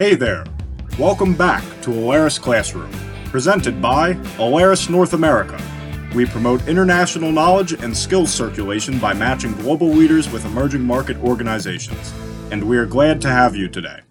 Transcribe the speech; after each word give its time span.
Hey 0.00 0.14
there! 0.14 0.44
Welcome 0.96 1.34
back 1.34 1.64
to 1.82 1.90
Alariss 1.90 2.40
Classroom, 2.40 2.88
presented 3.32 3.82
by 3.82 4.12
Alariss 4.38 4.88
North 4.88 5.12
America. 5.12 5.60
We 6.14 6.24
promote 6.24 6.68
international 6.68 7.32
knowledge 7.32 7.72
and 7.72 7.96
skills 7.96 8.32
circulation 8.32 9.00
by 9.00 9.12
matching 9.12 9.54
global 9.54 9.88
leaders 9.88 10.30
with 10.30 10.44
emerging 10.44 10.82
market 10.82 11.16
organizations. 11.16 12.14
And 12.52 12.62
we 12.68 12.78
are 12.78 12.86
glad 12.86 13.20
to 13.22 13.28
have 13.28 13.56
you 13.56 13.66
today. 13.66 14.02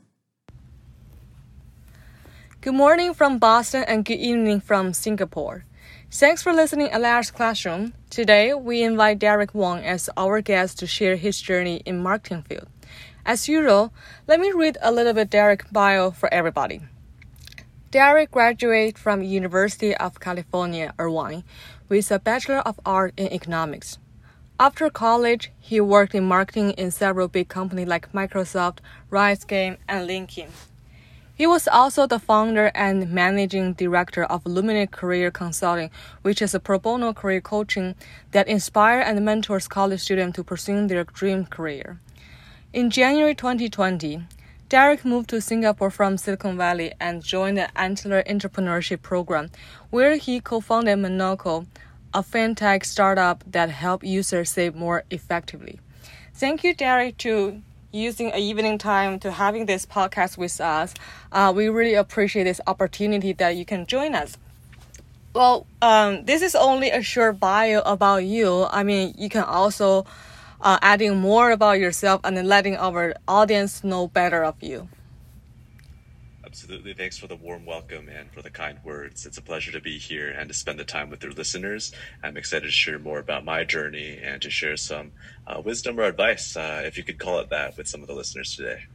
Good 2.59 2.75
morning 2.75 3.13
from 3.13 3.39
Boston 3.39 3.85
and 3.87 4.03
good 4.03 4.19
evening 4.19 4.59
from 4.59 4.91
Singapore. 4.91 5.63
Thanks 6.11 6.43
for 6.43 6.51
listening 6.51 6.89
Alariss 6.89 7.31
Classroom. 7.31 7.93
Today, 8.09 8.53
we 8.53 8.83
invite 8.83 9.19
Derek 9.19 9.55
Wong 9.55 9.79
as 9.85 10.09
our 10.17 10.41
guest 10.41 10.79
to 10.79 10.85
share 10.85 11.15
his 11.15 11.39
journey 11.39 11.77
in 11.85 12.03
marketing 12.03 12.41
field. 12.41 12.67
As 13.27 13.49
usual, 13.49 13.91
let 14.25 14.39
me 14.39 14.53
read 14.53 14.77
a 14.81 14.89
little 14.89 15.11
bit 15.11 15.29
Derek 15.29 15.65
bio 15.69 16.11
for 16.11 16.33
everybody. 16.33 16.79
Derek 17.91 18.31
graduated 18.31 18.97
from 18.97 19.21
University 19.21 19.93
of 19.93 20.21
California, 20.21 20.93
Irvine, 20.97 21.43
with 21.89 22.09
a 22.09 22.19
Bachelor 22.19 22.59
of 22.59 22.79
Art 22.85 23.13
in 23.17 23.27
Economics. 23.33 23.97
After 24.57 24.89
college, 24.89 25.51
he 25.59 25.81
worked 25.81 26.15
in 26.15 26.23
marketing 26.23 26.71
in 26.77 26.89
several 26.89 27.27
big 27.27 27.49
companies 27.49 27.89
like 27.89 28.13
Microsoft, 28.13 28.77
RiotGames, 29.11 29.75
and 29.89 30.09
LinkedIn. 30.09 30.47
He 31.35 31.45
was 31.45 31.67
also 31.67 32.07
the 32.07 32.19
founder 32.19 32.71
and 32.73 33.11
managing 33.11 33.73
director 33.73 34.23
of 34.23 34.45
Luminate 34.45 34.91
Career 34.91 35.31
Consulting, 35.31 35.91
which 36.21 36.41
is 36.41 36.55
a 36.55 36.61
pro 36.61 36.79
bono 36.79 37.11
career 37.11 37.41
coaching 37.41 37.95
that 38.31 38.47
inspires 38.47 39.03
and 39.05 39.25
mentors 39.25 39.67
college 39.67 39.99
students 39.99 40.37
to 40.37 40.45
pursue 40.45 40.87
their 40.87 41.03
dream 41.03 41.45
career. 41.45 41.99
In 42.73 42.89
January 42.89 43.33
2020, 43.33 44.23
Derek 44.67 45.05
moved 45.05 45.29
to 45.29 45.39
Singapore 45.39 45.89
from 45.89 46.17
Silicon 46.17 46.57
Valley 46.57 46.91
and 46.99 47.23
joined 47.23 47.57
the 47.57 47.69
Antler 47.79 48.23
Entrepreneurship 48.23 49.01
Program, 49.01 49.49
where 49.89 50.17
he 50.17 50.41
co-founded 50.41 50.99
Moneko, 50.99 51.65
a 52.13 52.21
fintech 52.21 52.83
startup 52.83 53.41
that 53.47 53.69
helps 53.69 54.05
users 54.05 54.49
save 54.49 54.75
more 54.75 55.05
effectively. 55.09 55.79
Thank 56.33 56.65
you, 56.65 56.73
Derek, 56.73 57.17
to 57.19 57.61
using 57.93 58.33
an 58.33 58.39
evening 58.39 58.77
time 58.77 59.17
to 59.19 59.31
having 59.31 59.65
this 59.65 59.85
podcast 59.85 60.37
with 60.37 60.59
us. 60.59 60.93
Uh, 61.31 61.53
we 61.55 61.69
really 61.69 61.93
appreciate 61.93 62.43
this 62.43 62.59
opportunity 62.67 63.31
that 63.31 63.55
you 63.55 63.63
can 63.63 63.85
join 63.85 64.13
us. 64.13 64.37
Well, 65.33 65.65
um, 65.81 66.25
this 66.25 66.41
is 66.41 66.53
only 66.53 66.89
a 66.89 67.01
short 67.01 67.39
bio 67.39 67.79
about 67.85 68.25
you. 68.25 68.65
I 68.69 68.83
mean, 68.83 69.15
you 69.17 69.29
can 69.29 69.43
also 69.43 70.05
uh, 70.61 70.79
adding 70.81 71.17
more 71.17 71.51
about 71.51 71.79
yourself 71.79 72.21
and 72.23 72.37
then 72.37 72.47
letting 72.47 72.75
our 72.75 73.13
audience 73.27 73.83
know 73.83 74.07
better 74.07 74.43
of 74.43 74.55
you. 74.61 74.89
Absolutely. 76.45 76.93
Thanks 76.93 77.17
for 77.17 77.27
the 77.27 77.35
warm 77.35 77.65
welcome 77.65 78.07
and 78.07 78.31
for 78.31 78.41
the 78.41 78.49
kind 78.49 78.79
words. 78.83 79.25
It's 79.25 79.37
a 79.37 79.41
pleasure 79.41 79.71
to 79.73 79.81
be 79.81 79.97
here 79.97 80.31
and 80.31 80.47
to 80.47 80.55
spend 80.55 80.79
the 80.79 80.85
time 80.85 81.09
with 81.09 81.21
your 81.21 81.33
listeners. 81.33 81.91
I'm 82.23 82.37
excited 82.37 82.65
to 82.65 82.71
share 82.71 82.97
more 82.97 83.19
about 83.19 83.43
my 83.43 83.65
journey 83.65 84.17
and 84.23 84.41
to 84.41 84.49
share 84.49 84.77
some 84.77 85.11
uh, 85.45 85.61
wisdom 85.63 85.99
or 85.99 86.03
advice, 86.03 86.55
uh, 86.55 86.83
if 86.85 86.97
you 86.97 87.03
could 87.03 87.19
call 87.19 87.39
it 87.39 87.49
that, 87.49 87.77
with 87.77 87.87
some 87.87 88.01
of 88.01 88.07
the 88.07 88.13
listeners 88.13 88.55
today. 88.55 88.85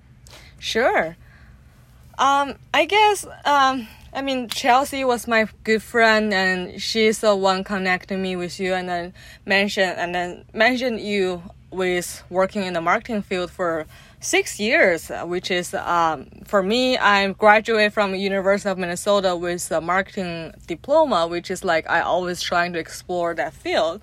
Sure. 0.58 1.16
Um, 2.18 2.54
I 2.72 2.86
guess, 2.86 3.26
um, 3.44 3.86
I 4.14 4.20
mean, 4.20 4.48
Chelsea 4.48 5.04
was 5.04 5.26
my 5.26 5.48
good 5.64 5.82
friend 5.82 6.34
and 6.34 6.80
she's 6.80 7.20
the 7.20 7.34
one 7.34 7.64
connecting 7.64 8.20
me 8.20 8.36
with 8.36 8.60
you 8.60 8.74
and 8.74 8.88
then 8.88 9.14
mentioned, 9.46 9.94
and 9.98 10.14
then 10.14 10.44
mentioned 10.52 11.00
you 11.00 11.42
with 11.70 12.22
working 12.28 12.64
in 12.64 12.74
the 12.74 12.82
marketing 12.82 13.22
field 13.22 13.50
for 13.50 13.86
six 14.20 14.60
years, 14.60 15.10
which 15.24 15.50
is 15.50 15.72
um, 15.72 16.26
for 16.44 16.62
me. 16.62 16.98
I 16.98 17.32
graduated 17.32 17.94
from 17.94 18.14
University 18.14 18.68
of 18.68 18.76
Minnesota 18.76 19.34
with 19.34 19.70
a 19.70 19.80
marketing 19.80 20.52
diploma, 20.66 21.26
which 21.26 21.50
is 21.50 21.64
like 21.64 21.88
I 21.88 22.02
always 22.02 22.42
trying 22.42 22.74
to 22.74 22.78
explore 22.78 23.34
that 23.34 23.54
field. 23.54 24.02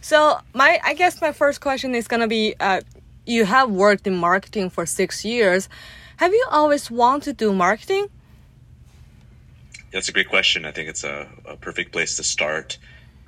So 0.00 0.38
my, 0.54 0.80
I 0.84 0.94
guess 0.94 1.20
my 1.20 1.32
first 1.32 1.60
question 1.60 1.96
is 1.96 2.06
gonna 2.06 2.28
be, 2.28 2.54
uh, 2.60 2.82
you 3.26 3.44
have 3.44 3.70
worked 3.70 4.06
in 4.06 4.16
marketing 4.16 4.70
for 4.70 4.86
six 4.86 5.24
years. 5.24 5.68
Have 6.18 6.32
you 6.32 6.46
always 6.48 6.90
wanted 6.90 7.24
to 7.24 7.32
do 7.32 7.52
marketing? 7.52 8.08
That's 9.92 10.08
a 10.08 10.12
great 10.12 10.28
question. 10.28 10.64
I 10.66 10.72
think 10.72 10.88
it's 10.88 11.04
a, 11.04 11.30
a 11.46 11.56
perfect 11.56 11.92
place 11.92 12.16
to 12.16 12.22
start 12.24 12.78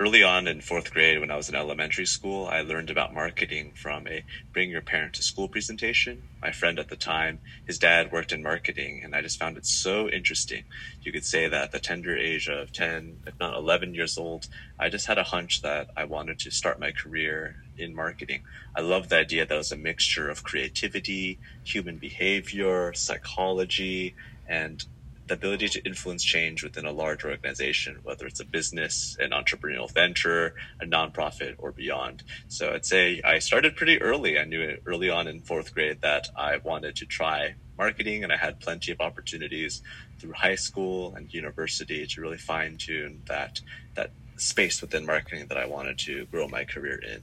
early 0.01 0.23
on 0.23 0.49
in 0.49 0.61
fourth 0.63 0.91
grade 0.93 1.21
when 1.21 1.31
I 1.31 1.37
was 1.37 1.51
in 1.51 1.55
elementary 1.55 2.07
school, 2.07 2.47
I 2.47 2.63
learned 2.63 2.89
about 2.89 3.13
marketing 3.15 3.75
from 3.77 4.07
a 4.09 4.25
bring 4.55 4.71
your 4.71 4.81
parent 4.81 5.13
to 5.15 5.23
school 5.23 5.47
presentation. 5.47 6.23
My 6.43 6.53
friend 6.53 6.79
at 6.79 6.89
the 6.89 6.97
time, 6.97 7.41
his 7.67 7.79
dad 7.79 8.11
worked 8.11 8.33
in 8.33 8.43
marketing 8.43 9.03
and 9.05 9.15
I 9.15 9.21
just 9.21 9.39
found 9.39 9.59
it 9.59 9.67
so 9.67 10.09
interesting. 10.09 10.65
You 11.03 11.13
could 11.13 11.25
say 11.25 11.49
that 11.49 11.65
at 11.65 11.73
the 11.73 11.81
tender 11.81 12.17
age 12.17 12.49
of 12.49 12.73
10, 12.73 13.19
if 13.27 13.35
not 13.39 13.57
11 13.59 13.95
years 13.95 14.17
old, 14.17 14.47
I 14.79 14.89
just 14.89 15.07
had 15.07 15.19
a 15.19 15.25
hunch 15.25 15.61
that 15.63 15.89
I 15.97 16.05
wanted 16.05 16.39
to 16.41 16.51
start 16.51 16.81
my 16.81 16.93
career 16.93 17.57
in 17.77 17.95
marketing. 17.95 18.43
I 18.75 18.81
loved 18.81 19.11
the 19.11 19.19
idea 19.19 19.47
that 19.47 19.55
it 19.55 19.59
was 19.59 19.73
a 19.73 19.77
mixture 19.77 20.31
of 20.31 20.45
creativity, 20.45 21.41
human 21.63 21.99
behavior, 21.99 22.95
psychology, 22.95 24.15
and 24.49 24.83
the 25.31 25.37
ability 25.37 25.69
to 25.69 25.81
influence 25.87 26.25
change 26.25 26.65
within 26.65 26.85
a 26.85 26.91
large 26.91 27.25
organization, 27.25 28.01
whether 28.03 28.27
it's 28.27 28.41
a 28.41 28.45
business, 28.45 29.17
an 29.21 29.31
entrepreneurial 29.31 29.89
venture, 29.95 30.57
a 30.81 30.85
nonprofit, 30.85 31.55
or 31.59 31.71
beyond. 31.71 32.25
So 32.49 32.73
I'd 32.73 32.85
say 32.85 33.23
I 33.25 33.39
started 33.39 33.77
pretty 33.77 34.03
early. 34.03 34.41
I 34.41 34.45
knew 34.45 34.77
early 34.85 35.09
on 35.09 35.29
in 35.29 35.41
fourth 35.41 35.73
grade 35.73 36.01
that 36.01 36.29
I 36.37 36.57
wanted 36.57 36.97
to 36.97 37.07
try 37.07 37.55
marketing, 37.79 38.25
and 38.25 38.33
I 38.33 38.37
had 38.37 38.59
plenty 38.59 38.91
of 38.91 39.01
opportunities 39.01 39.83
through 40.19 40.33
high 40.33 40.57
school 40.57 41.15
and 41.15 41.33
university 41.33 42.05
to 42.09 42.21
really 42.21 42.37
fine 42.37 42.77
tune 42.77 43.23
that 43.27 43.61
that 43.95 44.11
space 44.37 44.81
within 44.81 45.07
marketing 45.07 45.47
that 45.47 45.59
I 45.59 45.67
wanted 45.67 45.97
to 46.01 46.27
grow 46.27 46.49
my 46.49 46.65
career 46.65 46.99
in. 46.99 47.23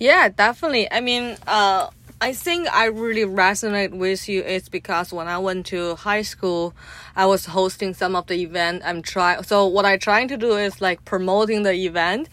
Yeah, 0.00 0.28
definitely. 0.28 0.90
I 0.90 1.00
mean, 1.00 1.36
uh, 1.46 1.90
I 2.22 2.32
think 2.32 2.72
I 2.72 2.84
really 2.84 3.22
resonate 3.24 3.90
with 3.90 4.28
you 4.28 4.44
is 4.44 4.68
because 4.68 5.12
when 5.12 5.26
I 5.26 5.38
went 5.38 5.66
to 5.66 5.96
high 5.96 6.22
school, 6.22 6.72
I 7.16 7.26
was 7.26 7.46
hosting 7.46 7.94
some 7.94 8.14
of 8.14 8.28
the 8.28 8.34
event. 8.34 8.82
I'm 8.84 9.02
trying. 9.02 9.42
So 9.42 9.66
what 9.66 9.84
I 9.84 9.96
trying 9.96 10.28
to 10.28 10.36
do 10.36 10.52
is 10.56 10.80
like 10.80 11.04
promoting 11.04 11.64
the 11.64 11.72
event. 11.72 12.28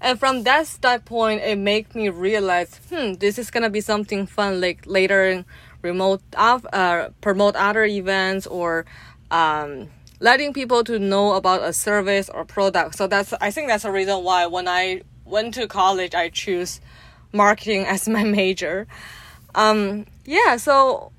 And 0.00 0.20
from 0.20 0.44
that 0.44 0.68
standpoint, 0.68 1.42
it 1.42 1.58
made 1.58 1.92
me 1.96 2.10
realize, 2.10 2.78
hmm, 2.88 3.14
this 3.14 3.36
is 3.36 3.50
gonna 3.50 3.70
be 3.70 3.80
something 3.80 4.24
fun. 4.24 4.60
Like 4.60 4.86
later, 4.86 5.44
remote 5.82 6.22
uh, 6.36 7.08
promote 7.20 7.56
other 7.56 7.84
events 7.84 8.46
or 8.46 8.86
um, 9.32 9.90
letting 10.20 10.52
people 10.52 10.84
to 10.84 11.00
know 11.00 11.34
about 11.34 11.60
a 11.64 11.72
service 11.72 12.28
or 12.28 12.44
product. 12.44 12.94
So 12.94 13.08
that's 13.08 13.32
I 13.40 13.50
think 13.50 13.66
that's 13.66 13.82
the 13.82 13.90
reason 13.90 14.22
why 14.22 14.46
when 14.46 14.68
I 14.68 15.02
went 15.24 15.54
to 15.54 15.66
college, 15.66 16.14
I 16.14 16.28
choose 16.28 16.80
marketing 17.32 17.84
as 17.88 18.08
my 18.08 18.22
major. 18.22 18.86
Um, 19.54 20.06
yeah, 20.24 20.56
so 20.56 21.12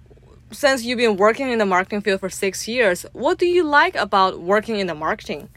since 0.52 0.84
you've 0.84 0.98
been 0.98 1.18
working 1.18 1.50
in 1.52 1.60
the 1.60 1.66
marketing 1.66 2.02
field 2.02 2.20
for 2.20 2.30
six 2.30 2.68
years, 2.68 3.06
what 3.14 3.38
do 3.38 3.46
you 3.46 3.64
like 3.64 3.96
about 3.96 4.40
working 4.40 4.78
in 4.78 4.88
the 4.88 4.96
marketing? 4.96 5.50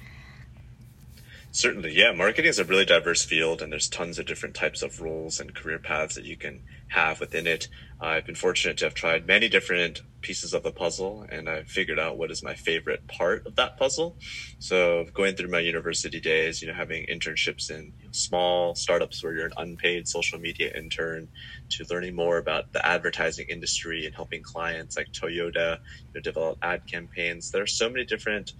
Certainly, 1.51 1.93
yeah. 1.93 2.13
Marketing 2.13 2.49
is 2.49 2.59
a 2.59 2.65
really 2.65 2.85
diverse 2.85 3.25
field, 3.25 3.63
and 3.63 3.73
there's 3.73 3.89
tons 3.89 4.19
of 4.19 4.27
different 4.27 4.55
types 4.55 4.83
of 4.83 5.01
roles 5.01 5.41
and 5.41 5.55
career 5.55 5.79
paths 5.79 6.15
that 6.15 6.25
you 6.25 6.37
can 6.37 6.61
have 6.89 7.21
within 7.21 7.47
it. 7.47 7.69
Uh, 8.01 8.07
I've 8.07 8.27
been 8.27 8.35
fortunate 8.35 8.77
to 8.79 8.85
have 8.85 8.95
tried 8.95 9.27
many 9.27 9.49
different 9.49 10.03
pieces 10.23 10.53
of 10.55 10.63
the 10.63 10.73
puzzle, 10.73 11.27
and 11.31 11.49
I've 11.49 11.69
figured 11.69 11.99
out 11.99 12.19
what 12.19 12.31
is 12.31 12.43
my 12.43 12.55
favorite 12.55 13.01
part 13.09 13.43
of 13.47 13.55
that 13.57 13.79
puzzle. 13.79 14.19
So, 14.59 15.07
going 15.15 15.35
through 15.35 15.51
my 15.51 15.61
university 15.61 16.21
days, 16.21 16.61
you 16.63 16.69
know, 16.69 16.75
having 16.75 17.07
internships 17.11 17.71
in 17.71 17.93
small 18.13 18.75
startups 18.75 19.23
where 19.23 19.35
you're 19.35 19.47
an 19.47 19.53
unpaid 19.57 20.09
social 20.09 20.39
media 20.39 20.71
intern, 20.77 21.29
to 21.71 21.85
learning 21.91 22.15
more 22.17 22.39
about 22.39 22.65
the 22.73 22.85
advertising 22.87 23.47
industry 23.49 24.05
and 24.07 24.15
helping 24.15 24.43
clients 24.43 24.97
like 24.97 25.09
Toyota 25.13 25.79
you 26.13 26.19
know, 26.19 26.21
develop 26.23 26.59
ad 26.63 26.83
campaigns. 26.91 27.51
There 27.51 27.63
are 27.63 27.67
so 27.67 27.89
many 27.89 28.05
different 28.05 28.53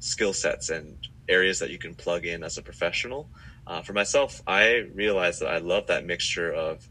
skill 0.00 0.32
sets 0.32 0.68
and 0.70 0.98
areas 1.28 1.58
that 1.60 1.70
you 1.70 1.78
can 1.78 1.94
plug 1.94 2.26
in 2.26 2.42
as 2.42 2.58
a 2.58 2.62
professional. 2.62 3.30
Uh, 3.66 3.82
for 3.82 3.92
myself, 3.92 4.40
I 4.46 4.84
realized 4.94 5.40
that 5.40 5.48
I 5.52 5.58
love 5.58 5.86
that 5.88 6.04
mixture 6.04 6.52
of 6.52 6.88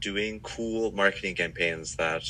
doing 0.00 0.40
cool 0.40 0.92
marketing 0.92 1.34
campaigns 1.34 1.96
that 1.96 2.22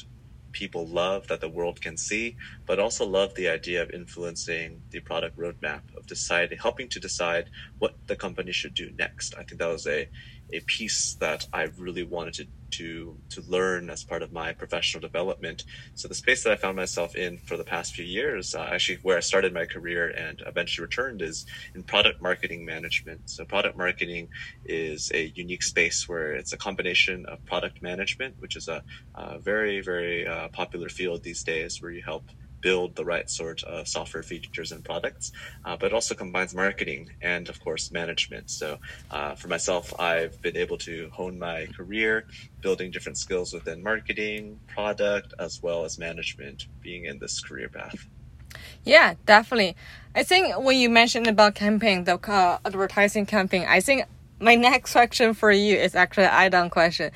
people 0.54 0.88
love, 0.88 1.28
that 1.28 1.42
the 1.42 1.50
world 1.50 1.82
can 1.82 1.98
see, 1.98 2.36
but 2.66 2.80
also 2.80 3.06
love 3.06 3.34
the 3.36 3.50
idea 3.50 3.82
of 3.82 3.90
influencing 3.92 4.82
the 4.92 5.00
product 5.00 5.38
roadmap, 5.38 5.82
of 5.98 6.06
deciding, 6.08 6.58
helping 6.62 6.88
to 6.90 7.00
decide 7.00 7.50
what 7.80 7.96
the 8.08 8.16
company 8.16 8.52
should 8.52 8.74
do 8.74 8.90
next. 8.98 9.34
I 9.38 9.44
think 9.44 9.60
that 9.60 9.68
was 9.68 9.86
a 9.88 10.08
a 10.52 10.60
piece 10.60 11.16
that 11.20 11.46
I 11.52 11.68
really 11.78 12.04
wanted 12.04 12.34
to 12.34 12.46
to 12.72 13.18
to 13.30 13.40
learn 13.46 13.88
as 13.88 14.02
part 14.02 14.22
of 14.22 14.32
my 14.32 14.52
professional 14.52 15.00
development. 15.00 15.64
So 15.94 16.08
the 16.08 16.14
space 16.14 16.42
that 16.42 16.52
I 16.52 16.56
found 16.56 16.76
myself 16.76 17.14
in 17.14 17.38
for 17.38 17.56
the 17.56 17.64
past 17.64 17.94
few 17.94 18.04
years, 18.04 18.54
uh, 18.54 18.68
actually 18.72 18.98
where 19.02 19.16
I 19.16 19.20
started 19.20 19.54
my 19.54 19.64
career 19.66 20.08
and 20.08 20.42
eventually 20.46 20.84
returned, 20.84 21.22
is 21.22 21.44
in 21.74 21.84
product 21.84 22.20
marketing 22.20 22.64
management. 22.64 23.22
So 23.26 23.44
product 23.44 23.78
marketing 23.78 24.28
is 24.64 25.10
a 25.14 25.32
unique 25.36 25.62
space 25.62 26.08
where 26.08 26.32
it's 26.34 26.52
a 26.52 26.56
combination 26.58 27.26
of 27.26 27.44
product 27.46 27.80
management, 27.80 28.36
which 28.40 28.56
is 28.56 28.66
a, 28.68 28.82
a 29.14 29.38
very 29.38 29.80
very 29.80 30.26
uh, 30.26 30.48
popular 30.48 30.88
field 30.88 31.22
these 31.22 31.44
days, 31.44 31.78
where 31.80 31.92
you 31.92 32.02
help 32.04 32.30
build 32.64 32.96
the 32.96 33.04
right 33.04 33.28
sort 33.28 33.62
of 33.64 33.86
software 33.86 34.22
features 34.22 34.72
and 34.72 34.82
products, 34.82 35.32
uh, 35.66 35.76
but 35.76 35.92
also 35.92 36.14
combines 36.14 36.54
marketing 36.54 37.10
and, 37.20 37.50
of 37.50 37.62
course, 37.62 37.92
management. 37.92 38.50
So, 38.50 38.78
uh, 39.10 39.34
for 39.34 39.48
myself, 39.48 39.92
I've 40.00 40.40
been 40.40 40.56
able 40.56 40.78
to 40.78 41.10
hone 41.12 41.38
my 41.38 41.66
career 41.76 42.26
building 42.62 42.90
different 42.90 43.18
skills 43.18 43.52
within 43.52 43.82
marketing, 43.82 44.58
product, 44.66 45.34
as 45.38 45.62
well 45.62 45.84
as 45.84 45.98
management, 45.98 46.66
being 46.80 47.04
in 47.04 47.18
this 47.18 47.38
career 47.38 47.68
path. 47.68 48.06
Yeah, 48.82 49.14
definitely. 49.26 49.76
I 50.14 50.22
think 50.22 50.58
when 50.58 50.78
you 50.78 50.88
mentioned 50.88 51.26
about 51.26 51.54
campaign, 51.54 52.04
the 52.04 52.16
uh, 52.16 52.58
advertising 52.64 53.26
campaign, 53.26 53.66
I 53.68 53.80
think 53.80 54.06
my 54.40 54.54
next 54.68 54.92
question 54.92 55.34
for 55.34 55.52
you 55.52 55.76
is 55.76 55.94
actually 55.94 56.24
an 56.24 56.30
add-on 56.32 56.70
question. 56.70 57.10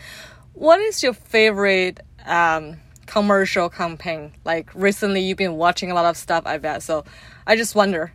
What 0.53 0.79
is 0.81 1.03
your 1.03 1.15
favorite 1.15 2.01
um, 2.27 2.77
commercial 3.09 3.69
campaign? 3.69 4.33
Like 4.45 4.71
recently, 4.75 5.23
you've 5.23 5.39
been 5.39 5.57
watching 5.57 5.91
a 5.91 5.95
lot 5.95 6.05
of 6.05 6.17
stuff, 6.17 6.45
I 6.47 6.59
bet. 6.59 6.83
So 6.83 7.05
I 7.47 7.57
just 7.57 7.75
wonder. 7.75 8.13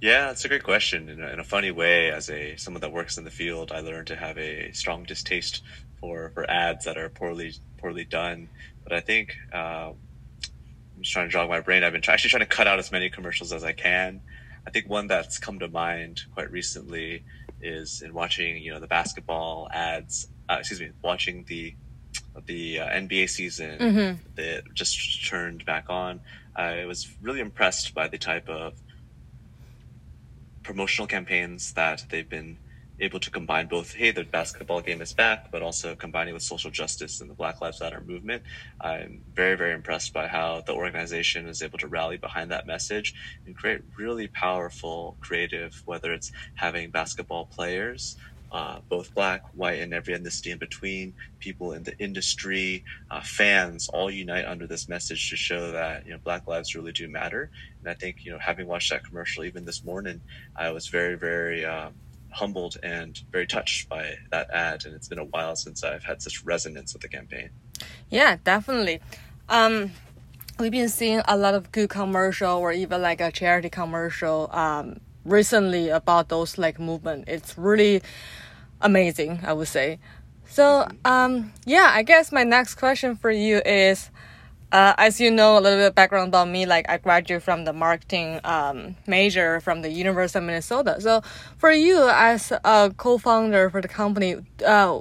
Yeah, 0.00 0.30
it's 0.30 0.44
a 0.44 0.48
great 0.48 0.64
question. 0.64 1.08
In 1.08 1.22
a, 1.22 1.28
in 1.28 1.38
a 1.38 1.44
funny 1.44 1.70
way, 1.70 2.10
as 2.10 2.28
a 2.28 2.56
someone 2.56 2.80
that 2.80 2.92
works 2.92 3.16
in 3.16 3.24
the 3.24 3.30
field, 3.30 3.72
I 3.72 3.80
learned 3.80 4.08
to 4.08 4.16
have 4.16 4.36
a 4.36 4.72
strong 4.72 5.04
distaste 5.04 5.62
for 6.00 6.30
for 6.34 6.50
ads 6.50 6.84
that 6.84 6.98
are 6.98 7.08
poorly 7.08 7.54
poorly 7.78 8.04
done. 8.04 8.48
But 8.82 8.92
I 8.92 9.00
think 9.00 9.36
uh, 9.52 9.92
I'm 9.92 11.00
just 11.00 11.12
trying 11.12 11.28
to 11.28 11.32
jog 11.32 11.48
my 11.48 11.60
brain. 11.60 11.84
I've 11.84 11.92
been 11.92 12.02
actually 12.06 12.30
trying 12.30 12.46
to 12.48 12.54
cut 12.56 12.66
out 12.66 12.78
as 12.78 12.92
many 12.92 13.08
commercials 13.08 13.52
as 13.52 13.64
I 13.64 13.72
can. 13.72 14.20
I 14.66 14.70
think 14.70 14.88
one 14.88 15.06
that's 15.06 15.38
come 15.38 15.58
to 15.60 15.68
mind 15.68 16.22
quite 16.34 16.50
recently 16.50 17.24
is 17.60 18.02
in 18.02 18.12
watching, 18.12 18.62
you 18.62 18.72
know, 18.72 18.80
the 18.80 18.86
basketball 18.86 19.68
ads. 19.72 20.28
Uh, 20.48 20.56
excuse 20.58 20.80
me, 20.80 20.90
watching 21.02 21.44
the 21.44 21.74
the 22.46 22.80
uh, 22.80 22.88
NBA 22.88 23.28
season 23.28 23.78
mm-hmm. 23.78 24.22
that 24.36 24.62
just 24.74 25.26
turned 25.26 25.64
back 25.64 25.86
on, 25.88 26.20
I 26.56 26.84
was 26.84 27.08
really 27.22 27.40
impressed 27.40 27.94
by 27.94 28.08
the 28.08 28.18
type 28.18 28.48
of 28.48 28.74
promotional 30.62 31.06
campaigns 31.06 31.72
that 31.74 32.04
they've 32.10 32.28
been 32.28 32.58
able 33.00 33.18
to 33.18 33.30
combine 33.30 33.66
both 33.66 33.92
hey 33.92 34.12
the 34.12 34.22
basketball 34.22 34.80
game 34.80 35.02
is 35.02 35.12
back 35.12 35.50
but 35.50 35.62
also 35.62 35.96
combining 35.96 36.32
with 36.32 36.42
social 36.42 36.70
justice 36.70 37.20
and 37.20 37.28
the 37.28 37.34
black 37.34 37.60
lives 37.60 37.80
matter 37.80 38.00
movement 38.06 38.42
i'm 38.80 39.20
very 39.34 39.56
very 39.56 39.74
impressed 39.74 40.12
by 40.12 40.28
how 40.28 40.62
the 40.66 40.72
organization 40.72 41.48
is 41.48 41.60
able 41.60 41.76
to 41.76 41.88
rally 41.88 42.16
behind 42.16 42.50
that 42.50 42.66
message 42.66 43.14
and 43.46 43.56
create 43.56 43.80
really 43.98 44.28
powerful 44.28 45.16
creative 45.20 45.82
whether 45.86 46.12
it's 46.12 46.30
having 46.54 46.88
basketball 46.90 47.46
players 47.46 48.16
uh, 48.52 48.78
both 48.88 49.14
black, 49.14 49.42
white, 49.54 49.80
and 49.80 49.92
every 49.92 50.14
ethnicity 50.14 50.52
in 50.52 50.58
between, 50.58 51.14
people 51.40 51.72
in 51.72 51.82
the 51.82 51.98
industry, 51.98 52.84
uh, 53.10 53.20
fans, 53.20 53.88
all 53.88 54.10
unite 54.10 54.44
under 54.44 54.66
this 54.66 54.88
message 54.88 55.30
to 55.30 55.36
show 55.36 55.72
that 55.72 56.06
you 56.06 56.12
know 56.12 56.18
Black 56.22 56.46
lives 56.46 56.74
really 56.74 56.92
do 56.92 57.08
matter. 57.08 57.50
And 57.80 57.90
I 57.90 57.94
think 57.94 58.24
you 58.24 58.32
know 58.32 58.38
having 58.38 58.66
watched 58.66 58.90
that 58.90 59.04
commercial 59.04 59.44
even 59.44 59.64
this 59.64 59.84
morning, 59.84 60.20
I 60.56 60.70
was 60.70 60.86
very 60.86 61.16
very 61.16 61.64
um, 61.64 61.94
humbled 62.34 62.76
and 62.82 63.20
very 63.30 63.46
touched 63.46 63.88
by 63.88 64.14
that 64.30 64.50
ad. 64.50 64.84
And 64.84 64.94
it's 64.94 65.08
been 65.08 65.18
a 65.18 65.24
while 65.24 65.56
since 65.56 65.84
I've 65.84 66.04
had 66.04 66.20
such 66.20 66.44
resonance 66.44 66.92
with 66.92 67.02
the 67.02 67.08
campaign. 67.08 67.50
Yeah, 68.10 68.36
definitely. 68.44 69.00
Um, 69.48 69.92
we've 70.58 70.72
been 70.72 70.88
seeing 70.88 71.22
a 71.26 71.36
lot 71.36 71.54
of 71.54 71.72
good 71.72 71.88
commercial 71.88 72.58
or 72.58 72.72
even 72.72 73.02
like 73.02 73.20
a 73.20 73.30
charity 73.30 73.70
commercial 73.70 74.48
um, 74.52 75.00
recently 75.24 75.88
about 75.88 76.28
those 76.28 76.58
like 76.58 76.78
movement. 76.78 77.24
It's 77.28 77.56
really 77.58 78.02
amazing, 78.80 79.40
I 79.44 79.52
would 79.52 79.68
say. 79.68 79.98
So, 80.48 80.86
um, 81.04 81.52
yeah, 81.64 81.90
I 81.92 82.02
guess 82.02 82.30
my 82.30 82.44
next 82.44 82.74
question 82.76 83.16
for 83.16 83.30
you 83.30 83.60
is, 83.64 84.10
uh, 84.70 84.94
as 84.98 85.20
you 85.20 85.30
know 85.30 85.58
a 85.58 85.60
little 85.60 85.78
bit 85.78 85.94
background 85.94 86.28
about 86.28 86.48
me, 86.48 86.66
like 86.66 86.88
I 86.88 86.98
graduated 86.98 87.42
from 87.42 87.64
the 87.64 87.72
marketing 87.72 88.40
um, 88.44 88.96
major 89.06 89.60
from 89.60 89.82
the 89.82 89.90
University 89.90 90.38
of 90.38 90.44
Minnesota. 90.44 91.00
So, 91.00 91.22
for 91.56 91.72
you 91.72 92.08
as 92.08 92.52
a 92.64 92.92
co-founder 92.96 93.70
for 93.70 93.80
the 93.80 93.88
company, 93.88 94.36
uh, 94.64 95.00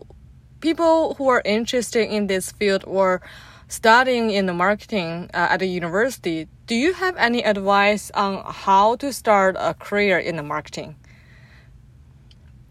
people 0.60 1.16
who 1.16 1.28
are 1.28 1.42
interested 1.44 2.10
in 2.10 2.28
this 2.28 2.52
field 2.52 2.84
or 2.88 3.22
studying 3.74 4.30
in 4.30 4.46
the 4.46 4.54
marketing 4.54 5.30
uh, 5.34 5.48
at 5.54 5.60
the 5.60 5.66
university, 5.66 6.48
do 6.68 6.75
you 6.75 6.94
have 6.94 7.16
any 7.18 7.44
advice 7.44 8.12
on 8.12 8.44
how 8.46 8.96
to 8.98 9.12
start 9.12 9.56
a 9.60 9.74
career 9.74 10.20
in 10.20 10.36
the 10.36 10.44
marketing? 10.44 10.96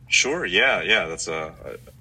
Sure. 0.09 0.47
Yeah. 0.47 0.83
Yeah. 0.83 1.07
That's 1.07 1.27
a, 1.27 1.55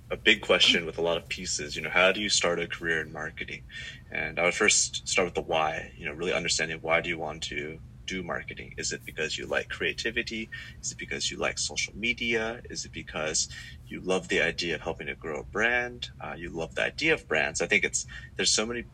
a, 0.09 0.15
a 0.15 0.17
big 0.17 0.41
question 0.41 0.85
with 0.85 0.97
a 0.97 1.01
lot 1.01 1.17
of 1.17 1.27
pieces. 1.27 1.75
You 1.75 1.81
know, 1.81 1.89
how 1.89 2.11
do 2.11 2.21
you 2.21 2.29
start 2.29 2.59
a 2.59 2.67
career 2.67 3.01
in 3.01 3.11
marketing? 3.11 3.63
And 4.11 4.37
I 4.37 4.43
would 4.43 4.53
first 4.53 5.07
start 5.07 5.25
with 5.25 5.35
the 5.35 5.41
why, 5.41 5.91
you 5.97 6.05
know, 6.05 6.13
really 6.13 6.33
understanding 6.33 6.77
why 6.81 7.01
do 7.01 7.09
you 7.09 7.17
want 7.17 7.41
to 7.43 7.79
do 8.05 8.21
marketing? 8.23 8.73
Is 8.77 8.91
it 8.91 9.01
because 9.05 9.37
you 9.37 9.47
like 9.47 9.69
creativity? 9.69 10.49
Is 10.81 10.91
it 10.91 10.97
because 10.97 11.31
you 11.31 11.37
like 11.37 11.57
social 11.57 11.93
media? 11.95 12.61
Is 12.69 12.85
it 12.85 12.91
because 12.91 13.47
you 13.91 14.01
love 14.01 14.27
the 14.27 14.41
idea 14.41 14.75
of 14.75 14.81
helping 14.81 15.07
to 15.07 15.15
grow 15.15 15.41
a 15.41 15.43
brand? 15.43 16.09
Uh, 16.19 16.33
you 16.37 16.49
love 16.49 16.75
the 16.75 16.83
idea 16.83 17.13
of 17.13 17.27
brands. 17.27 17.61
I 17.61 17.67
think 17.67 17.83
it's, 17.83 18.05
there's 18.35 18.51
so 18.51 18.65
many 18.65 18.85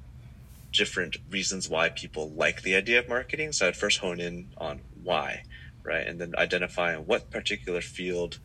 different 0.73 1.17
reasons 1.29 1.69
why 1.69 1.89
people 1.89 2.29
like 2.31 2.61
the 2.63 2.75
idea 2.75 2.99
of 2.99 3.07
marketing. 3.07 3.51
So 3.51 3.67
I'd 3.67 3.77
first 3.77 3.99
hone 3.99 4.19
in 4.19 4.49
on 4.57 4.81
why, 5.03 5.43
right? 5.83 6.05
And 6.05 6.19
then 6.19 6.33
identify 6.37 6.95
what 6.97 7.31
particular 7.31 7.81
field 7.81 8.39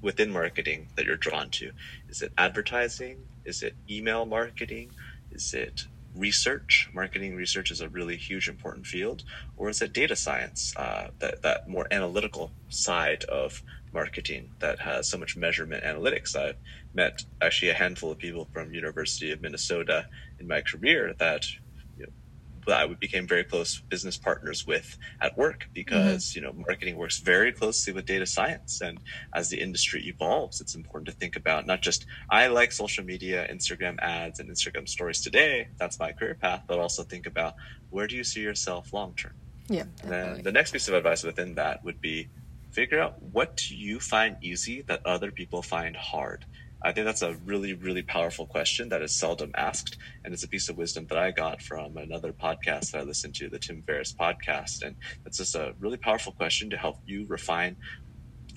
within 0.00 0.30
marketing 0.30 0.88
that 0.96 1.04
you're 1.04 1.16
drawn 1.16 1.50
to? 1.50 1.72
Is 2.08 2.22
it 2.22 2.32
advertising? 2.38 3.18
Is 3.44 3.62
it 3.62 3.74
email 3.90 4.26
marketing? 4.26 4.92
Is 5.32 5.54
it 5.54 5.86
research? 6.14 6.88
Marketing 6.94 7.34
research 7.34 7.70
is 7.70 7.80
a 7.80 7.88
really 7.88 8.16
huge, 8.16 8.48
important 8.48 8.86
field, 8.86 9.24
or 9.56 9.68
is 9.68 9.82
it 9.82 9.92
data 9.92 10.16
science? 10.16 10.72
Uh, 10.76 11.08
that 11.18 11.42
that 11.42 11.68
more 11.68 11.86
analytical 11.90 12.52
side 12.68 13.24
of 13.24 13.62
marketing 13.92 14.50
that 14.60 14.78
has 14.80 15.08
so 15.08 15.18
much 15.18 15.36
measurement 15.36 15.84
analytics. 15.84 16.36
I've 16.36 16.56
met 16.94 17.24
actually 17.40 17.70
a 17.70 17.74
handful 17.74 18.10
of 18.10 18.18
people 18.18 18.48
from 18.52 18.72
University 18.72 19.30
of 19.32 19.40
Minnesota 19.40 20.06
in 20.38 20.46
my 20.46 20.60
career 20.60 21.14
that 21.18 21.44
that 22.68 22.80
I 22.80 22.86
became 22.86 23.26
very 23.26 23.44
close 23.44 23.80
business 23.80 24.16
partners 24.16 24.66
with 24.66 24.98
at 25.20 25.36
work 25.36 25.68
because 25.72 26.26
mm-hmm. 26.26 26.38
you 26.38 26.46
know 26.46 26.52
marketing 26.52 26.96
works 26.96 27.18
very 27.18 27.52
closely 27.52 27.92
with 27.92 28.06
data 28.06 28.26
science 28.26 28.80
and 28.80 29.00
as 29.34 29.48
the 29.48 29.60
industry 29.60 30.06
evolves 30.06 30.60
it's 30.60 30.74
important 30.74 31.06
to 31.08 31.14
think 31.14 31.34
about 31.36 31.66
not 31.66 31.82
just 31.82 32.06
I 32.30 32.46
like 32.48 32.72
social 32.72 33.04
media 33.04 33.48
Instagram 33.50 33.98
ads 34.00 34.38
and 34.38 34.48
Instagram 34.50 34.88
stories 34.88 35.20
today 35.20 35.68
that's 35.78 35.98
my 35.98 36.12
career 36.12 36.34
path 36.34 36.62
but 36.66 36.78
also 36.78 37.02
think 37.02 37.26
about 37.26 37.54
where 37.90 38.06
do 38.06 38.16
you 38.16 38.24
see 38.24 38.40
yourself 38.40 38.92
long 38.92 39.14
term 39.14 39.34
yeah 39.68 39.84
and 40.02 40.12
then 40.12 40.42
the 40.42 40.52
next 40.52 40.72
piece 40.72 40.88
of 40.88 40.94
advice 40.94 41.24
within 41.24 41.54
that 41.54 41.82
would 41.84 42.00
be 42.00 42.28
figure 42.72 43.00
out 43.00 43.14
what 43.20 43.58
do 43.68 43.76
you 43.76 44.00
find 44.00 44.36
easy 44.42 44.84
that 44.88 45.00
other 45.06 45.32
people 45.32 45.62
find 45.62 45.96
hard 45.96 46.44
I 46.84 46.92
think 46.92 47.06
that's 47.06 47.22
a 47.22 47.34
really, 47.44 47.74
really 47.74 48.02
powerful 48.02 48.46
question 48.46 48.88
that 48.90 49.02
is 49.02 49.16
seldom 49.18 49.50
asked. 49.56 49.98
And 50.24 50.32
it's 50.32 50.44
a 50.44 50.48
piece 50.48 50.68
of 50.68 50.76
wisdom 50.76 51.06
that 51.10 51.18
I 51.18 51.32
got 51.32 51.60
from 51.60 51.96
another 51.96 52.32
podcast 52.32 52.92
that 52.92 53.00
I 53.00 53.02
listened 53.02 53.34
to, 53.36 53.50
the 53.50 53.58
Tim 53.58 53.82
Ferriss 53.86 54.14
podcast. 54.18 54.82
And 54.82 54.96
it's 55.26 55.38
just 55.38 55.56
a 55.56 55.74
really 55.80 55.96
powerful 55.96 56.32
question 56.32 56.70
to 56.70 56.76
help 56.76 56.98
you 57.04 57.26
refine 57.28 57.76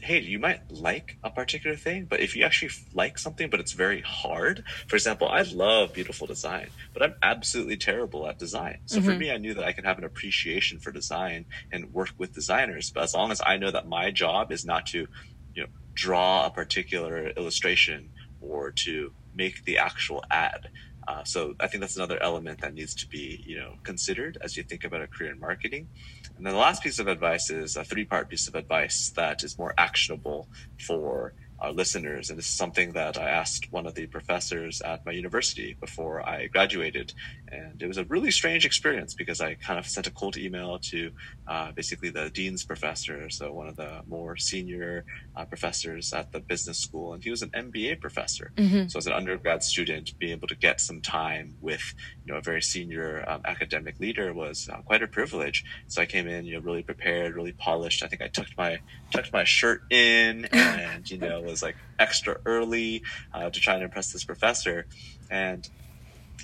hey, 0.02 0.20
you 0.20 0.40
might 0.40 0.72
like 0.72 1.18
a 1.24 1.30
particular 1.30 1.76
thing, 1.76 2.06
but 2.06 2.20
if 2.20 2.36
you 2.36 2.44
actually 2.44 2.72
like 2.94 3.18
something, 3.18 3.50
but 3.50 3.60
it's 3.60 3.74
very 3.74 4.02
hard, 4.02 4.64
for 4.88 4.96
example, 4.96 5.28
I 5.28 5.44
love 5.44 5.94
beautiful 5.94 6.28
design, 6.28 6.70
but 6.94 7.04
I'm 7.04 7.16
absolutely 7.22 7.78
terrible 7.78 8.28
at 8.28 8.40
design. 8.40 8.80
So 8.86 8.98
mm-hmm. 8.98 9.10
for 9.10 9.16
me, 9.16 9.32
I 9.32 9.38
knew 9.38 9.54
that 9.54 9.64
I 9.64 9.72
could 9.72 9.86
have 9.86 9.98
an 9.98 10.04
appreciation 10.04 10.80
for 10.80 10.92
design 10.92 11.46
and 11.72 11.94
work 11.94 12.10
with 12.18 12.34
designers. 12.34 12.92
But 12.92 13.04
as 13.04 13.14
long 13.14 13.32
as 13.32 13.42
I 13.46 13.58
know 13.58 13.72
that 13.72 13.88
my 13.88 14.12
job 14.12 14.52
is 14.52 14.66
not 14.66 14.88
to, 14.88 15.08
you 15.54 15.64
know, 15.64 15.70
draw 15.94 16.46
a 16.48 16.50
particular 16.50 17.30
illustration 17.30 18.10
or 18.42 18.72
to 18.72 19.14
make 19.36 19.66
the 19.66 19.78
actual 19.78 20.24
ad. 20.32 20.70
Uh, 21.08 21.24
so 21.26 21.56
I 21.60 21.68
think 21.68 21.82
that's 21.82 21.98
another 21.98 22.22
element 22.22 22.62
that 22.62 22.74
needs 22.74 22.94
to 22.96 23.08
be, 23.08 23.44
you 23.46 23.58
know, 23.58 23.76
considered 23.84 24.38
as 24.44 24.56
you 24.56 24.64
think 24.64 24.84
about 24.84 25.02
a 25.02 25.08
career 25.08 25.32
in 25.32 25.40
marketing. 25.40 25.90
And 26.38 26.46
then 26.46 26.54
the 26.54 26.60
last 26.60 26.84
piece 26.84 27.00
of 27.00 27.08
advice 27.08 27.50
is 27.50 27.76
a 27.76 27.84
three-part 27.84 28.30
piece 28.30 28.48
of 28.48 28.56
advice 28.56 29.12
that 29.16 29.44
is 29.44 29.58
more 29.58 29.74
actionable 29.78 30.48
for 30.78 31.34
our 31.62 31.72
listeners. 31.72 32.30
And 32.30 32.40
this 32.40 32.48
is 32.48 32.54
something 32.54 32.94
that 32.94 33.20
I 33.20 33.30
asked 33.30 33.72
one 33.72 33.86
of 33.86 33.94
the 33.94 34.08
professors 34.08 34.82
at 34.82 35.06
my 35.06 35.12
university 35.12 35.78
before 35.80 36.28
I 36.28 36.48
graduated. 36.48 37.14
And 37.48 37.82
it 37.82 37.88
was 37.88 37.98
a 37.98 38.06
really 38.06 38.32
strange 38.32 38.66
experience 38.66 39.14
because 39.14 39.42
I 39.42 39.54
kind 39.54 39.78
of 39.78 39.86
sent 39.86 40.08
a 40.08 40.12
cold 40.12 40.38
email 40.38 40.80
to 40.80 41.12
uh, 41.48 41.72
basically 41.72 42.10
the 42.10 42.30
dean's 42.30 42.66
professor, 42.66 43.30
so 43.30 43.54
one 43.54 43.68
of 43.68 43.76
the 43.76 44.02
more 44.08 44.38
senior 44.38 45.06
uh, 45.36 45.46
professors 45.46 46.14
at 46.14 46.32
the 46.32 46.40
business 46.40 46.80
school. 46.80 47.14
And 47.14 47.24
he 47.24 47.30
was 47.30 47.44
an 47.44 47.50
MBA 47.50 48.02
professor. 48.02 48.52
Mm-hmm. 48.56 48.88
So 48.88 48.98
as 48.98 49.06
an 49.06 49.14
undergrad 49.14 49.64
student, 49.64 50.18
being 50.18 50.32
able 50.32 50.48
to 50.48 50.56
get 50.56 50.82
some 50.82 51.02
time 51.02 51.56
with 51.62 51.94
you 52.26 52.34
know 52.34 52.40
a 52.40 52.42
very 52.42 52.62
senior 52.62 53.24
um, 53.28 53.42
academic 53.46 54.00
leader 54.00 54.34
was 54.34 54.68
uh, 54.72 54.78
quite 54.82 55.04
a 55.04 55.08
privilege. 55.08 55.64
So 55.88 56.02
I 56.02 56.06
came 56.06 56.28
in, 56.28 56.46
you 56.46 56.56
know, 56.56 56.62
really 56.62 56.84
prepared, 56.84 57.36
really 57.36 57.54
polished. 57.54 58.04
I 58.04 58.08
think 58.08 58.22
I 58.22 58.28
tucked 58.28 58.58
my 58.58 58.80
tucked 59.12 59.32
my 59.32 59.44
shirt 59.44 59.84
in 59.92 60.46
and 60.52 61.10
you 61.10 61.18
know 61.18 61.51
was 61.52 61.64
like 61.64 61.78
extra 62.00 62.38
early 62.46 63.04
uh, 63.34 63.52
to 63.52 63.62
try 63.62 63.76
and 63.76 63.84
impress 63.84 64.12
this 64.12 64.26
professor. 64.26 64.88
And 65.32 65.68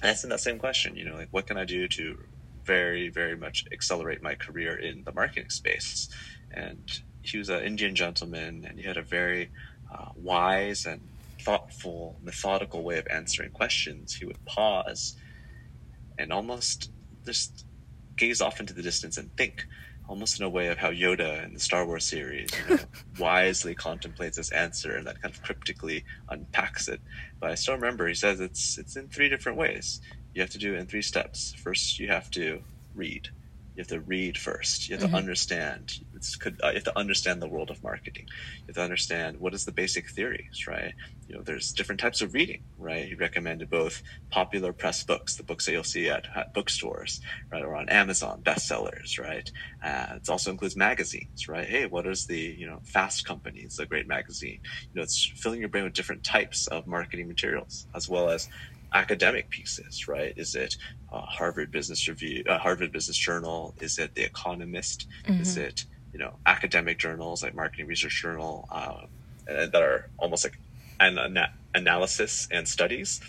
I 0.03 0.09
asked 0.09 0.23
him 0.23 0.29
that 0.31 0.39
same 0.41 0.59
question, 0.59 0.95
you 0.95 1.05
know, 1.05 1.15
like 1.15 1.29
what 1.31 1.47
can 1.47 1.57
I 1.57 1.65
do 1.65 1.87
to 1.89 2.15
very, 2.65 3.09
very 3.09 3.37
much 3.37 3.65
accelerate 3.73 4.23
my 4.23 4.35
career 4.35 4.77
in 4.77 5.03
the 5.05 5.13
marketing 5.13 5.49
space? 5.49 6.09
And 6.51 6.89
he 7.21 7.37
was 7.37 7.49
an 7.49 7.63
Indian 7.63 7.95
gentleman 7.95 8.65
and 8.67 8.79
he 8.79 8.85
had 8.87 8.97
a 8.97 9.03
very 9.03 9.51
uh, 9.93 10.09
wise 10.15 10.85
and 10.85 11.09
thoughtful, 11.43 12.19
methodical 12.23 12.83
way 12.83 12.97
of 12.99 13.07
answering 13.13 13.51
questions. 13.51 14.15
He 14.19 14.25
would 14.25 14.39
pause 14.47 15.15
and 16.17 16.33
almost 16.33 16.91
just 17.25 17.65
gaze 18.17 18.41
off 18.41 18.59
into 18.59 18.73
the 18.73 18.83
distance 18.83 19.17
and 19.17 19.31
think 19.37 19.65
almost 20.07 20.39
in 20.39 20.45
a 20.45 20.49
way 20.49 20.67
of 20.67 20.77
how 20.77 20.91
Yoda 20.91 21.43
in 21.45 21.53
the 21.53 21.59
Star 21.59 21.85
Wars 21.85 22.05
series 22.05 22.49
you 22.69 22.75
know, 22.75 22.81
wisely 23.19 23.75
contemplates 23.75 24.37
this 24.37 24.51
answer 24.51 24.95
and 24.95 25.05
then 25.05 25.15
kind 25.15 25.33
of 25.33 25.41
cryptically 25.43 26.05
unpacks 26.29 26.87
it. 26.87 27.01
But 27.39 27.51
I 27.51 27.55
still 27.55 27.75
remember 27.75 28.07
he 28.07 28.13
says 28.13 28.39
it's 28.39 28.77
it's 28.77 28.95
in 28.95 29.07
three 29.09 29.29
different 29.29 29.57
ways. 29.57 30.01
You 30.33 30.41
have 30.41 30.51
to 30.51 30.57
do 30.57 30.75
it 30.75 30.79
in 30.79 30.85
three 30.85 31.01
steps. 31.01 31.53
First, 31.53 31.99
you 31.99 32.07
have 32.07 32.29
to 32.31 32.61
read. 32.95 33.29
You 33.75 33.81
have 33.81 33.87
to 33.87 33.99
read 34.01 34.37
first. 34.37 34.89
You 34.89 34.95
have 34.95 35.03
mm-hmm. 35.03 35.13
to 35.13 35.17
understand. 35.17 35.99
Could, 36.39 36.59
uh, 36.63 36.69
you 36.69 36.75
have 36.75 36.83
to 36.85 36.97
understand 36.97 37.41
the 37.41 37.47
world 37.47 37.69
of 37.69 37.83
marketing. 37.83 38.25
You 38.61 38.67
have 38.67 38.75
to 38.75 38.81
understand 38.81 39.37
what 39.39 39.53
is 39.53 39.65
the 39.65 39.71
basic 39.71 40.09
theories, 40.09 40.65
right? 40.67 40.93
You 41.27 41.35
know, 41.35 41.43
there's 41.43 41.73
different 41.73 41.99
types 42.01 42.21
of 42.21 42.33
reading, 42.33 42.61
right? 42.77 43.05
He 43.07 43.15
recommended 43.15 43.69
both 43.69 44.01
popular 44.29 44.73
press 44.73 45.03
books, 45.03 45.35
the 45.35 45.43
books 45.43 45.65
that 45.65 45.73
you'll 45.73 45.83
see 45.83 46.09
at, 46.09 46.27
at 46.35 46.53
bookstores, 46.53 47.21
right, 47.51 47.63
or 47.63 47.75
on 47.75 47.89
Amazon, 47.89 48.41
bestsellers, 48.43 49.19
right? 49.19 49.51
Uh, 49.83 50.15
it 50.15 50.29
also 50.29 50.51
includes 50.51 50.75
magazines, 50.75 51.47
right? 51.47 51.67
Hey, 51.67 51.85
what 51.85 52.07
is 52.07 52.25
the 52.25 52.39
you 52.57 52.67
know 52.67 52.79
Fast 52.83 53.25
Company? 53.25 53.59
It's 53.59 53.79
a 53.79 53.85
great 53.85 54.07
magazine. 54.07 54.59
You 54.93 54.99
know, 54.99 55.03
it's 55.03 55.31
filling 55.35 55.59
your 55.59 55.69
brain 55.69 55.83
with 55.83 55.93
different 55.93 56.23
types 56.23 56.67
of 56.67 56.87
marketing 56.87 57.27
materials, 57.27 57.87
as 57.95 58.09
well 58.09 58.29
as 58.29 58.47
academic 58.93 59.49
pieces, 59.49 60.07
right? 60.07 60.33
Is 60.37 60.55
it 60.55 60.75
uh, 61.11 61.21
Harvard 61.21 61.71
Business 61.71 62.07
Review, 62.07 62.43
uh, 62.49 62.57
Harvard 62.57 62.91
Business 62.91 63.17
Journal? 63.17 63.75
Is 63.79 63.97
it 63.97 64.15
The 64.15 64.23
Economist? 64.23 65.07
Mm-hmm. 65.27 65.41
Is 65.41 65.57
it 65.57 65.85
you 66.17 66.23
know 66.25 66.39
academic 66.47 66.99
journals 66.99 67.43
like 67.43 67.55
Marketing 67.55 67.87
Research 67.87 68.21
Journal 68.23 68.67
um, 68.71 69.07
that 69.47 69.75
are 69.83 70.05
almost 70.17 70.45
like 70.45 70.59
an, 70.99 71.19
an 71.19 71.37
analysis 71.75 72.47
and 72.51 72.67
studies? 72.67 73.21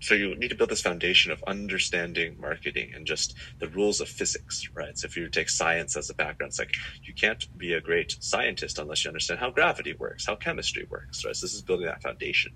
So 0.00 0.14
you 0.14 0.36
need 0.36 0.50
to 0.50 0.56
build 0.56 0.70
this 0.70 0.82
foundation 0.82 1.32
of 1.32 1.42
understanding 1.48 2.36
marketing 2.40 2.90
and 2.94 3.06
just 3.06 3.34
the 3.60 3.68
rules 3.68 4.00
of 4.00 4.08
physics, 4.08 4.68
right? 4.76 4.96
So 4.98 5.06
if 5.06 5.16
you 5.16 5.28
take 5.28 5.50
science 5.50 5.96
as 5.96 6.10
a 6.10 6.14
background, 6.14 6.50
it's 6.50 6.60
like 6.60 6.74
you 7.06 7.14
can't 7.14 7.44
be 7.56 7.72
a 7.74 7.80
great 7.80 8.16
scientist 8.20 8.78
unless 8.78 9.04
you 9.04 9.10
understand 9.10 9.40
how 9.40 9.50
gravity 9.50 9.94
works, 9.98 10.26
how 10.26 10.36
chemistry 10.36 10.86
works, 10.90 11.24
right? 11.24 11.36
So 11.36 11.46
this 11.46 11.54
is 11.54 11.62
building 11.62 11.86
that 11.86 12.02
foundation. 12.02 12.52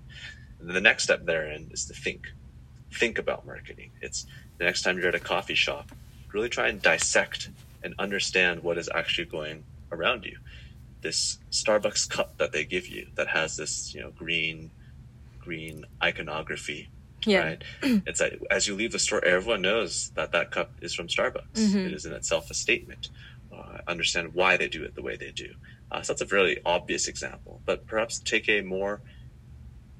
And 0.59 0.69
the 0.71 0.81
next 0.81 1.03
step 1.03 1.25
therein 1.25 1.69
is 1.71 1.85
to 1.87 1.93
think. 1.93 2.23
Think 2.93 3.19
about 3.19 3.45
marketing. 3.45 3.91
It's 4.01 4.25
the 4.59 4.65
next 4.65 4.83
time 4.83 4.97
you're 4.97 5.09
at 5.09 5.15
a 5.15 5.19
coffee 5.19 5.55
shop, 5.55 5.91
really 6.33 6.49
try 6.49 6.69
and 6.69 6.81
dissect 6.81 7.51
and 7.87 7.95
understand 7.97 8.63
what 8.63 8.77
is 8.77 8.89
actually 8.93 9.25
going 9.25 9.63
around 9.93 10.25
you. 10.25 10.37
This 11.01 11.39
Starbucks 11.51 12.09
cup 12.09 12.37
that 12.37 12.51
they 12.51 12.65
give 12.65 12.87
you 12.87 13.07
that 13.15 13.29
has 13.29 13.55
this, 13.55 13.95
you 13.95 14.01
know, 14.01 14.11
green 14.11 14.71
green 15.39 15.85
iconography. 16.03 16.89
Yeah. 17.25 17.43
Right. 17.43 17.63
it's 18.05 18.19
like 18.19 18.41
as 18.51 18.67
you 18.67 18.75
leave 18.75 18.91
the 18.91 18.99
store, 18.99 19.23
everyone 19.23 19.61
knows 19.61 20.11
that 20.15 20.33
that 20.33 20.51
cup 20.51 20.71
is 20.81 20.93
from 20.93 21.07
Starbucks. 21.07 21.53
Mm-hmm. 21.53 21.77
It 21.77 21.93
is 21.93 22.05
in 22.05 22.11
itself 22.11 22.51
a 22.51 22.53
statement. 22.53 23.09
Uh, 23.55 23.77
understand 23.87 24.33
why 24.33 24.57
they 24.57 24.67
do 24.67 24.83
it 24.83 24.93
the 24.95 25.01
way 25.01 25.15
they 25.15 25.31
do. 25.31 25.53
Uh, 25.89 26.01
so 26.01 26.11
that's 26.11 26.21
a 26.21 26.25
very 26.25 26.59
obvious 26.65 27.07
example, 27.07 27.61
but 27.65 27.87
perhaps 27.87 28.19
take 28.19 28.49
a 28.49 28.61
more 28.61 29.01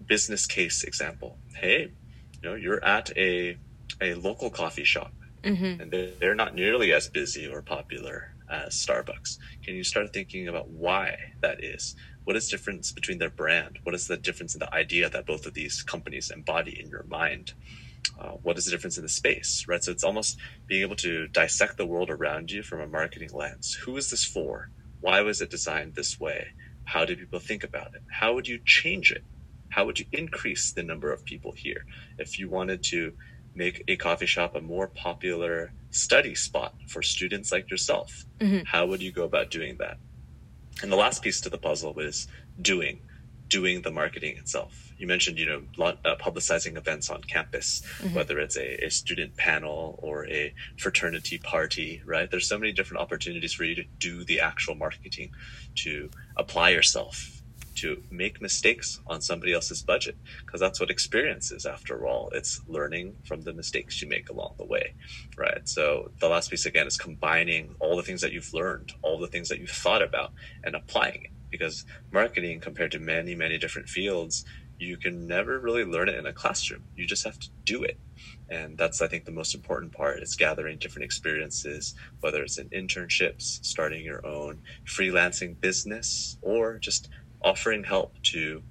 business 0.05 0.45
case 0.45 0.83
example. 0.83 1.37
Hey, 1.55 1.91
you 2.33 2.49
know, 2.49 2.55
you're 2.55 2.83
at 2.83 3.15
a 3.17 3.57
a 4.01 4.13
local 4.15 4.49
coffee 4.49 4.83
shop, 4.83 5.13
mm-hmm. 5.43 5.81
and 5.81 5.91
they're, 6.19 6.35
not 6.35 6.55
nearly 6.55 6.93
as 6.93 7.07
busy 7.07 7.47
or 7.47 7.61
popular 7.61 8.33
as 8.49 8.73
Starbucks. 8.75 9.37
Can 9.63 9.75
you 9.75 9.83
start 9.83 10.13
thinking 10.13 10.47
about 10.47 10.69
why 10.69 11.17
that 11.41 11.63
is? 11.63 11.95
What 12.23 12.35
is 12.35 12.49
the 12.49 12.57
difference 12.57 12.91
between 12.91 13.17
their 13.17 13.29
brand? 13.29 13.79
What 13.83 13.95
is 13.95 14.07
the 14.07 14.17
difference 14.17 14.53
in 14.53 14.59
the 14.59 14.73
idea 14.73 15.09
that 15.09 15.25
both 15.25 15.45
of 15.45 15.53
these 15.53 15.81
companies 15.81 16.29
embody 16.29 16.79
in 16.79 16.89
your 16.89 17.03
mind? 17.03 17.53
Uh, 18.19 18.31
what 18.43 18.57
is 18.57 18.65
the 18.65 18.71
difference 18.71 18.97
in 18.97 19.03
the 19.03 19.09
space, 19.09 19.65
right? 19.67 19.83
So 19.83 19.91
it's 19.91 20.03
almost 20.03 20.37
being 20.67 20.81
able 20.81 20.95
to 20.97 21.27
dissect 21.27 21.77
the 21.77 21.85
world 21.85 22.09
around 22.09 22.51
you 22.51 22.63
from 22.63 22.81
a 22.81 22.87
marketing 22.87 23.29
lens. 23.33 23.73
Who 23.73 23.97
is 23.97 24.09
this 24.09 24.23
for? 24.23 24.69
Why 25.01 25.21
was 25.21 25.41
it 25.41 25.49
designed 25.49 25.95
this 25.95 26.19
way? 26.19 26.47
How 26.85 27.05
do 27.05 27.15
people 27.15 27.39
think 27.39 27.63
about 27.63 27.95
it? 27.95 28.01
How 28.09 28.33
would 28.33 28.47
you 28.47 28.59
change 28.65 29.11
it? 29.11 29.23
how 29.69 29.85
would 29.85 29.99
you 29.99 30.05
increase 30.11 30.71
the 30.71 30.83
number 30.83 31.11
of 31.11 31.23
people 31.25 31.51
here? 31.51 31.85
If 32.17 32.39
you 32.39 32.49
wanted 32.49 32.83
to 32.85 33.13
make 33.57 33.83
a 33.87 33.95
coffee 33.95 34.25
shop 34.25 34.55
a 34.55 34.61
more 34.61 34.87
popular 34.87 35.71
study 35.91 36.35
spot 36.35 36.75
for 36.87 37.01
students 37.01 37.51
like 37.51 37.69
yourself, 37.69 38.25
mm-hmm. 38.39 38.63
how 38.65 38.85
would 38.85 39.01
you 39.01 39.11
go 39.11 39.23
about 39.23 39.49
doing 39.49 39.77
that? 39.79 39.97
And 40.81 40.91
the 40.91 40.95
last 40.95 41.23
piece 41.23 41.41
to 41.41 41.49
the 41.49 41.57
puzzle 41.57 41.99
is 41.99 42.27
doing, 42.61 43.01
doing 43.47 43.81
the 43.81 43.91
marketing 43.91 44.37
itself. 44.37 44.93
You 44.99 45.07
mentioned, 45.07 45.39
you 45.39 45.45
know, 45.45 45.83
uh, 45.83 46.15
publicizing 46.15 46.77
events 46.77 47.09
on 47.09 47.21
campus, 47.23 47.81
mm-hmm. 47.99 48.15
whether 48.15 48.39
it's 48.39 48.57
a, 48.57 48.85
a, 48.85 48.89
student 48.89 49.35
panel 49.37 49.99
or 50.01 50.27
a 50.27 50.53
fraternity 50.77 51.37
party, 51.37 52.01
right? 52.05 52.29
There's 52.29 52.47
so 52.47 52.57
many 52.57 52.71
different 52.71 53.01
opportunities 53.01 53.53
for 53.53 53.63
you 53.63 53.75
to 53.75 53.83
do 53.99 54.23
the 54.23 54.39
actual 54.39 54.75
marketing, 54.75 55.31
to 55.75 56.09
apply 56.35 56.69
yourself 56.69 57.36
to 57.77 58.03
make 58.11 58.41
mistakes 58.41 59.01
on 59.07 59.21
somebody 59.21 59.53
else's 59.53 59.83
budget 59.83 60.17
because 60.45 60.61
that's 60.61 60.79
what 60.79 60.91
experience 60.91 61.51
is 61.51 61.65
after 61.65 62.07
all. 62.07 62.29
It's 62.33 62.61
learning 62.67 63.17
from 63.25 63.43
the 63.43 63.53
mistakes 63.53 64.01
you 64.01 64.09
make 64.09 64.29
along 64.29 64.55
the 64.59 64.65
way 64.65 64.85
right? 65.37 65.67
So 65.67 66.11
the 66.21 66.29
last 66.29 66.51
piece 66.51 66.65
again 66.67 66.87
is 66.87 66.97
combining 66.97 67.75
all 67.79 67.97
the 67.97 68.03
things 68.03 68.21
that 68.21 68.33
you've 68.33 68.53
learned 68.53 68.93
all 69.03 69.19
the 69.19 69.27
things 69.27 69.49
that 69.49 69.59
you've 69.59 69.71
thought 69.71 70.03
about 70.03 70.33
and 70.63 70.75
applying 70.75 71.23
it. 71.25 71.31
Because 71.51 71.85
marketing 72.11 72.61
compared 72.61 72.91
to 72.93 72.99
many 72.99 73.35
many 73.35 73.57
different 73.59 73.89
fields 73.89 74.45
you 74.79 74.97
can 74.97 75.27
never 75.27 75.59
really 75.59 75.85
learn 75.85 76.09
it 76.09 76.15
in 76.15 76.25
a 76.27 76.33
classroom. 76.33 76.83
You 76.95 77.07
just 77.07 77.25
have 77.25 77.39
to 77.39 77.49
do 77.65 77.83
it. 77.83 77.99
And 78.49 78.77
that's 78.77 79.01
i 79.01 79.07
think 79.07 79.25
the 79.25 79.31
most 79.31 79.55
important 79.55 79.93
part. 79.93 80.21
Is 80.23 80.35
gathering 80.35 80.79
different 80.79 81.05
experiences 81.05 81.95
whether 82.21 82.43
it's 82.43 82.59
in 82.59 82.69
internships 82.69 83.59
starting 83.65 84.03
your 84.05 84.25
own 84.27 84.61
freelancing 84.87 85.59
business 85.61 86.37
or 86.41 86.79
just 86.79 87.09
offering 87.47 87.83
help 87.83 88.11
to 88.21 88.61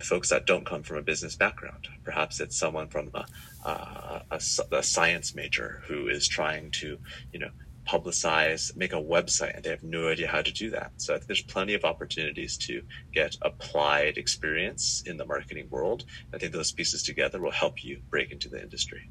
folks 0.00 0.30
that 0.30 0.46
don't 0.46 0.66
come 0.66 0.82
from 0.82 0.96
a 0.96 1.02
business 1.02 1.36
background. 1.36 1.88
Perhaps 2.04 2.40
it's 2.40 2.56
someone 2.56 2.88
from 2.88 3.10
a, 3.14 3.24
a, 3.68 4.40
a, 4.72 4.82
science 4.82 5.34
major 5.34 5.82
who 5.86 6.08
is 6.08 6.26
trying 6.26 6.70
to, 6.72 6.98
you 7.32 7.38
know, 7.38 7.50
publicize, 7.86 8.74
make 8.76 8.92
a 8.92 9.02
website, 9.14 9.54
and 9.54 9.62
they 9.62 9.70
have 9.70 9.82
no 9.82 10.08
idea 10.08 10.26
how 10.26 10.40
to 10.40 10.50
do 10.50 10.70
that. 10.70 10.90
So 10.96 11.12
I 11.12 11.18
think 11.18 11.26
there's 11.26 11.42
plenty 11.42 11.74
of 11.74 11.84
opportunities 11.84 12.56
to 12.66 12.82
get 13.12 13.36
applied 13.42 14.16
experience 14.16 15.02
in 15.06 15.16
the 15.18 15.26
marketing 15.26 15.68
world. 15.70 16.04
I 16.32 16.38
think 16.38 16.52
those 16.52 16.72
pieces 16.72 17.02
together 17.02 17.40
will 17.40 17.52
help 17.52 17.84
you 17.84 18.00
break 18.10 18.32
into 18.32 18.48
the 18.48 18.60
industry. 18.60 19.10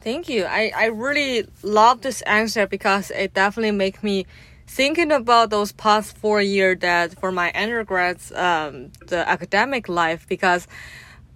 Thank 0.00 0.28
you. 0.28 0.44
I, 0.44 0.72
I 0.76 0.86
really 0.86 1.46
love 1.62 2.00
this 2.00 2.22
answer 2.22 2.66
because 2.66 3.10
it 3.10 3.32
definitely 3.34 3.72
makes 3.72 4.02
me 4.02 4.26
thinking 4.70 5.10
about 5.10 5.50
those 5.50 5.72
past 5.72 6.16
four 6.16 6.40
years 6.40 6.78
that 6.78 7.18
for 7.18 7.32
my 7.32 7.50
undergrads, 7.56 8.30
um, 8.32 8.92
the 9.08 9.28
academic 9.28 9.88
life, 9.88 10.28
because 10.28 10.68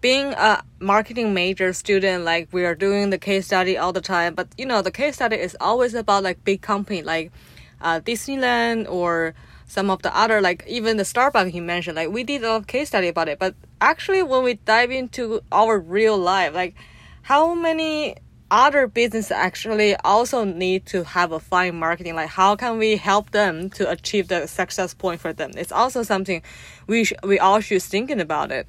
being 0.01 0.33
a 0.35 0.63
marketing 0.79 1.35
major 1.35 1.73
student, 1.73 2.25
like 2.25 2.49
we 2.53 2.65
are 2.65 2.77
doing 2.77 3.11
the 3.11 3.19
case 3.19 3.47
study 3.47 3.77
all 3.77 3.93
the 3.93 4.01
time, 4.01 4.35
but 4.35 4.47
you 4.57 4.65
know, 4.65 4.83
the 4.83 4.93
case 4.93 5.17
study 5.17 5.35
is 5.35 5.57
always 5.61 5.95
about 5.95 6.23
like 6.23 6.45
big 6.45 6.63
company, 6.63 7.03
like 7.03 7.33
uh, 7.81 7.99
Disneyland 7.99 8.89
or 8.89 9.35
some 9.67 9.91
of 9.91 10.03
the 10.03 10.17
other, 10.17 10.41
like 10.41 10.65
even 10.69 10.97
the 10.97 11.03
Starbucks 11.03 11.53
you 11.53 11.63
mentioned, 11.63 11.97
like 11.97 12.11
we 12.11 12.23
did 12.23 12.45
a 12.45 12.49
lot 12.49 12.57
of 12.57 12.67
case 12.69 12.87
study 12.87 13.09
about 13.09 13.29
it. 13.29 13.41
But 13.41 13.57
actually, 13.81 14.23
when 14.23 14.45
we 14.45 14.55
dive 14.55 14.93
into 14.93 15.41
our 15.51 15.81
real 15.81 16.17
life, 16.17 16.55
like 16.55 16.77
how 17.23 17.53
many 17.53 18.15
other 18.51 18.87
business 18.87 19.31
actually 19.31 19.97
also 19.97 20.45
need 20.45 20.87
to 20.87 21.05
have 21.05 21.33
a 21.33 21.41
fine 21.41 21.77
marketing. 21.77 22.15
Like 22.15 22.29
how 22.29 22.57
can 22.57 22.79
we 22.79 22.97
help 22.97 23.31
them 23.31 23.71
to 23.71 23.91
achieve 23.91 24.29
the 24.29 24.47
success 24.47 24.95
point 24.95 25.21
for 25.21 25.33
them? 25.33 25.53
It's 25.57 25.73
also 25.73 26.03
something 26.03 26.43
we 26.87 27.05
sh- 27.05 27.15
we 27.23 27.39
all 27.39 27.61
should 27.61 27.83
thinking 27.83 28.21
about 28.21 28.53
it. 28.53 28.67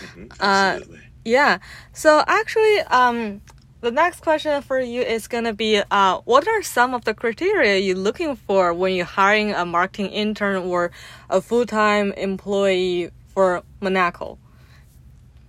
Mm-hmm, 0.00 0.26
uh, 0.40 0.80
yeah. 1.24 1.58
So 1.92 2.22
actually, 2.26 2.80
um, 2.80 3.40
the 3.80 3.90
next 3.90 4.20
question 4.20 4.62
for 4.62 4.80
you 4.80 5.02
is 5.02 5.28
gonna 5.28 5.52
be, 5.52 5.82
uh, 5.90 6.20
what 6.24 6.48
are 6.48 6.62
some 6.62 6.94
of 6.94 7.04
the 7.04 7.14
criteria 7.14 7.78
you're 7.78 7.96
looking 7.96 8.34
for 8.34 8.72
when 8.72 8.94
you're 8.94 9.04
hiring 9.04 9.52
a 9.52 9.64
marketing 9.66 10.10
intern 10.10 10.56
or 10.56 10.90
a 11.28 11.40
full-time 11.40 12.12
employee 12.12 13.10
for 13.28 13.62
Moneko? 13.82 14.38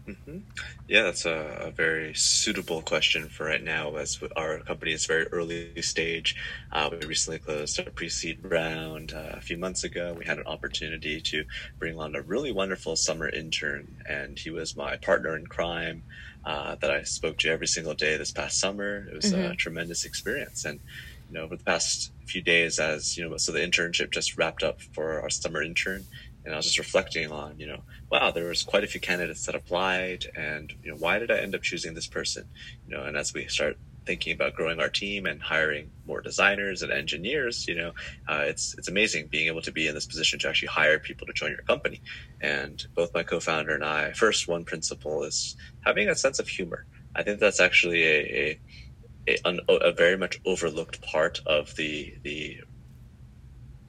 Mm-hmm. 0.07 0.37
Yeah, 0.87 1.03
that's 1.03 1.25
a, 1.25 1.63
a, 1.67 1.71
very 1.71 2.13
suitable 2.13 2.83
question 2.83 3.27
for 3.27 3.45
right 3.45 3.63
now 3.63 3.95
as 3.95 4.19
our 4.35 4.59
company 4.59 4.93
is 4.93 5.07
very 5.07 5.25
early 5.29 5.81
stage. 5.81 6.35
Uh, 6.71 6.89
we 6.91 7.07
recently 7.07 7.39
closed 7.39 7.79
a 7.79 7.89
pre-seed 7.89 8.37
round 8.43 9.11
uh, 9.11 9.31
a 9.31 9.41
few 9.41 9.57
months 9.57 9.83
ago. 9.83 10.15
We 10.15 10.25
had 10.25 10.37
an 10.37 10.45
opportunity 10.45 11.21
to 11.21 11.43
bring 11.79 11.97
on 11.97 12.15
a 12.15 12.21
really 12.21 12.51
wonderful 12.51 12.95
summer 12.95 13.27
intern, 13.27 13.87
and 14.07 14.37
he 14.37 14.51
was 14.51 14.75
my 14.75 14.95
partner 14.97 15.35
in 15.35 15.47
crime 15.47 16.03
uh, 16.45 16.75
that 16.75 16.91
I 16.91 17.01
spoke 17.01 17.39
to 17.39 17.49
every 17.49 17.67
single 17.67 17.95
day 17.95 18.17
this 18.17 18.31
past 18.31 18.59
summer. 18.59 19.07
It 19.07 19.15
was 19.15 19.33
mm-hmm. 19.33 19.53
a 19.53 19.55
tremendous 19.55 20.05
experience. 20.05 20.65
And, 20.65 20.79
you 21.29 21.39
know, 21.39 21.45
over 21.45 21.55
the 21.55 21.63
past 21.63 22.11
few 22.27 22.43
days 22.43 22.77
as, 22.77 23.17
you 23.17 23.27
know, 23.27 23.37
so 23.37 23.51
the 23.51 23.59
internship 23.59 24.11
just 24.11 24.37
wrapped 24.37 24.61
up 24.61 24.79
for 24.93 25.21
our 25.21 25.31
summer 25.31 25.63
intern 25.63 26.05
and 26.45 26.53
I 26.53 26.57
was 26.57 26.65
just 26.65 26.77
reflecting 26.77 27.31
on, 27.31 27.59
you 27.59 27.67
know, 27.67 27.81
wow, 28.11 28.31
there 28.31 28.47
was 28.47 28.63
quite 28.63 28.83
a 28.83 28.87
few 28.87 29.01
candidates 29.01 29.45
that 29.45 29.55
applied, 29.55 30.25
and 30.35 30.71
you 30.83 30.91
know, 30.91 30.97
why 30.97 31.17
did 31.19 31.31
I 31.31 31.37
end 31.37 31.55
up 31.55 31.61
choosing 31.61 31.95
this 31.95 32.07
person? 32.07 32.47
You 32.87 32.95
know, 32.95 33.03
and 33.03 33.17
as 33.17 33.33
we 33.33 33.47
start 33.47 33.77
thinking 34.05 34.33
about 34.33 34.53
growing 34.53 34.79
our 34.79 34.89
team 34.89 35.25
and 35.25 35.41
hiring 35.41 35.89
more 36.05 36.21
designers 36.21 36.83
and 36.83 36.91
engineers, 36.91 37.67
you 37.67 37.75
know, 37.75 37.91
uh, 38.27 38.43
it's 38.45 38.75
it's 38.77 38.87
amazing 38.87 39.27
being 39.27 39.47
able 39.47 39.63
to 39.63 39.71
be 39.71 39.87
in 39.87 39.95
this 39.95 40.05
position 40.05 40.37
to 40.39 40.47
actually 40.47 40.67
hire 40.67 40.99
people 40.99 41.25
to 41.25 41.33
join 41.33 41.49
your 41.49 41.63
company. 41.63 42.01
And 42.41 42.85
both 42.93 43.13
my 43.13 43.23
co-founder 43.23 43.73
and 43.73 43.83
I, 43.83 44.11
first 44.13 44.47
one 44.47 44.63
principle 44.65 45.23
is 45.23 45.55
having 45.81 46.07
a 46.07 46.15
sense 46.15 46.39
of 46.39 46.47
humor. 46.47 46.85
I 47.15 47.23
think 47.23 47.39
that's 47.39 47.59
actually 47.59 48.03
a, 48.03 48.59
a 49.27 49.39
a, 49.43 49.57
a, 49.73 49.91
very 49.91 50.17
much 50.17 50.39
overlooked 50.45 51.01
part 51.01 51.41
of 51.47 51.75
the 51.75 52.13
the 52.23 52.59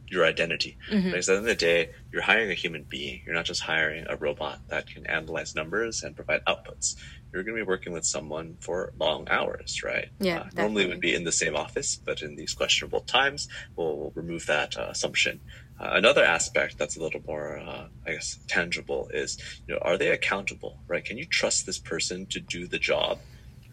your 0.09 0.25
identity. 0.25 0.77
Mm-hmm. 0.91 1.11
Because 1.11 1.29
at 1.29 1.33
the 1.33 1.39
end 1.39 1.49
of 1.49 1.59
the 1.59 1.65
day, 1.65 1.91
you're 2.13 2.23
hiring 2.23 2.51
a 2.51 2.55
human 2.55 2.85
being. 2.85 3.23
You're 3.25 3.35
not 3.35 3.45
just 3.45 3.63
hiring 3.63 4.07
a 4.09 4.17
robot 4.17 4.61
that 4.69 4.87
can 4.87 5.07
analyze 5.07 5.55
numbers 5.55 6.03
and 6.03 6.15
provide 6.15 6.45
outputs. 6.45 6.97
You're 7.33 7.43
going 7.43 7.57
to 7.57 7.65
be 7.65 7.69
working 7.69 7.93
with 7.93 8.07
someone 8.07 8.57
for 8.61 8.93
long 8.99 9.29
hours, 9.29 9.83
right? 9.83 10.09
Yeah. 10.21 10.41
Uh, 10.41 10.49
normally, 10.55 10.87
would 10.87 11.01
be 11.01 11.15
in 11.15 11.25
the 11.25 11.33
same 11.33 11.57
office, 11.57 11.97
but 11.97 12.23
in 12.23 12.37
these 12.37 12.55
questionable 12.55 13.01
times, 13.01 13.49
we'll, 13.75 13.97
we'll 13.97 14.13
remove 14.15 14.47
that 14.47 14.77
uh, 14.79 14.89
assumption. 14.91 15.41
Uh, 15.79 15.91
another 15.93 16.25
aspect 16.25 16.79
that's 16.79 16.97
a 16.97 17.03
little 17.03 17.21
more, 17.27 17.59
uh, 17.59 17.89
I 18.07 18.13
guess, 18.13 18.39
tangible 18.49 19.11
is, 19.13 19.37
you 19.67 19.75
know, 19.75 19.81
are 19.83 19.99
they 19.99 20.11
accountable, 20.11 20.79
right? 20.87 21.05
Can 21.05 21.19
you 21.19 21.27
trust 21.27 21.67
this 21.67 21.79
person 21.79 22.27
to 22.27 22.41
do 22.41 22.67
the 22.67 22.79
job? 22.79 23.19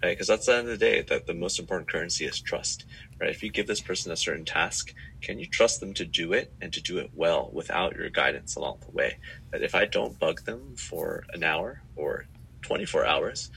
Right? 0.04 0.12
Because 0.12 0.28
that's 0.28 0.48
the 0.48 0.56
end 0.56 0.68
of 0.68 0.78
the 0.80 0.86
day 0.86 1.02
that 1.02 1.28
the 1.28 1.34
most 1.34 1.60
important 1.60 1.90
currency 1.90 2.26
is 2.26 2.42
trust, 2.42 2.86
right? 3.22 3.30
If 3.30 3.42
you 3.42 3.50
give 3.50 3.68
this 3.68 3.82
person 3.82 4.12
a 4.12 4.18
certain 4.18 4.46
task 4.46 4.94
can 5.22 5.40
you 5.40 5.46
trust 5.48 5.80
them 5.80 5.94
to 5.94 6.06
do 6.06 6.34
it 6.34 6.54
and 6.62 6.74
to 6.74 6.82
do 6.82 6.98
it 6.98 7.12
well 7.14 7.50
without 7.54 7.96
your 7.96 8.10
guidance 8.10 8.56
along 8.58 8.80
the 8.86 8.92
way? 8.92 9.18
That 9.54 9.62
if 9.64 9.74
I 9.74 9.86
don't 9.86 10.20
bug 10.20 10.42
them 10.46 10.76
for 10.78 11.24
an 11.34 11.44
hour 11.44 11.84
or 11.96 12.26
24 12.64 13.06
hours, 13.06 13.50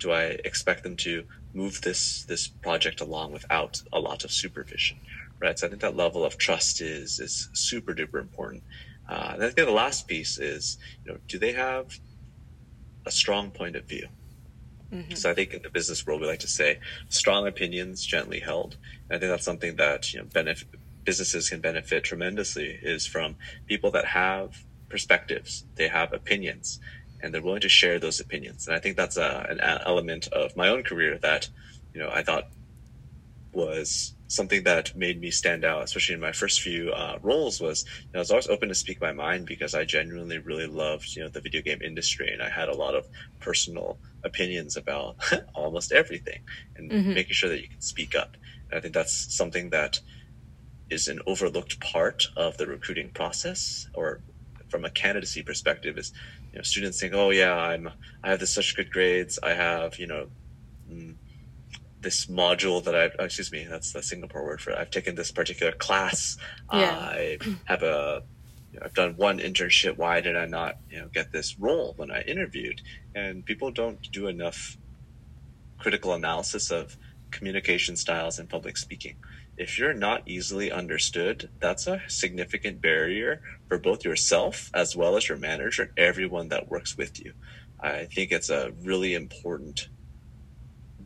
do 0.00 0.12
I 0.12 0.36
expect 0.44 0.82
them 0.82 0.96
to 0.98 1.24
move 1.54 1.80
this 1.82 2.24
this 2.28 2.48
project 2.48 3.00
along 3.00 3.32
without 3.32 3.80
a 3.92 3.98
lot 4.00 4.24
of 4.24 4.32
supervision? 4.32 4.98
Right. 5.40 5.58
So 5.58 5.66
I 5.66 5.70
think 5.70 5.82
that 5.82 5.96
level 5.96 6.24
of 6.24 6.36
trust 6.38 6.80
is 6.82 7.18
is 7.18 7.48
super 7.54 7.94
duper 7.94 8.20
important. 8.20 8.64
Uh, 9.08 9.30
and 9.34 9.42
I 9.42 9.46
think 9.50 9.66
the 9.68 9.72
last 9.72 10.06
piece 10.08 10.38
is, 10.38 10.76
you 11.04 11.12
know, 11.12 11.18
do 11.28 11.38
they 11.38 11.52
have 11.52 11.98
a 13.06 13.10
strong 13.10 13.50
point 13.50 13.76
of 13.76 13.88
view? 13.88 14.08
Mm-hmm. 14.94 15.14
So 15.14 15.30
I 15.30 15.34
think 15.34 15.52
in 15.52 15.62
the 15.62 15.70
business 15.70 16.06
world, 16.06 16.20
we 16.20 16.28
like 16.28 16.38
to 16.40 16.48
say 16.48 16.78
strong 17.08 17.46
opinions 17.48 18.06
gently 18.06 18.40
held. 18.40 18.76
And 19.08 19.16
I 19.16 19.18
think 19.18 19.30
that's 19.30 19.44
something 19.44 19.76
that 19.76 20.14
you 20.14 20.20
know 20.20 20.54
businesses 21.04 21.50
can 21.50 21.60
benefit 21.60 22.04
tremendously 22.04 22.78
is 22.82 23.06
from 23.06 23.36
people 23.66 23.90
that 23.90 24.04
have 24.06 24.64
perspectives, 24.88 25.64
they 25.74 25.88
have 25.88 26.12
opinions, 26.12 26.80
and 27.20 27.34
they're 27.34 27.42
willing 27.42 27.60
to 27.60 27.68
share 27.68 27.98
those 27.98 28.20
opinions. 28.20 28.66
And 28.66 28.76
I 28.76 28.78
think 28.78 28.96
that's 28.96 29.16
a, 29.16 29.46
an 29.50 29.60
element 29.60 30.28
of 30.28 30.56
my 30.56 30.68
own 30.68 30.82
career 30.82 31.18
that, 31.18 31.48
you 31.92 32.00
know, 32.00 32.10
I 32.10 32.22
thought 32.22 32.48
was 33.52 34.14
something 34.34 34.64
that 34.64 34.96
made 34.96 35.20
me 35.20 35.30
stand 35.30 35.64
out, 35.64 35.82
especially 35.82 36.14
in 36.14 36.20
my 36.20 36.32
first 36.32 36.60
few 36.60 36.92
uh, 36.92 37.18
roles, 37.22 37.60
was 37.60 37.84
you 38.00 38.12
know, 38.12 38.18
I 38.18 38.22
was 38.22 38.30
always 38.30 38.48
open 38.48 38.68
to 38.68 38.74
speak 38.74 39.00
my 39.00 39.12
mind 39.12 39.46
because 39.46 39.74
I 39.74 39.84
genuinely 39.84 40.38
really 40.38 40.66
loved 40.66 41.14
you 41.14 41.22
know 41.22 41.28
the 41.28 41.40
video 41.40 41.62
game 41.62 41.82
industry, 41.82 42.32
and 42.32 42.42
I 42.42 42.48
had 42.48 42.68
a 42.68 42.76
lot 42.76 42.94
of 42.94 43.06
personal 43.40 43.98
opinions 44.24 44.76
about 44.76 45.16
almost 45.54 45.92
everything, 45.92 46.40
and 46.76 46.90
mm-hmm. 46.90 47.14
making 47.14 47.34
sure 47.34 47.50
that 47.50 47.60
you 47.60 47.68
can 47.68 47.80
speak 47.80 48.14
up. 48.14 48.36
And 48.70 48.78
I 48.78 48.80
think 48.80 48.94
that's 48.94 49.34
something 49.34 49.70
that 49.70 50.00
is 50.90 51.08
an 51.08 51.20
overlooked 51.26 51.80
part 51.80 52.26
of 52.36 52.56
the 52.56 52.66
recruiting 52.66 53.10
process 53.10 53.88
or 53.94 54.20
from 54.68 54.84
a 54.84 54.90
candidacy 54.90 55.42
perspective 55.42 55.98
is 55.98 56.12
you 56.52 56.58
know 56.58 56.62
students 56.62 57.00
think 57.00 57.14
oh 57.14 57.30
yeah 57.30 57.54
i'm 57.54 57.88
i 58.22 58.30
have 58.30 58.40
this 58.40 58.54
such 58.54 58.76
good 58.76 58.90
grades 58.90 59.38
i 59.42 59.52
have 59.54 59.98
you 59.98 60.06
know 60.06 60.26
mm, 60.90 61.14
this 62.04 62.26
module 62.26 62.82
that 62.84 62.94
i 62.94 63.10
oh, 63.18 63.24
excuse 63.24 63.50
me 63.50 63.66
that's 63.68 63.92
the 63.92 64.02
singapore 64.02 64.44
word 64.44 64.60
for 64.60 64.70
it 64.70 64.78
i've 64.78 64.90
taken 64.90 65.14
this 65.14 65.32
particular 65.32 65.72
class 65.72 66.36
yeah. 66.72 66.96
i 66.96 67.38
have 67.64 67.82
a 67.82 68.22
you 68.72 68.78
know, 68.78 68.86
i've 68.86 68.94
done 68.94 69.14
one 69.16 69.38
internship 69.38 69.96
why 69.96 70.20
did 70.20 70.36
i 70.36 70.46
not 70.46 70.76
you 70.90 70.98
know 71.00 71.08
get 71.12 71.32
this 71.32 71.58
role 71.58 71.94
when 71.96 72.10
i 72.10 72.20
interviewed 72.22 72.80
and 73.14 73.44
people 73.44 73.70
don't 73.70 74.10
do 74.12 74.28
enough 74.28 74.76
critical 75.78 76.14
analysis 76.14 76.70
of 76.70 76.96
communication 77.30 77.96
styles 77.96 78.38
and 78.38 78.48
public 78.48 78.76
speaking 78.76 79.16
if 79.56 79.78
you're 79.78 79.94
not 79.94 80.22
easily 80.26 80.72
understood, 80.72 81.48
that's 81.60 81.86
a 81.86 82.02
significant 82.08 82.80
barrier 82.80 83.40
for 83.68 83.78
both 83.78 84.04
yourself 84.04 84.70
as 84.74 84.96
well 84.96 85.16
as 85.16 85.28
your 85.28 85.38
manager 85.38 85.82
and 85.82 85.92
everyone 85.96 86.48
that 86.48 86.68
works 86.68 86.96
with 86.96 87.24
you. 87.24 87.34
I 87.80 88.06
think 88.06 88.32
it's 88.32 88.50
a 88.50 88.72
really 88.82 89.14
important, 89.14 89.88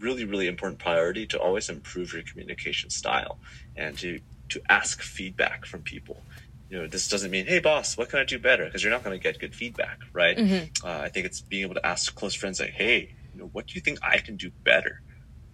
really, 0.01 0.25
really 0.25 0.47
important 0.47 0.79
priority 0.79 1.27
to 1.29 1.39
always 1.39 1.69
improve 1.69 2.13
your 2.13 2.23
communication 2.23 2.91
style 2.91 3.39
and 3.77 3.97
to, 3.99 4.21
to 4.51 4.61
ask 4.69 5.03
feedback 5.03 5.67
from 5.67 5.83
people. 5.83 6.23
You 6.69 6.83
know, 6.83 6.87
this 6.87 7.09
doesn't 7.09 7.31
mean, 7.31 7.47
hey, 7.47 7.61
boss, 7.61 7.97
what 7.97 8.11
can 8.11 8.19
I 8.19 8.25
do 8.25 8.39
better? 8.39 8.65
Because 8.65 8.85
you're 8.85 8.93
not 8.93 9.03
going 9.03 9.19
to 9.19 9.23
get 9.23 9.39
good 9.39 9.55
feedback, 9.55 10.01
right? 10.13 10.37
Mm-hmm. 10.37 10.87
Uh, 10.87 11.01
I 11.01 11.09
think 11.09 11.25
it's 11.27 11.41
being 11.41 11.63
able 11.63 11.75
to 11.75 11.87
ask 11.87 12.15
close 12.15 12.35
friends, 12.35 12.61
like, 12.61 12.75
hey, 12.75 13.11
you 13.33 13.41
know, 13.41 13.51
what 13.53 13.67
do 13.67 13.73
you 13.75 13.81
think 13.81 13.99
I 14.03 14.19
can 14.19 14.37
do 14.37 14.51
better? 14.65 15.01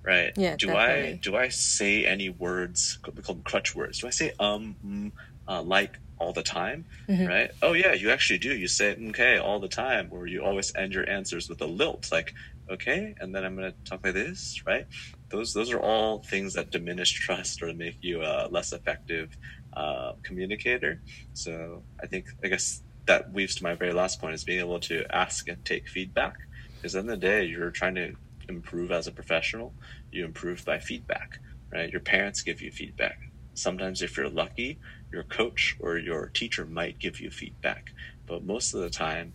right? 0.04 0.32
Yeah. 0.36 0.56
Do 0.56 0.66
definitely. 0.66 1.08
I 1.08 1.20
do 1.22 1.36
I 1.36 1.48
say 1.48 2.04
any 2.04 2.28
words? 2.28 2.98
We 3.04 3.22
call 3.22 3.36
them 3.36 3.44
crutch 3.44 3.74
words. 3.74 3.98
Do 3.98 4.06
I 4.06 4.10
say 4.10 4.32
um, 4.38 4.76
mm, 4.84 5.12
uh, 5.48 5.62
like 5.62 5.98
all 6.18 6.32
the 6.32 6.42
time? 6.42 6.84
Mm-hmm. 7.08 7.26
Right? 7.26 7.50
Oh 7.62 7.72
yeah, 7.72 7.94
you 7.94 8.10
actually 8.10 8.38
do. 8.38 8.54
You 8.54 8.68
say 8.68 8.96
okay 9.10 9.38
all 9.38 9.58
the 9.58 9.68
time, 9.68 10.08
or 10.10 10.26
you 10.26 10.44
always 10.44 10.72
end 10.76 10.92
your 10.92 11.08
answers 11.08 11.48
with 11.48 11.60
a 11.62 11.66
lilt, 11.66 12.10
like 12.12 12.34
okay, 12.70 13.14
and 13.20 13.34
then 13.34 13.44
I'm 13.44 13.54
gonna 13.56 13.74
talk 13.88 14.00
like 14.04 14.14
this, 14.14 14.62
right? 14.66 14.86
Those 15.30 15.52
those 15.52 15.72
are 15.72 15.80
all 15.80 16.22
things 16.22 16.54
that 16.54 16.70
diminish 16.70 17.12
trust 17.26 17.62
or 17.62 17.72
make 17.74 17.98
you 18.02 18.22
a 18.22 18.48
less 18.50 18.72
effective 18.72 19.36
uh, 19.76 20.12
communicator. 20.24 21.02
So 21.32 21.84
I 22.02 22.06
think 22.06 22.26
I 22.44 22.48
guess 22.48 22.82
that 23.06 23.32
weaves 23.32 23.54
to 23.56 23.64
my 23.64 23.74
very 23.74 23.92
last 23.92 24.20
point 24.20 24.34
is 24.34 24.44
being 24.44 24.60
able 24.60 24.80
to 24.80 25.04
ask 25.12 25.48
and 25.48 25.64
take 25.64 25.88
feedback. 25.88 26.34
Because 26.80 26.96
at 26.96 27.06
the 27.06 27.12
the 27.12 27.16
day, 27.18 27.44
you're 27.44 27.70
trying 27.70 27.94
to 27.96 28.12
improve 28.48 28.90
as 28.92 29.06
a 29.06 29.12
professional, 29.12 29.74
you 30.10 30.24
improve 30.24 30.64
by 30.64 30.78
feedback, 30.78 31.38
right? 31.72 31.90
Your 31.90 32.00
parents 32.00 32.42
give 32.42 32.60
you 32.62 32.70
feedback. 32.70 33.16
Sometimes, 33.54 34.02
if 34.02 34.16
you're 34.16 34.28
lucky, 34.28 34.80
your 35.12 35.22
coach 35.24 35.76
or 35.80 35.96
your 35.98 36.28
teacher 36.28 36.66
might 36.66 36.98
give 37.00 37.20
you 37.20 37.30
feedback, 37.30 37.88
but 38.26 38.44
most 38.44 38.74
of 38.74 38.80
the 38.80 38.90
time, 38.90 39.34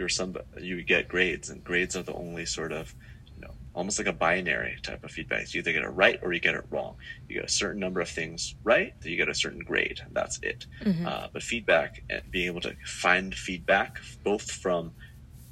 you're 0.00 0.08
some 0.08 0.34
you 0.58 0.82
get 0.82 1.08
grades, 1.08 1.50
and 1.50 1.62
grades 1.62 1.94
are 1.94 2.02
the 2.02 2.14
only 2.14 2.46
sort 2.46 2.72
of 2.72 2.92
you 3.36 3.42
know 3.42 3.52
almost 3.74 3.98
like 3.98 4.08
a 4.08 4.12
binary 4.12 4.78
type 4.82 5.04
of 5.04 5.10
feedback. 5.10 5.52
You 5.52 5.60
either 5.60 5.72
get 5.72 5.84
it 5.84 5.90
right 5.90 6.18
or 6.22 6.32
you 6.32 6.40
get 6.40 6.54
it 6.54 6.64
wrong. 6.70 6.96
You 7.28 7.36
get 7.36 7.44
a 7.44 7.52
certain 7.52 7.78
number 7.78 8.00
of 8.00 8.08
things 8.08 8.54
right, 8.64 8.94
you 9.04 9.16
get 9.16 9.28
a 9.28 9.34
certain 9.34 9.60
grade, 9.60 10.00
and 10.04 10.14
that's 10.14 10.40
it. 10.42 10.66
Mm-hmm. 10.82 11.06
Uh, 11.06 11.26
but 11.32 11.42
feedback 11.42 12.02
and 12.08 12.22
being 12.30 12.46
able 12.46 12.62
to 12.62 12.74
find 12.86 13.34
feedback 13.34 14.00
both 14.24 14.50
from 14.50 14.92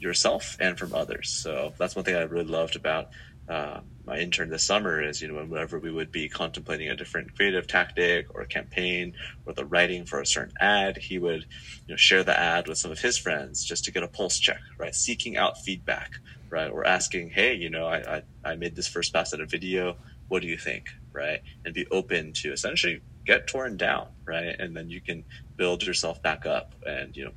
yourself 0.00 0.56
and 0.60 0.78
from 0.78 0.94
others. 0.94 1.28
So 1.28 1.74
that's 1.76 1.94
one 1.94 2.04
thing 2.04 2.16
I 2.16 2.22
really 2.22 2.46
loved 2.46 2.74
about 2.74 3.10
uh, 3.48 3.80
my 4.04 4.18
intern 4.18 4.50
this 4.50 4.64
summer 4.64 5.02
is, 5.02 5.20
you 5.20 5.28
know, 5.28 5.44
whenever 5.44 5.78
we 5.78 5.90
would 5.90 6.12
be 6.12 6.28
contemplating 6.28 6.88
a 6.88 6.96
different 6.96 7.34
creative 7.34 7.66
tactic 7.66 8.26
or 8.34 8.44
campaign 8.44 9.14
or 9.46 9.54
the 9.54 9.64
writing 9.64 10.04
for 10.04 10.20
a 10.20 10.26
certain 10.26 10.54
ad, 10.60 10.98
he 10.98 11.18
would, 11.18 11.46
you 11.86 11.92
know, 11.92 11.96
share 11.96 12.24
the 12.24 12.38
ad 12.38 12.68
with 12.68 12.78
some 12.78 12.90
of 12.90 13.00
his 13.00 13.18
friends 13.18 13.64
just 13.64 13.84
to 13.84 13.92
get 13.92 14.02
a 14.02 14.08
pulse 14.08 14.38
check, 14.38 14.60
right? 14.78 14.94
Seeking 14.94 15.36
out 15.36 15.58
feedback 15.58 16.10
right? 16.50 16.70
Or 16.70 16.86
asking, 16.86 17.30
hey, 17.30 17.54
you 17.54 17.70
know, 17.70 17.86
I, 17.86 18.16
I, 18.16 18.22
I 18.52 18.56
made 18.56 18.74
this 18.76 18.88
first 18.88 19.12
pass 19.12 19.32
at 19.32 19.40
a 19.40 19.46
video. 19.46 19.96
What 20.28 20.42
do 20.42 20.48
you 20.48 20.58
think, 20.58 20.86
right? 21.12 21.40
And 21.64 21.74
be 21.74 21.86
open 21.90 22.32
to 22.34 22.52
essentially 22.52 23.02
get 23.26 23.46
torn 23.46 23.76
down, 23.76 24.06
right? 24.26 24.56
And 24.58 24.76
then 24.76 24.88
you 24.88 25.00
can 25.00 25.24
build 25.56 25.82
yourself 25.82 26.22
back 26.22 26.46
up 26.46 26.74
and, 26.86 27.16
you 27.16 27.26
know, 27.26 27.32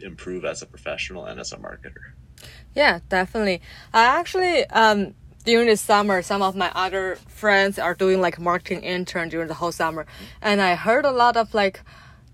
improve 0.00 0.44
as 0.44 0.62
a 0.62 0.66
professional 0.66 1.26
and 1.26 1.40
as 1.40 1.52
a 1.52 1.56
marketer. 1.56 1.92
Yeah, 2.74 3.00
definitely. 3.08 3.60
I 3.92 4.04
actually, 4.04 4.66
um, 4.70 5.14
during 5.44 5.68
the 5.68 5.76
summer, 5.76 6.22
some 6.22 6.42
of 6.42 6.56
my 6.56 6.72
other 6.74 7.16
friends 7.28 7.78
are 7.78 7.94
doing 7.94 8.20
like 8.20 8.40
marketing 8.40 8.82
intern 8.82 9.28
during 9.28 9.48
the 9.48 9.54
whole 9.54 9.72
summer. 9.72 10.06
And 10.40 10.60
I 10.60 10.74
heard 10.74 11.04
a 11.04 11.10
lot 11.10 11.36
of 11.36 11.52
like, 11.54 11.80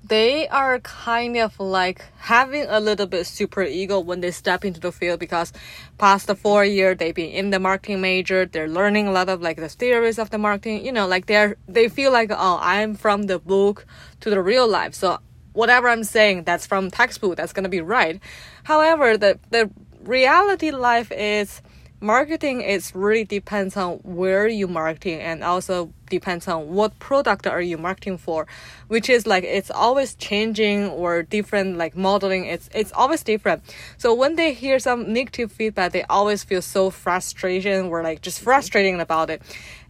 they 0.02 0.48
are 0.48 0.80
kind 0.80 1.36
of 1.36 1.58
like 1.60 2.04
having 2.16 2.64
a 2.68 2.80
little 2.80 3.06
bit 3.06 3.26
super 3.26 3.62
ego 3.62 4.00
when 4.00 4.20
they 4.20 4.30
step 4.30 4.64
into 4.64 4.80
the 4.80 4.90
field 4.90 5.20
because 5.20 5.52
past 5.98 6.26
the 6.26 6.34
four 6.34 6.64
year 6.64 6.94
they've 6.94 7.14
been 7.14 7.30
in 7.30 7.50
the 7.50 7.58
marketing 7.58 8.00
major 8.00 8.46
they're 8.46 8.66
learning 8.66 9.06
a 9.06 9.12
lot 9.12 9.28
of 9.28 9.42
like 9.42 9.58
the 9.58 9.68
theories 9.68 10.18
of 10.18 10.30
the 10.30 10.38
marketing 10.38 10.84
you 10.84 10.90
know 10.90 11.06
like 11.06 11.26
they're 11.26 11.56
they 11.68 11.86
feel 11.86 12.10
like 12.10 12.30
oh 12.32 12.58
i'm 12.62 12.94
from 12.94 13.24
the 13.24 13.38
book 13.38 13.84
to 14.20 14.30
the 14.30 14.40
real 14.40 14.66
life 14.66 14.94
so 14.94 15.18
whatever 15.52 15.86
i'm 15.86 16.02
saying 16.02 16.44
that's 16.44 16.66
from 16.66 16.90
textbook 16.90 17.36
that's 17.36 17.52
gonna 17.52 17.68
be 17.68 17.82
right 17.82 18.20
however 18.64 19.18
the 19.18 19.38
the 19.50 19.70
reality 20.02 20.70
life 20.70 21.12
is 21.12 21.60
marketing 22.00 22.62
is 22.62 22.94
really 22.94 23.24
depends 23.24 23.76
on 23.76 23.98
where 23.98 24.48
you 24.48 24.66
marketing 24.66 25.20
and 25.20 25.44
also 25.44 25.92
depends 26.08 26.48
on 26.48 26.70
what 26.70 26.98
product 26.98 27.46
are 27.46 27.60
you 27.60 27.76
marketing 27.76 28.16
for 28.16 28.46
which 28.88 29.08
is 29.08 29.26
like 29.26 29.44
it's 29.44 29.70
always 29.70 30.14
changing 30.14 30.88
or 30.88 31.22
different 31.22 31.76
like 31.76 31.94
modeling 31.94 32.46
it's 32.46 32.68
it's 32.74 32.92
always 32.92 33.22
different. 33.22 33.62
So 33.98 34.14
when 34.14 34.36
they 34.36 34.52
hear 34.54 34.78
some 34.78 35.12
negative 35.12 35.52
feedback 35.52 35.92
they 35.92 36.04
always 36.04 36.42
feel 36.42 36.62
so 36.62 36.90
frustration 36.90 37.86
or 37.86 38.02
like 38.02 38.22
just 38.22 38.40
frustrating 38.40 39.00
about 39.00 39.30
it. 39.30 39.42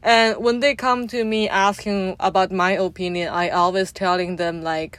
And 0.02 0.36
when 0.38 0.60
they 0.60 0.74
come 0.74 1.06
to 1.08 1.24
me 1.24 1.48
asking 1.48 2.16
about 2.18 2.50
my 2.50 2.72
opinion 2.72 3.32
i 3.32 3.50
always 3.50 3.92
telling 3.92 4.36
them 4.36 4.62
like 4.62 4.98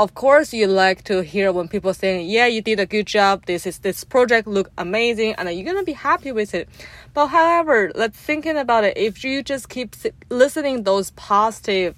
of 0.00 0.14
course 0.14 0.54
you 0.54 0.66
like 0.66 1.04
to 1.04 1.22
hear 1.22 1.52
when 1.52 1.68
people 1.68 1.92
saying 1.92 2.26
yeah 2.26 2.46
you 2.46 2.62
did 2.62 2.80
a 2.80 2.86
good 2.86 3.06
job. 3.06 3.44
This 3.44 3.66
is 3.66 3.80
this 3.80 4.02
project 4.02 4.48
look 4.48 4.70
amazing 4.78 5.34
and 5.36 5.52
you're 5.52 5.70
gonna 5.70 5.84
be 5.84 5.92
happy 5.92 6.32
with 6.32 6.54
it. 6.54 6.70
But 7.12 7.26
however 7.26 7.92
let's 7.94 8.18
thinking 8.18 8.56
about 8.56 8.84
it 8.84 8.96
if 8.96 9.22
you 9.22 9.42
just 9.42 9.68
keep 9.68 9.94
listening 10.30 10.84
those 10.84 11.10
positive 11.10 11.94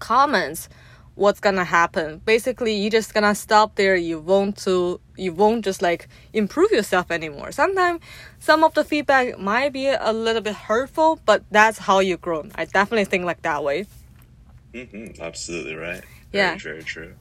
comments 0.00 0.68
what's 1.14 1.38
gonna 1.38 1.64
happen? 1.64 2.20
Basically 2.24 2.74
you 2.74 2.90
just 2.90 3.14
gonna 3.14 3.36
stop 3.36 3.76
there. 3.76 3.94
You 3.94 4.18
won't 4.18 4.56
to 4.64 5.00
you 5.16 5.32
won't 5.32 5.64
just 5.64 5.82
like 5.82 6.08
improve 6.32 6.72
yourself 6.72 7.12
anymore. 7.12 7.52
Sometimes 7.52 8.00
some 8.40 8.64
of 8.64 8.74
the 8.74 8.82
feedback 8.82 9.38
might 9.38 9.72
be 9.72 9.86
a 9.86 10.12
little 10.12 10.42
bit 10.42 10.56
hurtful 10.56 11.20
but 11.24 11.44
that's 11.52 11.78
how 11.78 12.00
you 12.00 12.16
grow. 12.16 12.48
I 12.56 12.64
definitely 12.64 13.04
think 13.04 13.24
like 13.24 13.42
that 13.42 13.62
way. 13.62 13.86
Mm-hmm, 14.74 15.22
absolutely 15.22 15.76
right 15.76 16.02
yeah, 16.32 16.56
very, 16.58 16.82
true. 16.82 17.14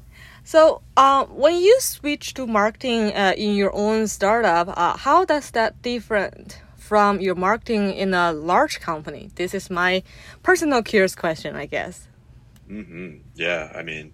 So, 0.43 0.82
uh, 0.98 1.26
when 1.26 1.60
you 1.60 1.80
switch 1.80 2.34
to 2.36 2.48
marketing 2.48 3.13
uh, 3.13 3.34
in 3.38 3.56
your 3.56 3.76
own 3.76 4.08
startup, 4.08 4.67
uh, 4.76 4.98
how 4.98 5.26
does 5.26 5.52
that 5.52 5.82
different 5.82 6.62
from 6.78 7.22
your 7.22 7.36
marketing 7.36 7.93
in 7.93 8.13
a 8.13 8.32
large 8.32 8.80
company? 8.80 9.30
This 9.36 9.54
is 9.54 9.69
my 9.69 10.04
personal 10.41 10.82
curious 10.82 11.15
question, 11.15 11.56
I 11.56 11.65
guess. 11.65 12.08
Mm-hmm. 12.69 13.17
Yeah, 13.36 13.72
I 13.76 13.84
mean, 13.84 14.13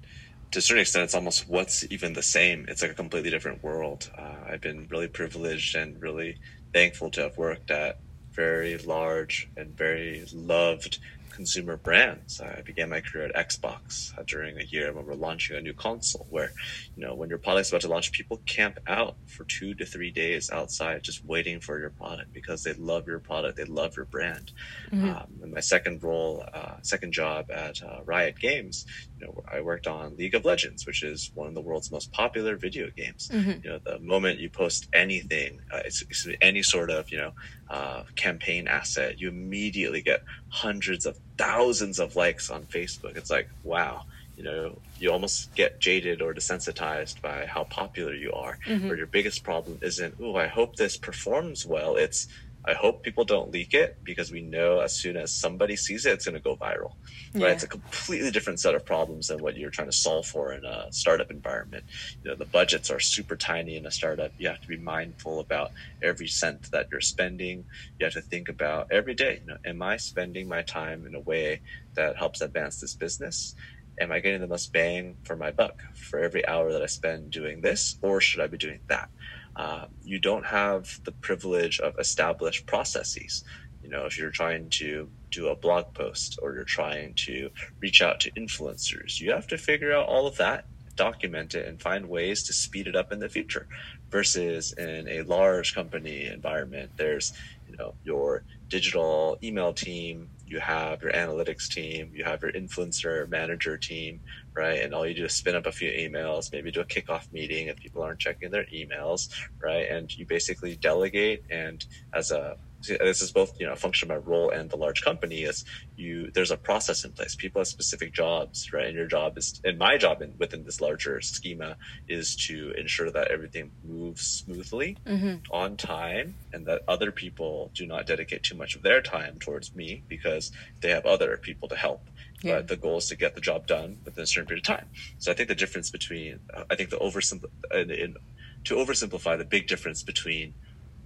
to 0.52 0.60
a 0.60 0.62
certain 0.62 0.82
extent, 0.82 1.06
it's 1.06 1.16
almost 1.16 1.48
what's 1.48 1.86
even 1.90 2.14
the 2.14 2.24
same. 2.24 2.66
It's 2.68 2.82
like 2.82 2.92
a 2.92 2.96
completely 2.96 3.30
different 3.30 3.64
world. 3.64 4.10
Uh, 4.18 4.36
I've 4.50 4.62
been 4.62 4.88
really 4.90 5.08
privileged 5.08 5.76
and 5.76 6.02
really 6.02 6.38
thankful 6.74 7.12
to 7.12 7.22
have 7.22 7.38
worked 7.38 7.72
at 7.72 8.00
very 8.32 8.78
large 8.78 9.50
and 9.56 9.76
very 9.76 10.26
loved 10.34 11.00
consumer 11.36 11.76
brands. 11.76 12.39
I 12.39 12.62
began 12.62 12.89
my 12.89 13.02
career 13.02 13.26
at 13.26 13.50
Xbox 13.50 14.17
uh, 14.17 14.24
during 14.26 14.58
a 14.58 14.63
year 14.63 14.93
when 14.93 15.06
we're 15.06 15.15
launching 15.15 15.58
a 15.58 15.62
new 15.62 15.74
console 15.74 16.26
where, 16.30 16.52
you 16.95 17.06
know, 17.06 17.13
when 17.13 17.30
your 17.30 17.38
product's 17.38 17.69
about 17.69 17.82
to 17.82 17.89
launch, 17.89 18.12
people 18.13 18.41
camp 18.45 18.80
out 18.88 19.15
for 19.26 19.43
two 19.43 19.74
to 19.76 19.86
three 19.86 20.12
days 20.12 20.50
outside 20.50 21.04
just 21.04 21.26
waiting 21.26 21.60
for 21.60 21.78
your 21.78 21.89
product 21.89 22.34
because 22.34 22.63
they 22.63 22.74
love 22.74 23.06
your 23.06 23.19
product. 23.19 23.58
They 23.58 23.65
love 23.65 23.98
your 23.98 24.06
brand. 24.06 24.52
Mm-hmm. 24.91 25.10
Um, 25.10 25.28
and 25.43 25.54
my 25.54 25.60
second 25.60 26.02
role, 26.04 26.45
uh, 26.54 26.76
second 26.82 27.12
job 27.12 27.52
at 27.52 27.84
uh, 27.84 28.00
Riot 28.06 28.39
Games, 28.39 28.86
you 29.19 29.28
know, 29.28 29.43
I 29.51 29.62
worked 29.62 29.88
on 29.88 30.17
League 30.17 30.36
of 30.36 30.45
Legends, 30.45 30.86
which 30.86 31.04
is 31.04 31.32
one 31.36 31.47
of 31.47 31.54
the 31.54 31.62
world's 31.62 31.91
most 31.91 32.12
popular 32.12 32.56
video 32.56 32.89
games. 32.89 33.30
Mm-hmm. 33.32 33.63
You 33.63 33.69
know, 33.71 33.80
the 33.80 33.99
moment 33.99 34.39
you 34.39 34.49
post 34.49 34.88
anything, 34.93 35.62
uh, 35.71 35.82
it's, 35.86 36.01
it's, 36.04 36.28
any 36.41 36.63
sort 36.63 36.89
of, 36.89 37.10
you 37.10 37.17
know, 37.17 37.32
uh, 37.69 38.04
campaign 38.15 38.67
asset, 38.67 39.19
you 39.19 39.30
immediately 39.30 40.01
get 40.01 40.23
hundreds 40.49 41.06
of 41.06 41.17
thousands 41.38 41.99
of 41.99 42.15
likes 42.15 42.49
on 42.49 42.63
Facebook. 42.63 43.15
It's 43.15 43.30
like, 43.30 43.49
wow, 43.63 44.04
you 44.38 44.43
know, 44.43 44.78
you 44.99 45.12
almost 45.12 45.54
get 45.56 45.80
jaded 45.80 46.21
or 46.21 46.34
desensitized 46.34 47.21
by 47.21 47.45
how 47.45 47.63
popular 47.63 48.13
you 48.13 48.34
are. 48.34 48.60
Mm-hmm. 48.67 48.91
Or 48.91 48.95
your 48.95 49.08
biggest 49.08 49.43
problem 49.43 49.80
isn't, 49.82 50.15
oh, 50.21 50.36
I 50.36 50.47
hope 50.47 50.75
this 50.75 50.97
performs 50.97 51.65
well. 51.65 51.95
It's, 51.95 52.28
I 52.67 52.73
hope 52.73 53.04
people 53.04 53.25
don't 53.25 53.51
leak 53.51 53.73
it 53.73 53.97
because 54.04 54.32
we 54.32 54.41
know 54.41 54.80
as 54.80 54.93
soon 54.93 55.17
as 55.17 55.32
somebody 55.32 55.75
sees 55.75 56.06
it, 56.06 56.13
it's 56.13 56.25
going 56.25 56.34
to 56.36 56.41
go 56.41 56.56
viral. 56.56 56.93
Yeah. 57.34 57.45
Right? 57.45 57.54
It's 57.54 57.63
a 57.63 57.67
completely 57.67 58.32
different 58.32 58.60
set 58.60 58.73
of 58.73 58.86
problems 58.86 59.28
than 59.28 59.41
what 59.41 59.56
you're 59.56 59.69
trying 59.69 59.89
to 59.89 59.95
solve 59.95 60.25
for 60.25 60.51
in 60.51 60.65
a 60.65 60.91
startup 60.91 61.30
environment. 61.30 61.84
You 62.23 62.32
know, 62.32 62.36
the 62.36 62.45
budgets 62.45 62.89
are 62.89 62.99
super 62.99 63.36
tiny 63.36 63.78
in 63.78 63.86
a 63.86 63.91
startup. 63.91 64.32
You 64.39 64.49
have 64.49 64.62
to 64.62 64.67
be 64.67 64.78
mindful 64.78 65.39
about 65.39 65.71
every 66.01 66.28
cent 66.28 66.71
that 66.71 66.88
you're 66.91 67.01
spending. 67.01 67.65
You 67.99 68.06
have 68.06 68.13
to 68.13 68.21
think 68.21 68.49
about 68.49 68.88
every 68.91 69.13
day, 69.13 69.41
you 69.41 69.47
know, 69.47 69.58
am 69.63 69.82
I 69.82 69.97
spending 69.97 70.47
my 70.47 70.63
time 70.63 71.06
in 71.06 71.13
a 71.13 71.19
way 71.19 71.62
that 71.93 72.17
helps 72.17 72.41
advance 72.41 72.80
this 72.80 72.95
business? 72.95 73.54
Am 73.99 74.12
I 74.12 74.19
getting 74.19 74.41
the 74.41 74.47
most 74.47 74.73
bang 74.73 75.17
for 75.23 75.36
my 75.36 75.51
buck 75.51 75.82
for 75.93 76.19
every 76.19 76.45
hour 76.47 76.71
that 76.73 76.82
I 76.82 76.88
spend 76.88 77.32
doing 77.32 77.62
this, 77.62 77.97
or 78.01 78.19
should 78.19 78.41
I 78.41 78.47
be 78.47 78.58
doing 78.58 78.80
that? 78.88 79.10
Uh, 79.56 79.86
you 80.04 80.20
don't 80.20 80.46
have 80.46 81.00
the 81.06 81.12
privilege 81.12 81.80
of 81.80 81.94
established 82.00 82.65
processes. 82.65 83.44
You 83.82 83.89
know, 83.89 84.06
if 84.06 84.18
you're 84.18 84.32
trying 84.32 84.70
to 84.72 85.10
do 85.32 85.48
a 85.48 85.56
blog 85.56 85.94
post 85.94 86.39
or 86.41 86.54
you're 86.54 86.63
trying 86.63 87.13
to 87.28 87.50
reach 87.82 88.02
out 88.02 88.20
to 88.22 88.32
influencers, 88.32 89.20
you 89.20 89.32
have 89.32 89.48
to 89.48 89.58
figure 89.58 89.94
out 89.94 90.08
all 90.08 90.28
of 90.28 90.38
that, 90.38 90.65
document 90.96 91.56
it, 91.56 91.68
and 91.68 91.82
find 91.82 92.10
ways 92.10 92.44
to 92.44 92.54
speed 92.54 92.88
it 92.88 92.96
up 92.96 93.12
in 93.12 93.20
the 93.20 93.30
future. 93.30 93.68
Versus 94.12 94.74
in 94.78 95.08
a 95.10 95.24
large 95.24 95.74
company 95.76 96.26
environment, 96.26 96.91
there's 96.98 97.34
you 97.68 97.76
know 97.78 97.96
your 98.04 98.44
digital 98.70 99.38
email 99.44 99.74
team, 99.74 100.30
you 100.48 100.60
have 100.60 101.02
your 101.02 101.12
analytics 101.12 101.68
team, 101.70 102.12
you 102.14 102.24
have 102.24 102.42
your 102.42 102.52
influencer 102.52 103.28
manager 103.30 103.78
team, 103.78 104.22
right? 104.56 104.82
And 104.82 104.94
all 104.94 105.08
you 105.08 105.16
do 105.16 105.26
is 105.26 105.34
spin 105.34 105.56
up 105.56 105.66
a 105.66 105.72
few 105.72 105.92
emails, 105.92 106.52
maybe 106.54 106.72
do 106.72 106.82
a 106.82 106.86
kickoff 106.86 107.24
meeting 107.32 107.68
if 107.68 107.78
people 107.78 108.02
aren't 108.04 108.20
checking 108.20 108.52
their 108.52 108.66
emails, 108.74 109.28
right? 109.64 109.88
And 109.90 110.10
you 110.18 110.26
basically 110.28 110.78
delegate 110.78 111.42
and 111.52 111.84
as 112.14 112.32
a 112.32 112.56
this 112.88 113.21
is 113.21 113.32
both 113.32 113.60
you 113.60 113.65
know 113.65 113.74
a 113.74 113.76
function 113.76 114.12
of 114.12 114.17
my 114.17 114.32
role 114.32 114.50
and 114.50 114.69
the 114.69 114.76
large 114.76 115.04
company 115.04 115.43
is 115.43 115.65
you 115.95 116.32
there's 116.32 116.52
a 116.52 116.58
process 116.58 117.06
in 117.06 117.12
place 117.12 117.36
people 117.36 117.60
have 117.60 117.67
specific 117.67 118.13
jobs 118.13 118.71
right 118.74 118.88
and 118.88 118.95
your 118.95 119.08
job 119.08 119.38
is 119.38 119.62
and 119.63 119.78
my 119.78 119.98
job 119.98 120.21
in, 120.21 120.34
within 120.38 120.63
this 120.63 120.82
larger 120.82 121.21
schema 121.21 121.76
is 122.08 122.36
to 122.36 122.71
ensure 122.78 123.12
that 123.12 123.30
everything 123.30 123.71
moves 123.84 124.26
smoothly 124.26 124.98
mm-hmm. 125.06 125.36
on 125.52 125.78
time 125.78 126.36
and 126.54 126.65
that 126.65 126.82
other 126.88 127.12
people 127.12 127.71
do 127.74 127.86
not 127.86 128.06
dedicate 128.06 128.43
too 128.43 128.56
much 128.56 128.76
of 128.76 128.82
their 128.82 129.02
time 129.02 129.38
towards 129.39 129.76
me 129.76 130.04
because 130.08 130.52
they 130.82 130.89
have 130.89 131.06
other 131.06 131.38
people 131.38 131.67
to 131.67 131.76
help 131.76 132.08
yeah. 132.41 132.56
but 132.56 132.67
the 132.67 132.76
goal 132.76 132.98
is 132.98 133.08
to 133.08 133.15
get 133.15 133.36
the 133.36 133.41
job 133.41 133.65
done 133.67 133.98
within 134.06 134.24
a 134.24 134.28
certain 134.28 134.48
period 134.48 134.67
of 134.67 134.78
time 134.78 134.88
so 135.17 135.32
i 135.32 135.34
think 135.34 135.50
the 135.50 135.56
difference 135.56 135.89
between 135.89 136.39
i 136.69 136.76
think 136.76 136.89
the 136.89 136.98
oversimpl- 136.98 137.50
in, 137.74 137.91
in, 137.91 138.15
to 138.63 138.76
oversimplify 138.76 139.38
the 139.38 139.45
big 139.45 139.67
difference 139.67 140.04
between 140.04 140.54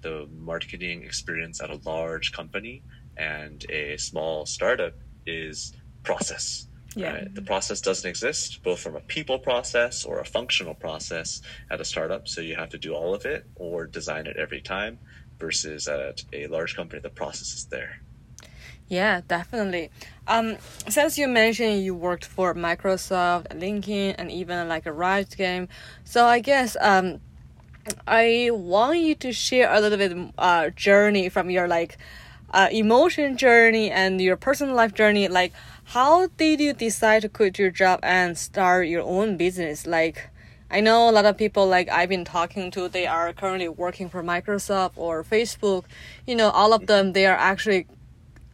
the 0.01 0.27
marketing 0.37 1.03
experience 1.03 1.61
at 1.61 1.69
a 1.69 1.79
large 1.85 2.31
company 2.31 2.81
and 3.17 3.65
a 3.69 3.97
small 3.97 4.45
startup 4.45 4.93
is 5.25 5.73
process. 6.03 6.67
Yeah. 6.95 7.13
Right? 7.13 7.35
The 7.35 7.41
process 7.43 7.81
doesn't 7.81 8.09
exist, 8.09 8.63
both 8.63 8.79
from 8.79 8.95
a 8.95 9.01
people 9.01 9.37
process 9.37 10.05
or 10.05 10.19
a 10.19 10.25
functional 10.25 10.73
process 10.73 11.41
at 11.69 11.79
a 11.79 11.85
startup. 11.85 12.27
So 12.27 12.41
you 12.41 12.55
have 12.55 12.69
to 12.69 12.77
do 12.77 12.93
all 12.95 13.13
of 13.13 13.25
it 13.25 13.45
or 13.55 13.85
design 13.85 14.25
it 14.25 14.37
every 14.37 14.61
time 14.61 14.97
versus 15.39 15.87
at 15.87 16.23
a 16.33 16.47
large 16.47 16.75
company, 16.75 17.01
the 17.01 17.09
process 17.09 17.53
is 17.53 17.65
there. 17.65 18.01
Yeah, 18.87 19.21
definitely. 19.27 19.91
Um, 20.27 20.57
since 20.89 21.17
you 21.17 21.27
mentioned 21.27 21.83
you 21.83 21.93
worked 21.93 22.25
for 22.25 22.55
Microsoft, 22.55 23.47
LinkedIn, 23.49 24.15
and 24.17 24.31
even 24.31 24.67
like 24.67 24.87
a 24.87 24.91
Riot 24.91 25.37
game, 25.37 25.67
so 26.03 26.25
I 26.25 26.39
guess 26.39 26.75
um, 26.81 27.21
I 28.07 28.49
want 28.51 28.99
you 28.99 29.15
to 29.15 29.31
share 29.31 29.73
a 29.73 29.79
little 29.79 29.97
bit 29.97 30.33
uh 30.37 30.69
journey 30.71 31.29
from 31.29 31.49
your 31.49 31.67
like 31.67 31.97
uh 32.51 32.69
emotion 32.71 33.37
journey 33.37 33.91
and 33.91 34.19
your 34.21 34.37
personal 34.37 34.75
life 34.75 34.93
journey. 34.93 35.27
Like, 35.27 35.53
how 35.85 36.27
did 36.37 36.59
you 36.59 36.73
decide 36.73 37.21
to 37.23 37.29
quit 37.29 37.59
your 37.59 37.71
job 37.71 37.99
and 38.03 38.37
start 38.37 38.87
your 38.87 39.03
own 39.03 39.37
business? 39.37 39.85
Like, 39.87 40.29
I 40.71 40.81
know 40.81 41.09
a 41.09 41.11
lot 41.11 41.25
of 41.25 41.37
people 41.37 41.67
like 41.67 41.89
I've 41.89 42.09
been 42.09 42.25
talking 42.25 42.71
to, 42.71 42.87
they 42.87 43.07
are 43.07 43.33
currently 43.33 43.69
working 43.69 44.09
for 44.09 44.23
Microsoft 44.23 44.93
or 44.95 45.23
Facebook. 45.23 45.85
You 46.27 46.35
know, 46.35 46.49
all 46.51 46.73
of 46.73 46.85
them, 46.87 47.13
they 47.13 47.25
are 47.25 47.37
actually 47.37 47.87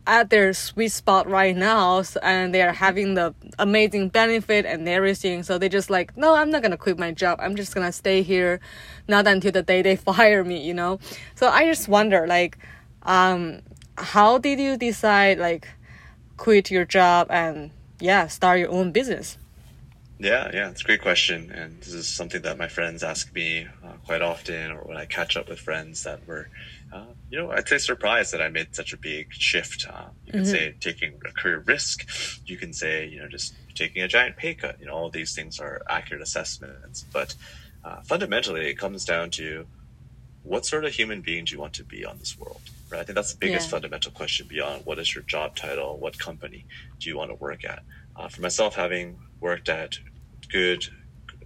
at 0.08 0.30
their 0.30 0.54
sweet 0.54 0.90
spot 0.90 1.28
right 1.28 1.56
now 1.56 2.04
and 2.22 2.54
they're 2.54 2.74
having 2.74 3.16
the 3.16 3.34
amazing 3.58 4.10
benefit 4.10 4.66
and 4.66 4.88
everything. 4.88 5.44
So 5.44 5.58
they 5.58 5.70
just 5.70 5.90
like 5.90 6.16
no 6.18 6.36
i'm 6.36 6.50
not 6.50 6.62
gonna 6.62 6.78
quit 6.78 6.98
my 7.00 7.12
job. 7.12 7.40
I'm 7.42 7.56
just 7.56 7.74
gonna 7.74 7.92
stay 7.92 8.22
here 8.22 8.60
not 9.08 9.28
until 9.28 9.52
the 9.52 9.64
day 9.64 9.82
they 9.82 9.96
fire 10.10 10.44
me 10.44 10.66
you 10.66 10.74
know? 10.74 11.00
So 11.36 11.48
i 11.48 11.66
just 11.66 11.88
wonder 11.88 12.28
like 12.28 12.58
um 13.04 13.62
how 13.98 14.38
did 14.38 14.60
you 14.60 14.78
decide 14.78 15.40
like 15.40 15.68
quit 16.38 16.70
your 16.70 16.86
job 16.86 17.28
and 17.30 17.72
yeah 18.00 18.28
start 18.28 18.60
your 18.60 18.70
own 18.70 18.92
business? 18.92 19.38
Yeah, 20.18 20.50
yeah, 20.54 20.70
it's 20.70 20.82
a 20.82 20.86
great 20.86 21.02
question, 21.02 21.52
and 21.52 21.82
this 21.82 21.94
is 21.94 22.08
something 22.08 22.42
that 22.44 22.58
my 22.58 22.70
friends 22.70 23.04
ask 23.04 23.34
me 23.36 23.68
uh, 23.84 23.94
quite 24.06 24.22
often, 24.22 24.72
or 24.72 24.80
when 24.84 24.96
I 24.96 25.06
catch 25.06 25.36
up 25.36 25.50
with 25.50 25.60
friends 25.60 26.04
that 26.04 26.26
were, 26.26 26.48
you 27.36 27.42
know, 27.42 27.52
I'd 27.52 27.68
say 27.68 27.78
surprised 27.80 28.32
that 28.32 28.42
I 28.42 28.48
made 28.48 28.74
such 28.74 28.94
a 28.94 28.98
big 28.98 29.34
shift. 29.34 29.86
Uh, 29.90 30.06
you 30.26 30.32
can 30.32 30.42
mm-hmm. 30.44 30.52
say 30.52 30.76
taking 30.80 31.20
a 31.26 31.34
career 31.34 31.62
risk, 31.66 32.08
you 32.46 32.56
can 32.56 32.72
say, 32.72 33.06
you 33.08 33.20
know, 33.20 33.28
just 33.28 33.54
taking 33.76 34.02
a 34.02 34.08
giant 34.08 34.38
pay 34.38 34.54
cut. 34.54 34.80
You 34.80 34.86
know, 34.86 34.94
all 34.94 35.10
these 35.10 35.36
things 35.36 35.60
are 35.60 35.82
accurate 35.90 36.22
assessments, 36.22 37.04
but 37.12 37.36
uh, 37.84 38.00
fundamentally, 38.04 38.70
it 38.70 38.76
comes 38.76 39.04
down 39.04 39.32
to 39.32 39.66
what 40.44 40.66
sort 40.66 40.86
of 40.86 40.94
human 40.94 41.20
being 41.20 41.44
do 41.44 41.54
you 41.54 41.60
want 41.60 41.74
to 41.74 41.84
be 41.84 42.06
on 42.06 42.20
this 42.20 42.40
world? 42.40 42.62
Right? 42.90 43.02
I 43.02 43.04
think 43.04 43.16
that's 43.16 43.34
the 43.34 43.38
biggest 43.38 43.68
yeah. 43.68 43.72
fundamental 43.72 44.14
question 44.14 44.48
beyond 44.48 44.86
what 44.86 44.98
is 44.98 45.14
your 45.14 45.26
job 45.26 45.58
title, 45.58 45.98
what 45.98 46.18
company 46.18 46.66
do 47.02 47.10
you 47.10 47.18
want 47.18 47.32
to 47.32 47.36
work 47.36 47.66
at. 47.66 47.84
Uh, 48.16 48.30
for 48.30 48.42
myself, 48.42 48.76
having 48.76 49.18
worked 49.42 49.68
at 49.68 50.00
good, 50.50 50.86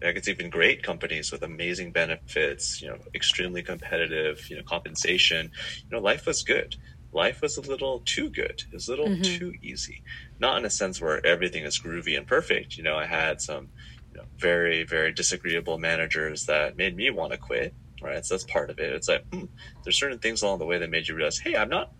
I 0.03 0.11
guess 0.11 0.27
even 0.27 0.49
great 0.49 0.83
companies 0.83 1.31
with 1.31 1.43
amazing 1.43 1.91
benefits, 1.91 2.81
you 2.81 2.89
know, 2.89 2.97
extremely 3.13 3.63
competitive, 3.63 4.49
you 4.49 4.57
know, 4.57 4.63
compensation, 4.63 5.51
you 5.77 5.89
know, 5.91 5.99
life 6.01 6.25
was 6.25 6.43
good. 6.43 6.75
Life 7.11 7.41
was 7.41 7.57
a 7.57 7.61
little 7.61 8.01
too 8.05 8.29
good. 8.29 8.63
It 8.71 8.73
was 8.73 8.87
a 8.87 8.91
little 8.91 9.07
mm-hmm. 9.07 9.21
too 9.21 9.53
easy. 9.61 10.03
Not 10.39 10.59
in 10.59 10.65
a 10.65 10.69
sense 10.69 11.01
where 11.01 11.25
everything 11.25 11.63
is 11.63 11.79
groovy 11.79 12.17
and 12.17 12.27
perfect. 12.27 12.77
You 12.77 12.83
know, 12.83 12.95
I 12.95 13.05
had 13.05 13.41
some, 13.41 13.69
you 14.11 14.19
know, 14.19 14.25
very, 14.37 14.83
very 14.83 15.11
disagreeable 15.11 15.79
managers 15.79 16.45
that 16.45 16.77
made 16.77 16.95
me 16.95 17.09
want 17.09 17.31
to 17.31 17.37
quit. 17.37 17.73
Right. 18.01 18.23
So 18.25 18.35
that's 18.35 18.45
part 18.45 18.69
of 18.69 18.79
it. 18.79 18.93
It's 18.93 19.09
like, 19.09 19.25
hmm, 19.33 19.45
there's 19.83 19.99
certain 19.99 20.19
things 20.19 20.41
along 20.41 20.59
the 20.59 20.65
way 20.65 20.77
that 20.77 20.89
made 20.89 21.07
you 21.07 21.15
realize, 21.15 21.37
hey, 21.37 21.55
I'm 21.55 21.69
not 21.69 21.91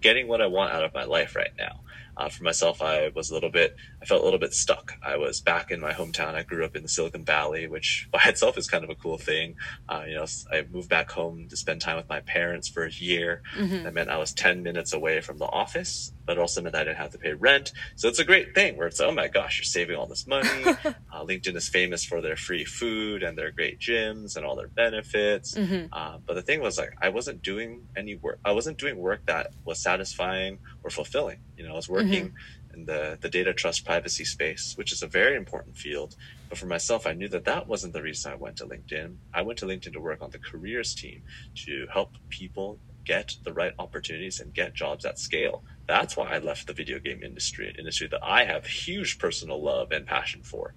getting 0.00 0.28
what 0.28 0.40
I 0.40 0.46
want 0.46 0.72
out 0.72 0.84
of 0.84 0.94
my 0.94 1.04
life 1.04 1.34
right 1.34 1.50
now. 1.58 1.80
Uh, 2.18 2.28
for 2.28 2.42
myself, 2.42 2.82
I 2.82 3.10
was 3.14 3.30
a 3.30 3.34
little 3.34 3.50
bit, 3.50 3.76
I 4.02 4.04
felt 4.04 4.22
a 4.22 4.24
little 4.24 4.40
bit 4.40 4.52
stuck. 4.52 4.94
I 5.06 5.16
was 5.16 5.40
back 5.40 5.70
in 5.70 5.78
my 5.80 5.92
hometown. 5.92 6.34
I 6.34 6.42
grew 6.42 6.64
up 6.64 6.74
in 6.74 6.82
the 6.82 6.88
Silicon 6.88 7.24
Valley, 7.24 7.68
which 7.68 8.08
by 8.12 8.20
itself 8.24 8.58
is 8.58 8.68
kind 8.68 8.82
of 8.82 8.90
a 8.90 8.96
cool 8.96 9.18
thing. 9.18 9.54
Uh, 9.88 10.02
you 10.06 10.16
know, 10.16 10.26
I 10.52 10.66
moved 10.70 10.88
back 10.88 11.10
home 11.10 11.46
to 11.48 11.56
spend 11.56 11.80
time 11.80 11.96
with 11.96 12.08
my 12.08 12.20
parents 12.20 12.68
for 12.68 12.84
a 12.84 12.90
year. 12.90 13.42
Mm-hmm. 13.56 13.84
That 13.84 13.94
meant 13.94 14.10
I 14.10 14.18
was 14.18 14.32
10 14.32 14.64
minutes 14.64 14.92
away 14.92 15.20
from 15.20 15.38
the 15.38 15.44
office, 15.44 16.12
but 16.26 16.38
also 16.38 16.60
meant 16.60 16.74
I 16.74 16.82
didn't 16.82 16.96
have 16.96 17.10
to 17.10 17.18
pay 17.18 17.34
rent. 17.34 17.72
So 17.94 18.08
it's 18.08 18.18
a 18.18 18.24
great 18.24 18.52
thing 18.52 18.76
where 18.76 18.88
it's, 18.88 19.00
oh 19.00 19.12
my 19.12 19.28
gosh, 19.28 19.58
you're 19.58 19.64
saving 19.64 19.96
all 19.96 20.06
this 20.06 20.26
money. 20.26 20.64
uh, 20.84 21.24
LinkedIn 21.24 21.54
is 21.54 21.68
famous 21.68 22.04
for 22.04 22.20
their 22.20 22.36
free 22.36 22.64
food 22.64 23.22
and 23.22 23.38
their 23.38 23.52
great 23.52 23.78
gyms 23.78 24.36
and 24.36 24.44
all 24.44 24.56
their 24.56 24.68
benefits. 24.68 25.54
Mm-hmm. 25.54 25.86
Uh, 25.92 26.18
but 26.26 26.34
the 26.34 26.42
thing 26.42 26.60
was 26.60 26.78
like, 26.78 26.96
I 27.00 27.10
wasn't 27.10 27.42
doing 27.42 27.86
any 27.96 28.16
work. 28.16 28.40
I 28.44 28.52
wasn't 28.52 28.78
doing 28.78 28.98
work 28.98 29.26
that 29.26 29.52
was 29.64 29.78
satisfying 29.78 30.58
or 30.82 30.90
fulfilling. 30.90 31.38
You 31.58 31.66
know, 31.66 31.72
I 31.72 31.76
was 31.76 31.88
working 31.88 32.28
mm-hmm. 32.28 32.74
in 32.74 32.84
the, 32.86 33.18
the 33.20 33.28
data 33.28 33.52
trust 33.52 33.84
privacy 33.84 34.24
space, 34.24 34.74
which 34.76 34.92
is 34.92 35.02
a 35.02 35.08
very 35.08 35.36
important 35.36 35.76
field. 35.76 36.14
But 36.48 36.56
for 36.56 36.66
myself, 36.66 37.04
I 37.04 37.14
knew 37.14 37.28
that 37.28 37.44
that 37.46 37.66
wasn't 37.66 37.92
the 37.92 38.02
reason 38.02 38.32
I 38.32 38.36
went 38.36 38.56
to 38.58 38.66
LinkedIn. 38.66 39.16
I 39.34 39.42
went 39.42 39.58
to 39.58 39.66
LinkedIn 39.66 39.92
to 39.92 40.00
work 40.00 40.22
on 40.22 40.30
the 40.30 40.38
careers 40.38 40.94
team 40.94 41.22
to 41.66 41.88
help 41.92 42.12
people 42.28 42.78
get 43.04 43.34
the 43.42 43.52
right 43.52 43.72
opportunities 43.78 44.38
and 44.38 44.54
get 44.54 44.72
jobs 44.72 45.04
at 45.04 45.18
scale. 45.18 45.64
That's 45.88 46.16
why 46.16 46.34
I 46.34 46.38
left 46.38 46.66
the 46.66 46.74
video 46.74 46.98
game 46.98 47.22
industry, 47.22 47.74
industry 47.78 48.08
that 48.08 48.20
I 48.22 48.44
have 48.44 48.66
huge 48.66 49.18
personal 49.18 49.64
love 49.64 49.88
and 49.90 50.06
passion 50.06 50.42
for. 50.42 50.74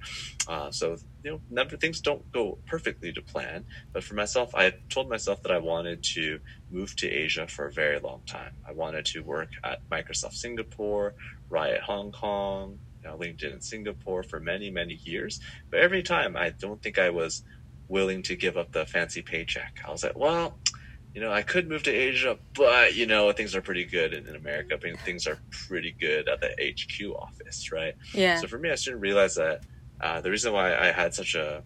Uh, 0.48 0.72
so, 0.72 0.96
you 1.24 1.32
know, 1.32 1.42
never, 1.50 1.76
things 1.76 2.00
don't 2.00 2.32
go 2.32 2.60
perfectly 2.66 3.12
to 3.14 3.22
plan. 3.22 3.66
But 3.94 4.06
for 4.06 4.16
myself, 4.16 4.56
I 4.56 4.74
told 4.90 5.10
myself 5.10 5.44
that 5.44 5.52
I 5.52 5.58
wanted 5.58 6.02
to 6.14 6.40
move 6.70 6.96
to 6.98 7.10
Asia 7.10 7.46
for 7.48 7.68
a 7.68 7.72
very 7.72 8.00
long 8.00 8.22
time. 8.26 8.54
I 8.68 8.72
wanted 8.72 9.06
to 9.08 9.22
work 9.22 9.50
at 9.66 9.80
Microsoft 9.92 10.34
Singapore, 10.34 11.14
Riot 11.50 11.82
Hong 11.82 12.14
Kong, 12.14 12.80
you 13.04 13.10
know, 13.10 13.18
LinkedIn 13.18 13.54
in 13.54 13.62
Singapore 13.62 14.24
for 14.24 14.40
many, 14.40 14.72
many 14.72 15.00
years. 15.04 15.40
But 15.70 15.82
every 15.82 16.04
time, 16.04 16.38
I 16.38 16.54
don't 16.60 16.82
think 16.82 16.98
I 16.98 17.10
was 17.10 17.44
willing 17.90 18.24
to 18.24 18.38
give 18.38 18.56
up 18.56 18.72
the 18.72 18.86
fancy 18.86 19.22
paycheck. 19.22 19.74
I 19.86 19.92
was 19.92 20.04
like, 20.04 20.18
well, 20.18 20.60
you 21.14 21.22
know, 21.22 21.32
I 21.32 21.42
could 21.42 21.68
move 21.68 21.84
to 21.84 21.92
Asia, 21.92 22.38
but 22.56 22.96
you 22.96 23.06
know, 23.06 23.32
things 23.32 23.56
are 23.56 23.62
pretty 23.62 23.86
good 23.86 24.14
in, 24.14 24.28
in 24.28 24.36
America. 24.36 24.78
I 24.82 24.86
mean, 24.86 24.98
things 24.98 25.28
are 25.28 25.38
pretty 25.68 25.96
good 26.00 26.30
at 26.30 26.40
the 26.40 26.50
HQ 26.60 27.16
office, 27.16 27.72
right? 27.72 27.96
Yeah. 28.14 28.40
So 28.40 28.48
for 28.48 28.58
me, 28.58 28.72
I 28.72 28.76
soon 28.76 29.00
realized 29.00 29.38
that 29.38 29.64
uh, 30.00 30.22
the 30.22 30.32
reason 30.32 30.54
why 30.54 30.76
I 30.76 30.92
had 30.92 31.14
such 31.14 31.36
a 31.36 31.64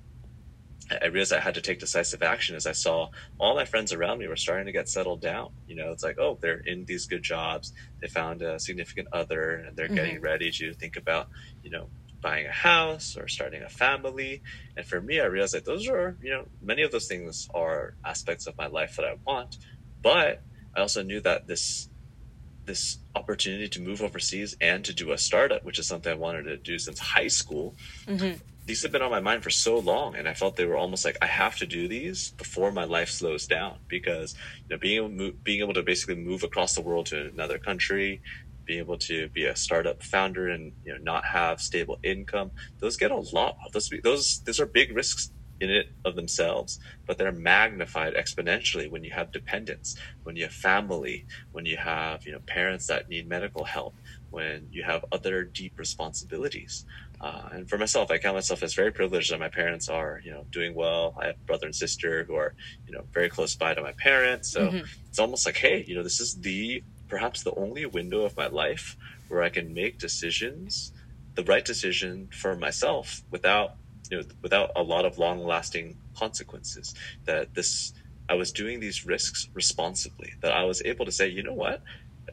I 1.01 1.07
realized 1.07 1.33
I 1.33 1.39
had 1.39 1.55
to 1.55 1.61
take 1.61 1.79
decisive 1.79 2.21
action 2.21 2.55
as 2.55 2.67
I 2.67 2.71
saw 2.71 3.09
all 3.39 3.55
my 3.55 3.65
friends 3.65 3.91
around 3.91 4.19
me 4.19 4.27
were 4.27 4.35
starting 4.35 4.67
to 4.67 4.71
get 4.71 4.87
settled 4.87 5.19
down. 5.19 5.49
You 5.67 5.75
know, 5.75 5.91
it's 5.91 6.03
like, 6.03 6.19
oh, 6.19 6.37
they're 6.41 6.59
in 6.59 6.85
these 6.85 7.07
good 7.07 7.23
jobs. 7.23 7.73
They 8.01 8.07
found 8.07 8.43
a 8.43 8.59
significant 8.59 9.07
other 9.11 9.55
and 9.55 9.75
they're 9.75 9.87
mm-hmm. 9.87 9.95
getting 9.95 10.21
ready 10.21 10.51
to 10.51 10.73
think 10.73 10.95
about, 10.95 11.29
you 11.63 11.71
know, 11.71 11.89
buying 12.25 12.47
a 12.47 12.51
house 12.51 13.15
or 13.15 13.27
starting 13.27 13.61
a 13.61 13.69
family. 13.69 14.41
And 14.75 14.83
for 14.83 14.99
me, 14.99 15.21
I 15.21 15.25
realized 15.25 15.53
that 15.53 15.63
those 15.63 15.87
are, 15.87 16.17
you 16.23 16.31
know, 16.31 16.47
many 16.59 16.81
of 16.81 16.91
those 16.91 17.07
things 17.07 17.47
are 17.53 17.93
aspects 18.03 18.47
of 18.47 18.57
my 18.57 18.65
life 18.65 18.95
that 18.95 19.05
I 19.05 19.15
want. 19.23 19.59
But 20.01 20.41
I 20.75 20.79
also 20.79 21.03
knew 21.03 21.21
that 21.21 21.45
this 21.45 21.87
this 22.65 22.97
opportunity 23.13 23.69
to 23.69 23.79
move 23.79 24.01
overseas 24.01 24.57
and 24.59 24.83
to 24.85 24.91
do 24.91 25.11
a 25.11 25.19
startup, 25.19 25.63
which 25.63 25.77
is 25.77 25.85
something 25.87 26.11
I 26.11 26.15
wanted 26.15 26.43
to 26.45 26.57
do 26.57 26.79
since 26.79 26.97
high 26.97 27.27
school. 27.27 27.75
Mm-hmm. 28.07 28.39
These 28.65 28.81
have 28.81 28.91
been 28.91 29.03
on 29.03 29.11
my 29.11 29.19
mind 29.19 29.43
for 29.43 29.51
so 29.51 29.77
long, 29.77 30.15
and 30.15 30.27
I 30.27 30.33
felt 30.33 30.55
they 30.55 30.65
were 30.65 30.75
almost 30.75 31.05
like 31.05 31.19
I 31.21 31.27
have 31.27 31.57
to 31.57 31.67
do 31.67 31.87
these 31.87 32.31
before 32.31 32.71
my 32.71 32.85
life 32.85 33.11
slows 33.11 33.45
down. 33.45 33.75
Because 33.87 34.33
you 34.67 34.75
know, 34.75 34.79
being 34.79 34.97
able, 34.97 35.31
being 35.43 35.59
able 35.59 35.75
to 35.75 35.83
basically 35.83 36.15
move 36.15 36.41
across 36.41 36.73
the 36.73 36.81
world 36.81 37.05
to 37.07 37.27
another 37.27 37.59
country, 37.59 38.23
being 38.65 38.79
able 38.79 38.97
to 38.97 39.29
be 39.29 39.45
a 39.45 39.55
startup 39.55 40.01
founder 40.03 40.49
and 40.49 40.73
you 40.83 40.91
know 40.91 40.99
not 41.01 41.25
have 41.25 41.61
stable 41.61 41.97
income 42.03 42.51
those 42.79 42.97
get 42.97 43.11
a 43.11 43.15
lot 43.15 43.57
those 43.73 43.91
those 44.03 44.39
those 44.41 44.59
are 44.59 44.65
big 44.65 44.95
risks 44.95 45.31
in 45.61 45.69
it 45.69 45.87
of 46.03 46.15
themselves 46.15 46.79
but 47.05 47.17
they're 47.17 47.31
magnified 47.31 48.13
exponentially 48.13 48.91
when 48.91 49.03
you 49.03 49.11
have 49.11 49.31
dependents 49.31 49.95
when 50.23 50.35
you 50.35 50.43
have 50.43 50.51
family 50.51 51.25
when 51.53 51.65
you 51.65 51.77
have 51.77 52.25
you 52.25 52.31
know 52.31 52.39
parents 52.45 52.87
that 52.87 53.07
need 53.09 53.27
medical 53.27 53.63
help 53.63 53.95
when 54.31 54.67
you 54.69 54.83
have 54.83 55.05
other 55.13 55.43
deep 55.43 55.79
responsibilities 55.79 56.85
uh, 57.21 57.49
and 57.53 57.69
for 57.69 57.77
myself, 57.77 58.11
I 58.11 58.17
count 58.17 58.35
myself 58.35 58.61
as 58.61 58.73
very 58.73 58.91
privileged 58.91 59.31
that 59.31 59.39
my 59.39 59.49
parents 59.49 59.87
are, 59.89 60.21
you 60.23 60.31
know, 60.31 60.45
doing 60.51 60.75
well. 60.75 61.15
I 61.19 61.27
have 61.27 61.45
brother 61.45 61.65
and 61.65 61.75
sister 61.75 62.23
who 62.25 62.35
are, 62.35 62.53
you 62.85 62.93
know, 62.93 63.03
very 63.13 63.29
close 63.29 63.55
by 63.55 63.73
to 63.73 63.81
my 63.81 63.93
parents. 63.93 64.51
So 64.51 64.67
mm-hmm. 64.67 64.85
it's 65.07 65.19
almost 65.19 65.45
like, 65.45 65.57
hey, 65.57 65.83
you 65.87 65.95
know, 65.95 66.03
this 66.03 66.19
is 66.19 66.35
the 66.35 66.83
perhaps 67.15 67.43
the 67.43 67.55
only 67.55 67.85
window 67.85 68.23
of 68.25 68.35
my 68.35 68.47
life 68.47 68.97
where 69.29 69.41
I 69.41 69.47
can 69.47 69.73
make 69.73 69.99
decisions, 69.99 70.91
the 71.37 71.45
right 71.45 71.63
decision 71.63 72.27
for 72.33 72.57
myself 72.57 73.23
without, 73.31 73.69
you 74.11 74.17
know, 74.17 74.23
without 74.43 74.69
a 74.75 74.83
lot 74.83 75.05
of 75.05 75.17
long 75.17 75.39
lasting 75.45 75.95
consequences. 76.17 76.93
That 77.25 77.55
this, 77.55 77.93
I 78.27 78.33
was 78.33 78.51
doing 78.51 78.81
these 78.81 79.05
risks 79.05 79.47
responsibly, 79.55 80.31
that 80.41 80.51
I 80.51 80.65
was 80.65 80.81
able 80.83 81.05
to 81.05 81.11
say, 81.13 81.29
you 81.29 81.41
know 81.41 81.53
what? 81.53 81.83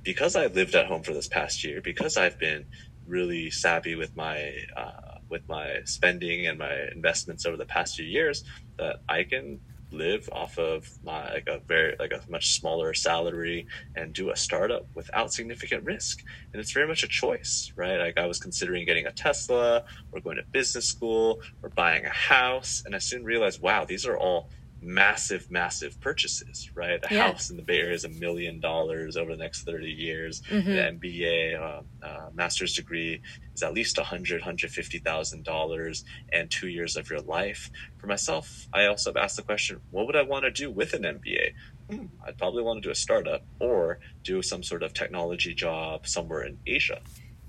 Because 0.03 0.35
I 0.35 0.47
lived 0.47 0.75
at 0.75 0.87
home 0.87 1.05
for 1.05 1.15
this 1.15 1.29
past 1.29 1.63
year, 1.63 1.81
because 1.81 2.17
I've 2.17 2.41
been 2.41 2.67
really 3.07 3.53
savvy 3.53 3.95
with 3.95 4.17
my, 4.17 4.51
uh, 4.77 5.21
with 5.31 5.43
my 5.49 5.77
spending 5.85 6.45
and 6.49 6.59
my 6.59 6.75
investments 6.93 7.47
over 7.47 7.57
the 7.57 7.67
past 7.67 7.95
few 7.95 8.05
years, 8.05 8.43
that 8.81 8.97
I 9.09 9.23
can 9.23 9.61
live 9.93 10.29
off 10.33 10.59
of 10.59 10.87
my 11.05 11.33
like 11.33 11.49
a 11.49 11.61
very 11.69 11.95
like 12.01 12.13
a 12.13 12.23
much 12.31 12.59
smaller 12.59 12.95
salary 12.95 13.67
and 13.97 14.15
do 14.15 14.31
a 14.31 14.37
startup 14.37 14.89
without 14.95 15.33
significant 15.33 15.85
risk. 15.85 16.21
And 16.53 16.61
it's 16.61 16.73
very 16.73 16.89
much 16.89 17.05
a 17.05 17.09
choice 17.09 17.73
right? 17.77 17.99
Like 17.99 18.19
i 18.19 18.27
was 18.27 18.39
considering 18.39 18.87
getting 18.87 19.07
a 19.07 19.13
tesla 19.13 19.85
or 20.13 20.21
going 20.21 20.37
to 20.37 20.45
business 20.53 20.87
school 20.89 21.39
or 21.63 21.71
buying 21.71 22.05
a 22.07 22.11
house. 22.11 22.83
And 22.87 22.95
i 22.95 22.99
soon 22.99 23.25
realized 23.25 23.61
wow 23.63 23.85
these 23.85 24.07
are 24.07 24.19
all 24.19 24.49
massive, 24.83 25.51
massive 25.51 26.01
purchases, 26.01 26.71
right? 26.75 27.01
A 27.09 27.15
yeah. 27.15 27.29
house 27.29 27.51
in 27.51 27.57
the 27.57 27.63
Bay 27.63 27.79
Area 27.79 27.95
is 27.95 28.05
a 28.05 28.09
million 28.09 28.61
dollars 28.61 29.17
over 29.17 29.33
the 29.33 29.43
next 29.43 29.63
30 29.63 29.87
years. 29.87 30.43
Mm-hmm. 30.43 30.71
An 30.71 30.99
MBA, 30.99 31.61
uh, 31.61 31.83
uh, 32.05 32.31
master's 32.35 32.75
degree 32.75 33.23
is 33.55 33.63
at 33.63 33.73
least 33.73 33.97
$100,000, 33.97 34.43
$150,000 34.43 36.05
and 36.33 36.51
two 36.51 36.69
years 36.69 36.97
of 36.97 37.09
your 37.09 37.21
life. 37.21 37.71
For 37.99 38.07
myself, 38.07 38.69
I 38.73 38.87
also 38.87 39.11
have 39.11 39.17
asked 39.17 39.37
the 39.37 39.43
question, 39.43 39.81
what 39.91 40.07
would 40.07 40.17
I 40.17 40.23
want 40.23 40.45
to 40.45 40.51
do 40.51 40.71
with 40.71 40.95
an 40.95 41.03
MBA? 41.03 41.53
Hmm, 41.91 42.07
I'd 42.27 42.39
probably 42.39 42.63
want 42.63 42.83
to 42.83 42.89
do 42.89 42.93
a 42.93 42.97
startup 42.97 43.45
or 43.61 44.01
do 44.25 44.43
some 44.43 44.63
sort 44.63 44.83
of 44.83 44.93
technology 44.93 45.55
job 45.55 46.07
somewhere 46.07 46.43
in 46.43 46.59
Asia. 46.67 47.01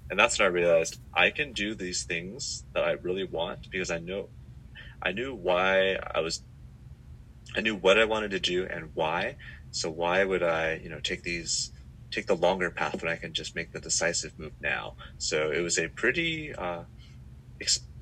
And 0.09 0.19
that's 0.19 0.37
when 0.37 0.45
I 0.45 0.49
realized 0.49 0.99
I 1.13 1.31
can 1.31 1.53
do 1.53 1.73
these 1.73 2.03
things 2.03 2.65
that 2.73 2.83
I 2.83 2.91
really 2.91 3.23
want 3.23 3.71
because 3.71 3.89
I 3.89 3.99
know 3.99 4.29
I 5.03 5.11
knew 5.11 5.35
why 5.35 5.97
I 6.15 6.21
was, 6.21 6.43
I 7.55 7.61
knew 7.61 7.75
what 7.75 7.99
I 7.99 8.05
wanted 8.05 8.31
to 8.31 8.39
do 8.39 8.65
and 8.65 8.89
why. 8.93 9.37
So 9.71 9.89
why 9.89 10.23
would 10.23 10.43
I, 10.43 10.79
you 10.83 10.89
know, 10.89 10.99
take 10.99 11.23
these, 11.23 11.71
take 12.11 12.27
the 12.27 12.35
longer 12.35 12.69
path 12.69 13.01
when 13.01 13.11
I 13.11 13.15
can 13.15 13.33
just 13.33 13.55
make 13.55 13.71
the 13.71 13.79
decisive 13.79 14.33
move 14.37 14.53
now? 14.61 14.95
So 15.17 15.51
it 15.51 15.61
was 15.61 15.77
a 15.77 15.87
pretty, 15.87 16.53
uh, 16.53 16.83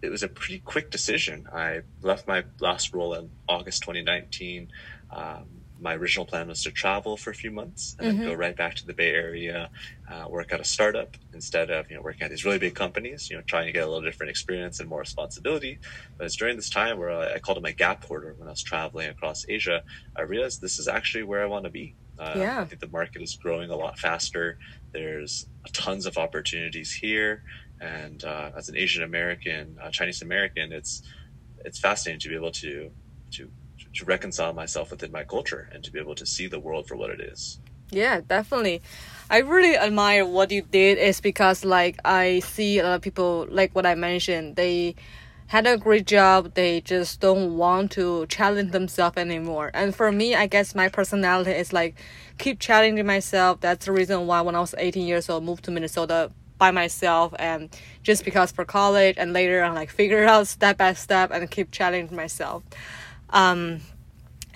it 0.01 0.09
was 0.09 0.23
a 0.23 0.27
pretty 0.27 0.59
quick 0.59 0.89
decision. 0.91 1.45
I 1.53 1.81
left 2.01 2.27
my 2.27 2.45
last 2.59 2.93
role 2.93 3.13
in 3.13 3.31
August 3.47 3.83
2019. 3.83 4.69
Um, 5.11 5.60
my 5.81 5.95
original 5.95 6.25
plan 6.25 6.47
was 6.47 6.63
to 6.63 6.71
travel 6.71 7.17
for 7.17 7.31
a 7.31 7.33
few 7.33 7.49
months 7.49 7.95
and 7.99 8.07
mm-hmm. 8.07 8.19
then 8.19 8.29
go 8.29 8.35
right 8.35 8.55
back 8.55 8.75
to 8.75 8.85
the 8.85 8.93
Bay 8.93 9.11
Area, 9.11 9.69
uh, 10.09 10.27
work 10.29 10.53
at 10.53 10.59
a 10.59 10.63
startup 10.63 11.17
instead 11.33 11.71
of 11.71 11.89
you 11.89 11.95
know 11.95 12.03
working 12.03 12.21
at 12.21 12.29
these 12.29 12.45
really 12.45 12.59
big 12.59 12.75
companies. 12.75 13.29
You 13.29 13.37
know, 13.37 13.43
trying 13.43 13.65
to 13.65 13.71
get 13.71 13.83
a 13.83 13.87
little 13.87 14.01
different 14.01 14.29
experience 14.29 14.79
and 14.79 14.87
more 14.87 14.99
responsibility. 14.99 15.79
But 16.17 16.25
it's 16.25 16.35
during 16.35 16.55
this 16.55 16.69
time 16.69 16.99
where 16.99 17.11
I, 17.11 17.35
I 17.35 17.39
called 17.39 17.57
it 17.57 17.63
my 17.63 17.71
gap 17.71 18.05
quarter 18.05 18.35
when 18.37 18.47
I 18.47 18.51
was 18.51 18.61
traveling 18.61 19.09
across 19.09 19.45
Asia. 19.49 19.83
I 20.15 20.21
realized 20.21 20.61
this 20.61 20.77
is 20.77 20.87
actually 20.87 21.23
where 21.23 21.41
I 21.41 21.47
want 21.47 21.65
to 21.65 21.71
be. 21.71 21.95
Uh, 22.19 22.33
yeah. 22.37 22.61
I 22.61 22.65
think 22.65 22.79
the 22.79 22.87
market 22.87 23.23
is 23.23 23.35
growing 23.35 23.71
a 23.71 23.75
lot 23.75 23.97
faster. 23.97 24.59
There's 24.91 25.47
tons 25.73 26.05
of 26.05 26.19
opportunities 26.19 26.93
here, 26.93 27.43
and 27.79 28.23
uh, 28.23 28.51
as 28.55 28.69
an 28.69 28.77
Asian 28.77 29.03
American, 29.03 29.77
uh, 29.81 29.89
Chinese 29.89 30.21
American, 30.21 30.71
it's 30.71 31.01
it's 31.65 31.79
fascinating 31.79 32.19
to 32.19 32.29
be 32.29 32.35
able 32.35 32.51
to 32.51 32.91
to 33.31 33.49
to 33.95 34.05
reconcile 34.05 34.53
myself 34.53 34.91
within 34.91 35.11
my 35.11 35.23
culture 35.23 35.69
and 35.73 35.83
to 35.83 35.91
be 35.91 35.99
able 35.99 36.15
to 36.15 36.25
see 36.25 36.47
the 36.47 36.59
world 36.59 36.87
for 36.87 36.95
what 36.95 37.09
it 37.09 37.19
is. 37.19 37.59
Yeah, 37.91 38.21
definitely. 38.21 38.81
I 39.29 39.39
really 39.39 39.77
admire 39.77 40.25
what 40.25 40.51
you 40.51 40.61
did 40.61 40.97
is 40.97 41.19
because 41.19 41.65
like 41.65 41.99
I 42.05 42.39
see 42.39 42.79
a 42.79 42.83
lot 42.83 42.95
of 42.95 43.01
people 43.01 43.47
like 43.49 43.75
what 43.75 43.85
I 43.85 43.95
mentioned, 43.95 44.55
they 44.55 44.95
had 45.47 45.67
a 45.67 45.77
great 45.77 46.07
job, 46.07 46.53
they 46.53 46.79
just 46.79 47.19
don't 47.19 47.57
want 47.57 47.91
to 47.91 48.25
challenge 48.27 48.71
themselves 48.71 49.17
anymore. 49.17 49.69
And 49.73 49.93
for 49.93 50.09
me, 50.09 50.33
I 50.33 50.47
guess 50.47 50.73
my 50.73 50.87
personality 50.87 51.51
is 51.51 51.73
like 51.73 51.95
keep 52.37 52.59
challenging 52.59 53.05
myself. 53.05 53.59
That's 53.59 53.85
the 53.85 53.91
reason 53.91 54.27
why 54.27 54.39
when 54.39 54.55
I 54.55 54.61
was 54.61 54.73
18 54.77 55.05
years 55.05 55.29
old, 55.29 55.43
moved 55.43 55.65
to 55.65 55.71
Minnesota 55.71 56.31
by 56.57 56.71
myself 56.71 57.33
and 57.39 57.75
just 58.03 58.23
because 58.23 58.51
for 58.51 58.63
college 58.63 59.15
and 59.17 59.33
later 59.33 59.63
on 59.63 59.73
like 59.73 59.89
figure 59.89 60.23
out 60.25 60.47
step 60.47 60.77
by 60.77 60.93
step 60.93 61.31
and 61.31 61.49
keep 61.51 61.71
challenging 61.71 62.15
myself. 62.15 62.63
Um, 63.31 63.81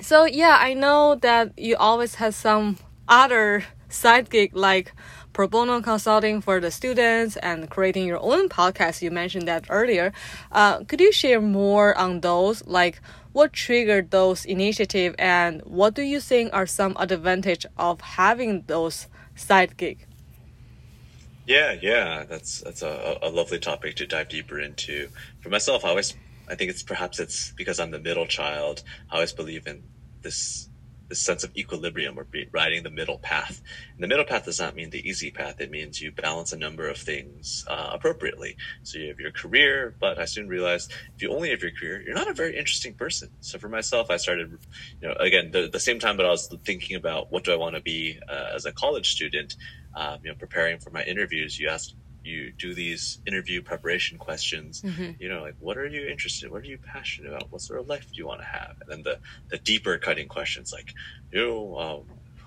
so 0.01 0.25
yeah, 0.25 0.57
I 0.59 0.73
know 0.73 1.15
that 1.15 1.57
you 1.57 1.75
always 1.77 2.15
have 2.15 2.35
some 2.35 2.77
other 3.07 3.63
side 3.89 4.29
gig 4.29 4.55
like 4.55 4.93
pro 5.33 5.47
bono 5.47 5.81
consulting 5.81 6.41
for 6.41 6.59
the 6.59 6.71
students 6.71 7.37
and 7.37 7.69
creating 7.69 8.07
your 8.07 8.19
own 8.21 8.49
podcast. 8.49 9.01
You 9.01 9.11
mentioned 9.11 9.47
that 9.47 9.65
earlier. 9.69 10.13
Uh, 10.51 10.83
could 10.83 11.01
you 11.01 11.11
share 11.11 11.41
more 11.41 11.97
on 11.97 12.21
those? 12.21 12.65
Like 12.65 13.01
what 13.33 13.51
triggered 13.51 14.11
those 14.11 14.45
initiative 14.45 15.13
and 15.19 15.61
what 15.63 15.93
do 15.93 16.01
you 16.01 16.21
think 16.21 16.53
are 16.53 16.65
some 16.65 16.95
advantage 16.97 17.65
of 17.77 17.99
having 17.99 18.63
those 18.67 19.07
side 19.35 19.75
gig? 19.75 20.07
Yeah, 21.45 21.75
yeah, 21.79 22.23
that's 22.23 22.61
that's 22.61 22.81
a, 22.81 23.19
a 23.21 23.29
lovely 23.29 23.59
topic 23.59 23.95
to 23.97 24.07
dive 24.07 24.29
deeper 24.29 24.59
into. 24.59 25.09
For 25.41 25.49
myself, 25.49 25.85
I 25.85 25.89
always 25.89 26.15
I 26.47 26.55
think 26.55 26.69
it's 26.69 26.83
perhaps 26.83 27.19
it's 27.19 27.51
because 27.51 27.79
I'm 27.79 27.91
the 27.91 27.99
middle 27.99 28.27
child. 28.27 28.83
I 29.11 29.15
always 29.15 29.33
believe 29.33 29.67
in 29.67 29.83
this 30.21 30.69
this 31.07 31.19
sense 31.19 31.43
of 31.43 31.55
equilibrium 31.55 32.17
or 32.17 32.27
riding 32.51 32.83
the 32.83 32.89
middle 32.89 33.19
path. 33.19 33.61
And 33.93 34.03
the 34.03 34.07
middle 34.07 34.25
path 34.25 34.45
does 34.45 34.59
not 34.59 34.75
mean 34.75 34.89
the 34.89 35.07
easy 35.07 35.31
path. 35.31 35.61
It 35.61 35.71
means 35.71 36.01
you 36.01 36.11
balance 36.11 36.53
a 36.53 36.57
number 36.57 36.87
of 36.87 36.97
things 36.97 37.65
uh, 37.67 37.91
appropriately. 37.93 38.57
So 38.83 38.97
you 38.97 39.09
have 39.09 39.19
your 39.19 39.31
career, 39.31 39.95
but 39.99 40.17
I 40.19 40.25
soon 40.25 40.47
realized 40.47 40.91
if 41.15 41.21
you 41.21 41.31
only 41.31 41.49
have 41.51 41.61
your 41.61 41.71
career, 41.71 42.01
you're 42.01 42.15
not 42.15 42.29
a 42.29 42.33
very 42.33 42.57
interesting 42.57 42.93
person. 42.93 43.29
So 43.41 43.59
for 43.59 43.69
myself, 43.69 44.09
I 44.09 44.17
started, 44.17 44.57
you 45.01 45.07
know, 45.07 45.15
again, 45.19 45.51
the, 45.51 45.69
the 45.71 45.79
same 45.79 45.99
time 45.99 46.17
but 46.17 46.25
I 46.25 46.29
was 46.29 46.47
thinking 46.65 46.95
about 46.95 47.31
what 47.31 47.43
do 47.43 47.51
I 47.53 47.55
want 47.55 47.75
to 47.75 47.81
be 47.81 48.19
uh, 48.27 48.55
as 48.55 48.65
a 48.65 48.71
college 48.71 49.11
student, 49.11 49.55
um, 49.95 50.19
you 50.23 50.29
know, 50.29 50.35
preparing 50.35 50.79
for 50.79 50.89
my 50.89 51.03
interviews, 51.03 51.59
you 51.59 51.69
asked 51.69 51.95
you 52.25 52.51
do 52.51 52.73
these 52.73 53.19
interview 53.25 53.61
preparation 53.61 54.17
questions 54.17 54.81
mm-hmm. 54.81 55.11
you 55.19 55.29
know 55.29 55.41
like 55.41 55.55
what 55.59 55.77
are 55.77 55.87
you 55.87 56.07
interested 56.07 56.47
in? 56.47 56.51
what 56.51 56.61
are 56.61 56.67
you 56.67 56.77
passionate 56.77 57.31
about 57.31 57.51
what 57.51 57.61
sort 57.61 57.79
of 57.79 57.87
life 57.87 58.07
do 58.11 58.17
you 58.17 58.27
want 58.27 58.41
to 58.41 58.47
have 58.47 58.75
and 58.81 58.89
then 58.89 59.03
the 59.03 59.19
the 59.49 59.57
deeper 59.57 59.97
cutting 59.97 60.27
questions 60.27 60.71
like 60.73 60.93
you 61.31 61.39
know 61.39 61.77
um, 61.77 62.03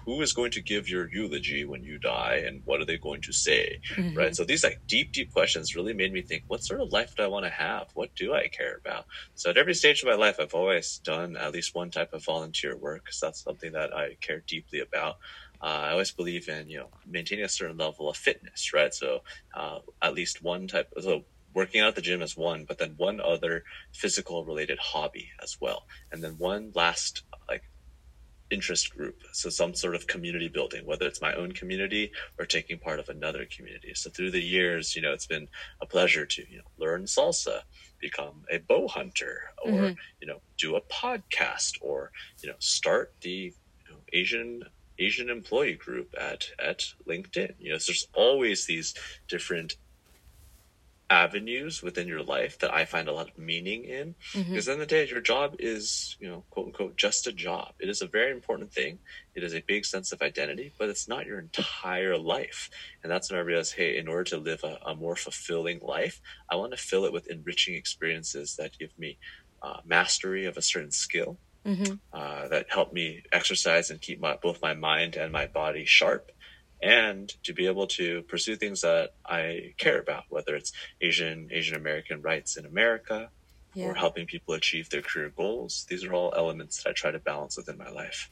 who 0.09 0.23
is 0.23 0.33
going 0.33 0.51
to 0.51 0.63
give 0.63 0.89
your 0.89 1.07
eulogy 1.13 1.67
when 1.67 1.85
you 1.85 1.99
die 1.99 2.43
and 2.47 2.63
what 2.65 2.81
are 2.81 2.87
they 2.87 2.97
going 2.97 3.21
to 3.21 3.31
say 3.31 3.79
mm-hmm. 3.95 4.17
right 4.17 4.35
so 4.35 4.43
these 4.43 4.65
like 4.65 4.81
deep 4.87 5.13
deep 5.13 5.31
questions 5.35 5.77
really 5.77 5.93
made 5.93 6.13
me 6.13 6.23
think 6.23 6.43
what 6.47 6.65
sort 6.65 6.81
of 6.81 6.91
life 6.91 7.15
do 7.15 7.23
i 7.23 7.27
want 7.27 7.45
to 7.45 7.51
have 7.51 7.89
what 7.93 8.15
do 8.15 8.33
i 8.33 8.49
care 8.49 8.77
about 8.77 9.05
so 9.35 9.51
at 9.51 9.59
every 9.59 9.75
stage 9.75 10.03
of 10.03 10.09
my 10.09 10.15
life 10.15 10.37
i've 10.41 10.55
always 10.55 10.99
done 11.05 11.37
at 11.37 11.53
least 11.53 11.75
one 11.75 11.91
type 11.91 12.15
of 12.15 12.25
volunteer 12.25 12.75
work 12.75 13.05
because 13.05 13.21
that's 13.21 13.43
something 13.43 13.73
that 13.73 13.95
i 13.95 14.17
care 14.23 14.43
deeply 14.47 14.81
about 14.81 15.19
uh, 15.61 15.67
I 15.67 15.91
always 15.91 16.11
believe 16.11 16.49
in 16.49 16.69
you 16.69 16.79
know 16.79 16.89
maintaining 17.07 17.45
a 17.45 17.49
certain 17.49 17.77
level 17.77 18.09
of 18.09 18.17
fitness, 18.17 18.73
right? 18.73 18.95
So 18.95 19.23
uh, 19.55 19.81
at 20.03 20.15
least 20.15 20.43
one 20.43 20.69
type. 20.69 20.93
So 21.01 21.25
working 21.55 21.81
out 21.81 21.89
at 21.89 21.95
the 21.97 22.03
gym 22.03 22.23
is 22.23 22.37
one, 22.37 22.65
but 22.65 22.79
then 22.79 22.95
one 22.97 23.21
other 23.21 23.65
physical 23.93 24.45
related 24.45 24.79
hobby 24.79 25.31
as 25.43 25.59
well, 25.61 25.87
and 26.13 26.23
then 26.23 26.33
one 26.39 26.73
last 26.75 27.23
like 27.49 27.65
interest 28.51 28.95
group. 28.97 29.17
So 29.33 29.51
some 29.51 29.75
sort 29.75 29.95
of 29.95 30.07
community 30.07 30.49
building, 30.49 30.87
whether 30.87 31.07
it's 31.07 31.21
my 31.21 31.35
own 31.35 31.53
community 31.53 32.13
or 32.39 32.47
taking 32.47 32.79
part 32.79 32.99
of 32.99 33.09
another 33.09 33.45
community. 33.45 33.93
So 33.95 34.11
through 34.11 34.31
the 34.31 34.43
years, 34.43 34.97
you 34.97 35.03
know, 35.03 35.13
it's 35.13 35.27
been 35.27 35.49
a 35.83 35.87
pleasure 35.87 36.25
to 36.25 36.43
you 36.51 36.59
know 36.59 36.65
learn 36.79 37.05
salsa, 37.05 37.63
become 38.01 38.45
a 38.51 38.59
bow 38.59 38.89
hunter, 38.89 39.51
or 39.65 39.73
mm-hmm. 39.73 39.95
you 40.21 40.29
know 40.29 40.41
do 40.57 40.77
a 40.77 40.81
podcast, 40.83 41.79
or 41.81 42.13
you 42.43 42.49
know 42.49 42.57
start 42.59 43.15
the 43.21 43.53
you 43.87 43.91
know, 43.91 43.99
Asian 44.13 44.63
Asian 44.99 45.31
employee 45.31 45.75
group 45.75 46.15
at 46.21 46.51
at 46.59 46.93
LinkedIn. 47.07 47.55
You 47.59 47.73
know, 47.73 47.79
so 47.79 47.93
there's 47.93 48.09
always 48.15 48.67
these 48.67 48.95
different 49.29 49.77
avenues 51.11 51.83
within 51.83 52.07
your 52.07 52.23
life 52.23 52.59
that 52.59 52.73
I 52.73 52.85
find 52.85 53.09
a 53.09 53.13
lot 53.13 53.31
of 53.31 53.39
meaning 53.39 53.85
in. 53.85 54.15
Mm-hmm. 54.33 54.51
Because 54.51 54.69
in 54.69 54.79
the 54.79 54.87
day, 54.87 55.07
your 55.09 55.21
job 55.21 55.57
is, 55.59 56.17
you 56.21 56.29
know, 56.29 56.45
quote 56.51 56.67
unquote, 56.67 56.97
just 56.97 57.27
a 57.27 57.33
job. 57.33 57.73
It 57.79 57.89
is 57.89 58.03
a 58.03 58.07
very 58.07 58.31
important 58.33 58.73
thing. 58.73 58.99
It 59.35 59.43
is 59.43 59.55
a 59.55 59.63
big 59.67 59.85
sense 59.85 60.13
of 60.13 60.21
identity, 60.21 60.73
but 60.79 60.89
it's 60.89 61.09
not 61.09 61.27
your 61.27 61.39
entire 61.39 62.19
life. 62.19 62.71
And 63.03 63.11
that's 63.11 63.31
when 63.31 63.39
I 63.39 63.43
realized, 63.43 63.75
hey, 63.75 63.97
in 63.97 64.09
order 64.09 64.25
to 64.25 64.37
live 64.39 64.65
a, 64.65 64.79
a 64.85 64.95
more 64.95 65.17
fulfilling 65.17 65.81
life, 65.81 66.21
I 66.51 66.57
want 66.57 66.73
to 66.73 66.79
fill 66.79 67.05
it 67.05 67.13
with 67.13 67.29
enriching 67.29 67.75
experiences 67.75 68.57
that 68.57 68.79
give 68.79 68.97
me 68.99 69.19
uh, 69.63 69.79
mastery 69.85 70.45
of 70.45 70.57
a 70.57 70.63
certain 70.63 70.91
skill 70.91 71.39
mm-hmm. 71.67 71.95
uh, 72.13 72.49
that 72.49 72.67
help 72.69 72.93
me 72.93 73.23
exercise 73.33 73.91
and 73.91 74.01
keep 74.01 74.21
my, 74.21 74.37
both 74.37 74.61
my 74.63 74.75
mind 74.75 75.17
and 75.17 75.33
my 75.33 75.47
body 75.47 75.85
sharp 75.85 76.33
and 76.83 77.29
to 77.43 77.53
be 77.53 77.67
able 77.67 77.87
to 77.87 78.23
pursue 78.23 78.57
things 78.57 78.83
that 78.83 79.15
I 79.27 79.75
care 79.79 79.99
about, 79.99 80.25
whether 80.29 80.55
it's 80.55 80.73
Asian 81.01 81.49
Asian 81.51 81.77
American 81.77 82.23
rights 82.23 82.57
in 82.57 82.67
America 82.67 83.31
yeah. 83.75 83.87
or 83.87 83.95
helping 83.95 84.27
people 84.27 84.55
achieve 84.55 84.89
their 84.91 85.03
career 85.03 85.33
goals. 85.37 85.87
These 85.89 86.05
are 86.05 86.13
all 86.13 86.33
elements 86.37 86.83
that 86.83 86.91
I 86.91 86.93
try 86.93 87.11
to 87.11 87.19
balance 87.19 87.57
within 87.57 87.79
my 87.79 87.91
life. 87.91 88.31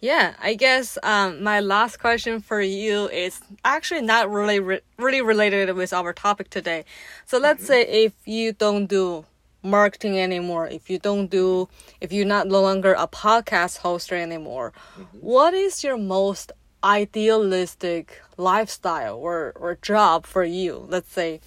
Yeah, 0.00 0.34
I 0.40 0.54
guess 0.54 0.96
um, 1.02 1.42
my 1.42 1.60
last 1.60 1.98
question 1.98 2.40
for 2.40 2.62
you 2.62 3.08
is 3.10 3.38
actually 3.62 4.00
not 4.00 4.30
really 4.30 4.58
re- 4.58 4.80
really 4.96 5.20
related 5.20 5.74
with 5.74 5.92
our 5.92 6.14
topic 6.14 6.48
today. 6.48 6.86
So 7.26 7.36
let's 7.38 7.64
mm-hmm. 7.64 7.66
say 7.66 8.04
if 8.04 8.14
you 8.24 8.52
don't 8.52 8.86
do 8.86 9.26
marketing 9.62 10.18
anymore, 10.18 10.66
if 10.66 10.90
you 10.90 10.98
don't 10.98 11.30
do, 11.30 11.68
if 12.00 12.12
you're 12.12 12.26
not 12.26 12.48
no 12.48 12.60
longer 12.60 12.94
a 12.94 13.06
podcast 13.06 13.80
hoster 13.80 14.18
anymore, 14.20 14.72
mm-hmm. 14.98 15.18
what 15.18 15.54
is 15.54 15.84
your 15.84 15.98
most 15.98 16.52
idealistic 16.82 18.20
lifestyle 18.36 19.16
or, 19.16 19.52
or 19.56 19.78
job 19.82 20.26
for 20.26 20.44
you? 20.44 20.86
Let's 20.88 21.12
say, 21.12 21.40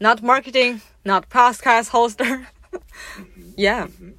not 0.00 0.22
marketing, 0.22 0.80
not 1.04 1.28
podcast 1.28 1.90
hoster. 1.90 2.46
mm-hmm. 2.72 3.50
Yeah. 3.56 3.86
Mm-hmm. 3.86 4.10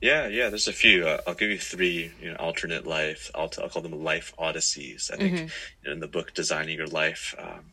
Yeah, 0.00 0.26
yeah. 0.26 0.48
There's 0.48 0.66
a 0.66 0.72
few. 0.72 1.06
Uh, 1.06 1.20
I'll 1.28 1.34
give 1.34 1.50
you 1.50 1.58
three. 1.58 2.10
You 2.20 2.30
know, 2.30 2.36
alternate 2.36 2.86
life. 2.86 3.30
I'll, 3.36 3.48
t- 3.48 3.62
I'll 3.62 3.68
call 3.68 3.82
them 3.82 4.02
life 4.02 4.34
odysseys. 4.36 5.12
I 5.12 5.16
think 5.16 5.34
mm-hmm. 5.34 5.44
you 5.44 5.86
know, 5.86 5.92
in 5.92 6.00
the 6.00 6.08
book 6.08 6.34
"Designing 6.34 6.76
Your 6.76 6.88
Life," 6.88 7.36
um, 7.38 7.70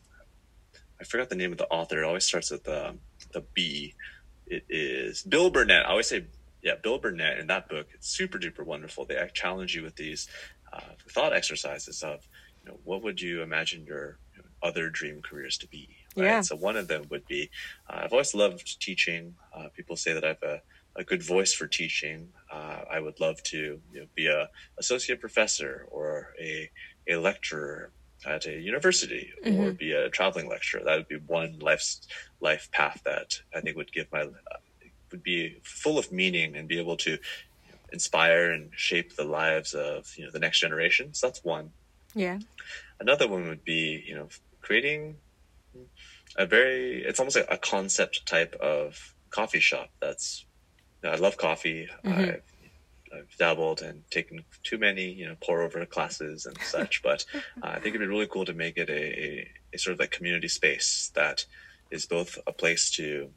I 1.00 1.04
forgot 1.04 1.28
the 1.28 1.34
name 1.34 1.50
of 1.50 1.58
the 1.58 1.68
author. 1.68 2.02
It 2.02 2.06
always 2.06 2.24
starts 2.24 2.52
with 2.52 2.62
the 2.62 2.94
the 3.32 3.44
B. 3.52 3.94
It 4.50 4.64
is 4.68 5.22
Bill 5.22 5.48
Burnett. 5.48 5.86
I 5.86 5.90
always 5.90 6.08
say, 6.08 6.26
yeah, 6.60 6.74
Bill 6.82 6.98
Burnett 6.98 7.38
in 7.38 7.46
that 7.46 7.68
book. 7.68 7.86
It's 7.94 8.08
super 8.08 8.36
duper 8.36 8.66
wonderful. 8.66 9.04
They 9.04 9.16
challenge 9.32 9.76
you 9.76 9.82
with 9.84 9.94
these 9.94 10.28
uh, 10.72 10.80
thought 11.08 11.32
exercises 11.32 12.02
of, 12.02 12.28
you 12.62 12.70
know, 12.70 12.78
what 12.84 13.02
would 13.04 13.20
you 13.20 13.42
imagine 13.42 13.86
your 13.86 14.18
you 14.34 14.42
know, 14.42 14.48
other 14.60 14.90
dream 14.90 15.22
careers 15.22 15.56
to 15.58 15.68
be? 15.68 15.88
Right? 16.16 16.24
Yeah. 16.24 16.40
So 16.40 16.56
one 16.56 16.76
of 16.76 16.88
them 16.88 17.04
would 17.10 17.26
be, 17.28 17.48
uh, 17.88 18.00
I've 18.02 18.12
always 18.12 18.34
loved 18.34 18.80
teaching. 18.80 19.36
Uh, 19.54 19.68
people 19.74 19.94
say 19.94 20.12
that 20.12 20.24
I 20.24 20.28
have 20.28 20.42
a, 20.42 20.62
a 20.96 21.04
good 21.04 21.22
voice 21.22 21.54
for 21.54 21.68
teaching. 21.68 22.28
Uh, 22.52 22.80
I 22.90 22.98
would 22.98 23.20
love 23.20 23.40
to 23.44 23.80
you 23.92 24.00
know, 24.00 24.06
be 24.16 24.26
a 24.26 24.50
associate 24.78 25.20
professor 25.20 25.86
or 25.92 26.34
a, 26.40 26.68
a 27.08 27.16
lecturer 27.16 27.92
at 28.26 28.46
a 28.46 28.52
university 28.52 29.32
mm-hmm. 29.44 29.60
or 29.60 29.72
be 29.72 29.92
a 29.92 30.10
traveling 30.10 30.48
lecturer. 30.48 30.82
That 30.84 30.96
would 30.96 31.08
be 31.08 31.16
one 31.26 31.58
life 31.58 31.96
life 32.40 32.70
path 32.72 33.02
that 33.04 33.40
I 33.54 33.60
think 33.60 33.76
would 33.76 33.92
give 33.92 34.10
my 34.12 34.26
would 35.10 35.22
be 35.22 35.58
full 35.62 35.98
of 35.98 36.12
meaning 36.12 36.56
and 36.56 36.68
be 36.68 36.78
able 36.78 36.96
to 36.98 37.18
inspire 37.92 38.52
and 38.52 38.70
shape 38.76 39.16
the 39.16 39.24
lives 39.24 39.74
of 39.74 40.12
you 40.16 40.24
know 40.24 40.30
the 40.30 40.38
next 40.38 40.60
generation. 40.60 41.14
So 41.14 41.28
that's 41.28 41.44
one. 41.44 41.72
Yeah. 42.14 42.38
Another 42.98 43.28
one 43.28 43.48
would 43.48 43.64
be 43.64 44.04
you 44.06 44.14
know 44.14 44.28
creating 44.60 45.16
a 46.36 46.46
very 46.46 47.02
it's 47.02 47.18
almost 47.18 47.36
like 47.36 47.46
a 47.50 47.56
concept 47.56 48.26
type 48.26 48.54
of 48.56 49.14
coffee 49.30 49.60
shop. 49.60 49.90
That's 50.00 50.44
I 51.02 51.16
love 51.16 51.36
coffee. 51.36 51.88
Mm-hmm. 52.04 52.20
I've, 52.20 52.42
I've 53.14 53.36
dabbled 53.38 53.82
and 53.82 54.08
taken 54.10 54.44
too 54.62 54.78
many, 54.78 55.10
you 55.10 55.26
know, 55.26 55.36
pour 55.40 55.62
over 55.62 55.84
classes 55.86 56.46
and 56.46 56.56
such. 56.62 57.02
But 57.10 57.24
uh, 57.62 57.68
I 57.68 57.80
think 57.80 57.94
it'd 57.94 58.00
be 58.00 58.06
really 58.06 58.26
cool 58.26 58.44
to 58.44 58.52
make 58.52 58.76
it 58.76 58.88
a, 58.88 58.92
a, 58.92 59.50
a, 59.74 59.78
sort 59.78 59.94
of 59.94 60.00
like 60.00 60.10
community 60.10 60.48
space 60.48 61.10
that 61.14 61.44
is 61.90 62.06
both 62.06 62.38
a 62.46 62.52
place 62.52 62.90
to 62.92 63.30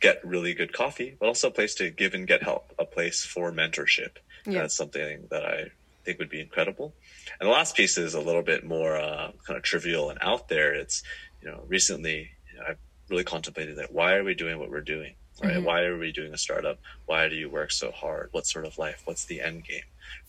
get 0.00 0.24
really 0.24 0.54
good 0.54 0.72
coffee, 0.72 1.16
but 1.18 1.26
also 1.26 1.48
a 1.48 1.52
place 1.52 1.74
to 1.76 1.90
give 1.90 2.14
and 2.14 2.26
get 2.26 2.42
help, 2.42 2.72
a 2.78 2.84
place 2.84 3.24
for 3.24 3.52
mentorship. 3.52 4.16
Yeah. 4.44 4.62
That's 4.62 4.76
something 4.76 5.28
that 5.30 5.44
I 5.44 5.70
think 6.04 6.18
would 6.18 6.30
be 6.30 6.40
incredible. 6.40 6.94
And 7.38 7.46
the 7.48 7.52
last 7.52 7.76
piece 7.76 7.96
is 7.96 8.14
a 8.14 8.20
little 8.20 8.42
bit 8.42 8.64
more 8.64 8.96
uh, 8.96 9.30
kind 9.46 9.56
of 9.56 9.62
trivial 9.62 10.10
and 10.10 10.18
out 10.20 10.48
there. 10.48 10.74
It's, 10.74 11.04
you 11.40 11.48
know, 11.48 11.62
recently 11.68 12.30
you 12.52 12.58
know, 12.58 12.64
I've 12.68 12.78
really 13.08 13.24
contemplated 13.24 13.76
that 13.76 13.92
why 13.92 14.14
are 14.14 14.24
we 14.24 14.34
doing 14.34 14.58
what 14.58 14.70
we're 14.70 14.80
doing? 14.80 15.14
Right? 15.42 15.54
Mm-hmm. 15.54 15.64
Why 15.64 15.82
are 15.82 15.98
we 15.98 16.12
doing 16.12 16.34
a 16.34 16.38
startup? 16.38 16.78
Why 17.06 17.28
do 17.28 17.36
you 17.36 17.48
work 17.48 17.72
so 17.72 17.90
hard? 17.90 18.28
What 18.32 18.46
sort 18.46 18.66
of 18.66 18.78
life? 18.78 19.02
What's 19.04 19.24
the 19.24 19.40
end 19.40 19.64
game? 19.64 19.82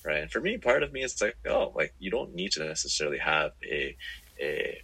Right. 0.03 0.21
And 0.21 0.31
for 0.31 0.39
me, 0.39 0.57
part 0.57 0.83
of 0.83 0.93
me 0.93 1.03
is 1.03 1.21
like, 1.21 1.37
oh, 1.47 1.71
like 1.75 1.93
you 1.99 2.09
don't 2.09 2.35
need 2.35 2.51
to 2.53 2.65
necessarily 2.65 3.17
have 3.17 3.51
a 3.63 3.95
a 4.39 4.81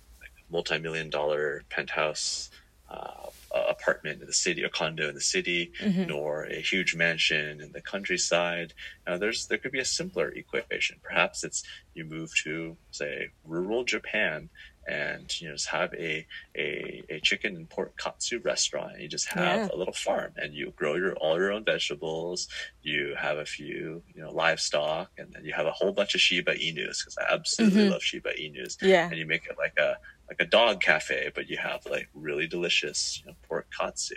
multi-million 0.51 1.09
dollar 1.09 1.63
penthouse 1.69 2.49
uh, 2.89 3.29
apartment 3.69 4.21
in 4.21 4.27
the 4.27 4.33
city 4.33 4.63
or 4.63 4.69
condo 4.69 5.09
in 5.09 5.15
the 5.15 5.21
city, 5.21 5.71
mm-hmm. 5.79 6.05
nor 6.05 6.45
a 6.45 6.59
huge 6.59 6.95
mansion 6.95 7.61
in 7.61 7.71
the 7.71 7.81
countryside. 7.81 8.73
Now, 9.07 9.17
there's 9.17 9.47
there 9.47 9.57
could 9.57 9.71
be 9.71 9.79
a 9.79 9.85
simpler 9.85 10.29
equation. 10.29 10.97
Perhaps 11.03 11.43
it's 11.43 11.63
you 11.93 12.03
move 12.03 12.31
to 12.43 12.77
say 12.91 13.29
rural 13.45 13.83
Japan 13.83 14.49
and 14.89 15.39
you 15.39 15.47
know 15.47 15.53
just 15.53 15.67
have 15.67 15.93
a 15.93 16.25
a, 16.57 17.03
a 17.09 17.19
chicken 17.21 17.55
and 17.55 17.69
pork 17.69 17.97
katsu 17.97 18.39
restaurant. 18.43 18.99
You 18.99 19.07
just 19.07 19.27
have 19.29 19.59
yeah. 19.59 19.69
a 19.71 19.77
little 19.77 19.93
farm 19.93 20.33
and 20.35 20.53
you 20.53 20.73
grow 20.75 20.95
your 20.95 21.13
all 21.15 21.37
your 21.37 21.51
own 21.51 21.63
vegetables. 21.63 22.47
You 22.81 23.15
have 23.17 23.37
a 23.37 23.45
few 23.45 24.01
you 24.13 24.21
know 24.21 24.31
livestock, 24.31 25.11
and 25.17 25.31
then 25.31 25.45
you 25.45 25.53
have 25.53 25.67
a 25.67 25.71
whole 25.71 25.91
bunch 25.91 26.15
of 26.15 26.21
Shiba 26.21 26.55
Inus 26.55 27.03
because 27.03 27.17
I 27.19 27.33
absolutely 27.33 27.83
mm-hmm. 27.83 27.91
love 27.91 28.03
Shiba 28.03 28.33
Inus. 28.33 28.77
Yeah, 28.81 29.07
and 29.07 29.17
you 29.17 29.27
make 29.27 29.45
it 29.45 29.57
like 29.57 29.77
a 29.77 29.97
like 30.27 30.41
a 30.41 30.45
dog 30.45 30.79
cafe, 30.79 31.31
but 31.33 31.49
you 31.49 31.57
have 31.57 31.85
like 31.89 32.07
really 32.13 32.47
delicious 32.47 33.19
you 33.19 33.31
know, 33.31 33.37
pork 33.47 33.67
katsu. 33.77 34.15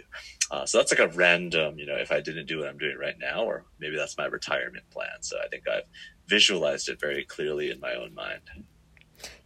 Uh, 0.51 0.67
so 0.67 0.79
that's 0.79 0.93
like 0.93 1.01
a 1.01 1.15
random, 1.17 1.79
you 1.79 1.87
know, 1.87 1.97
if 1.97 2.13
I 2.13 2.21
didn't 2.21 2.47
do 2.47 2.59
what 2.59 2.69
I'm 2.69 2.77
doing 2.77 2.99
right 2.99 3.19
now, 3.19 3.45
or 3.45 3.65
maybe 3.81 3.97
that's 3.97 4.19
my 4.19 4.27
retirement 4.27 4.85
plan. 4.91 5.23
So 5.23 5.39
I 5.43 5.49
think 5.49 5.67
I've 5.67 5.89
visualized 6.29 6.91
it 6.91 7.01
very 7.01 7.25
clearly 7.25 7.71
in 7.71 7.81
my 7.81 7.95
own 7.95 8.15
mind. 8.15 8.43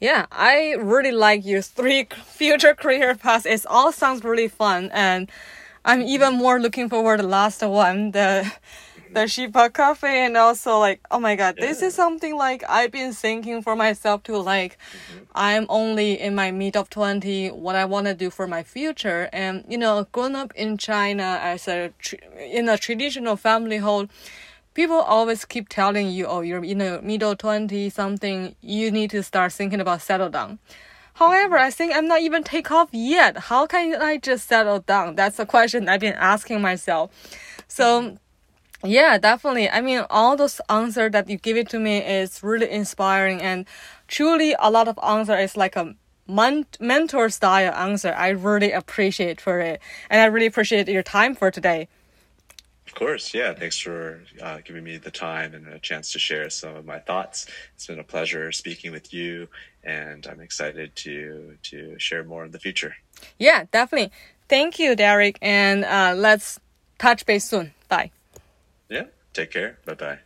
Yeah, 0.01 0.27
I 0.31 0.75
really 0.79 1.13
like 1.13 1.45
your 1.45 1.63
three 1.63 2.07
future 2.27 2.75
career 2.75 3.15
paths. 3.15 3.47
It 3.47 3.65
all 3.67 3.93
sounds 3.93 4.25
really 4.25 4.49
fun, 4.49 4.91
and 4.93 5.31
I'm 5.85 6.03
even 6.03 6.35
more 6.35 6.61
looking 6.61 6.89
forward 6.89 7.19
to 7.19 7.23
the 7.23 7.29
last 7.29 7.63
one, 7.63 8.11
the 8.11 8.51
the 9.13 9.27
Shiba 9.27 9.71
Cafe, 9.71 10.27
and 10.27 10.37
also 10.37 10.79
like, 10.79 11.01
oh 11.11 11.19
my 11.19 11.37
god, 11.37 11.55
yeah. 11.59 11.67
this 11.67 11.81
is 11.81 11.95
something 11.95 12.37
like 12.37 12.63
I've 12.69 12.91
been 12.91 13.13
thinking 13.13 13.63
for 13.63 13.75
myself 13.75 14.23
to 14.25 14.37
Like, 14.37 14.77
mm-hmm. 14.79 15.25
I'm 15.35 15.67
only 15.69 16.21
in 16.21 16.35
my 16.35 16.51
mid 16.51 16.77
of 16.77 16.91
twenty, 16.91 17.49
what 17.49 17.77
I 17.77 17.85
want 17.85 18.07
to 18.07 18.15
do 18.15 18.31
for 18.31 18.47
my 18.47 18.63
future, 18.63 19.31
and 19.33 19.65
you 19.69 19.79
know, 19.79 20.07
growing 20.13 20.35
up 20.35 20.53
in 20.55 20.77
China 20.77 21.39
as 21.43 21.69
a 21.69 21.93
in 22.39 22.69
a 22.69 22.77
traditional 22.77 23.37
family 23.37 23.79
home 23.79 24.09
people 24.77 25.01
always 25.01 25.47
keep 25.47 25.71
telling 25.71 26.11
you, 26.11 26.27
oh, 26.27 26.43
you're 26.43 26.63
in 26.63 26.79
the 26.79 27.01
middle 27.03 27.35
20 27.35 27.89
something, 27.89 28.55
you 28.61 28.91
need 28.91 29.09
to 29.11 29.23
start 29.23 29.51
thinking 29.51 29.81
about 29.81 30.03
settle 30.03 30.29
down. 30.29 30.59
However, 31.15 31.57
I 31.57 31.71
think 31.71 31.97
I'm 31.97 32.07
not 32.07 32.21
even 32.21 32.45
take 32.45 32.71
off 32.71 32.91
yet. 32.93 33.39
How 33.39 33.67
can 33.67 33.95
I 33.95 34.19
just 34.19 34.47
settle 34.47 34.81
down? 34.81 35.15
That's 35.15 35.39
a 35.39 35.47
question 35.47 35.89
I've 35.89 36.01
been 36.01 36.13
asking 36.13 36.61
myself. 36.61 37.11
So, 37.69 38.19
yeah, 38.85 39.17
definitely. 39.17 39.71
I 39.71 39.81
mean, 39.81 40.05
all 40.11 40.37
those 40.37 40.61
answers 40.69 41.13
that 41.13 41.31
you 41.31 41.39
give 41.39 41.57
it 41.57 41.71
to 41.71 41.79
me 41.79 41.97
is 41.99 42.43
really 42.43 42.71
inspiring 42.71 43.41
and 43.41 43.65
truly 44.09 44.55
a 44.59 44.71
lot 44.71 44.89
of 44.89 44.99
answer 45.03 45.39
is 45.39 45.57
like 45.57 45.75
a 45.75 45.95
mentor 46.29 47.31
style 47.31 47.73
answer. 47.73 48.13
I 48.13 48.29
really 48.29 48.73
appreciate 48.73 49.41
for 49.41 49.59
it. 49.59 49.81
And 50.11 50.21
I 50.21 50.27
really 50.27 50.47
appreciate 50.47 50.87
your 50.87 51.03
time 51.03 51.35
for 51.35 51.51
today 51.51 51.89
course. 52.97 53.33
Yeah. 53.33 53.55
Thanks 53.55 53.79
for 53.79 54.23
uh, 54.43 54.59
giving 54.65 54.83
me 54.83 54.97
the 54.97 55.13
time 55.13 55.55
and 55.55 55.69
a 55.69 55.79
chance 55.79 56.11
to 56.13 56.19
share 56.19 56.51
some 56.51 56.75
of 56.75 56.85
my 56.85 56.99
thoughts. 56.99 57.47
It's 57.75 57.87
been 57.87 58.01
a 58.01 58.05
pleasure 58.05 58.51
speaking 58.51 58.91
with 58.91 59.15
you, 59.15 59.47
and 59.85 60.27
I'm 60.27 60.41
excited 60.41 60.97
to 60.97 61.57
to 61.71 61.97
share 61.99 62.25
more 62.25 62.45
in 62.45 62.51
the 62.51 62.59
future. 62.59 62.97
Yeah, 63.39 63.67
definitely. 63.71 64.11
Thank 64.49 64.79
you, 64.79 64.97
Derek, 64.97 65.39
and 65.41 65.85
uh, 65.85 66.15
let's 66.17 66.59
touch 66.99 67.25
base 67.27 67.45
soon. 67.45 67.73
Bye. 67.89 68.11
Yeah. 68.89 69.05
Take 69.33 69.53
care. 69.53 69.79
Bye 69.85 69.95
bye. 69.95 70.26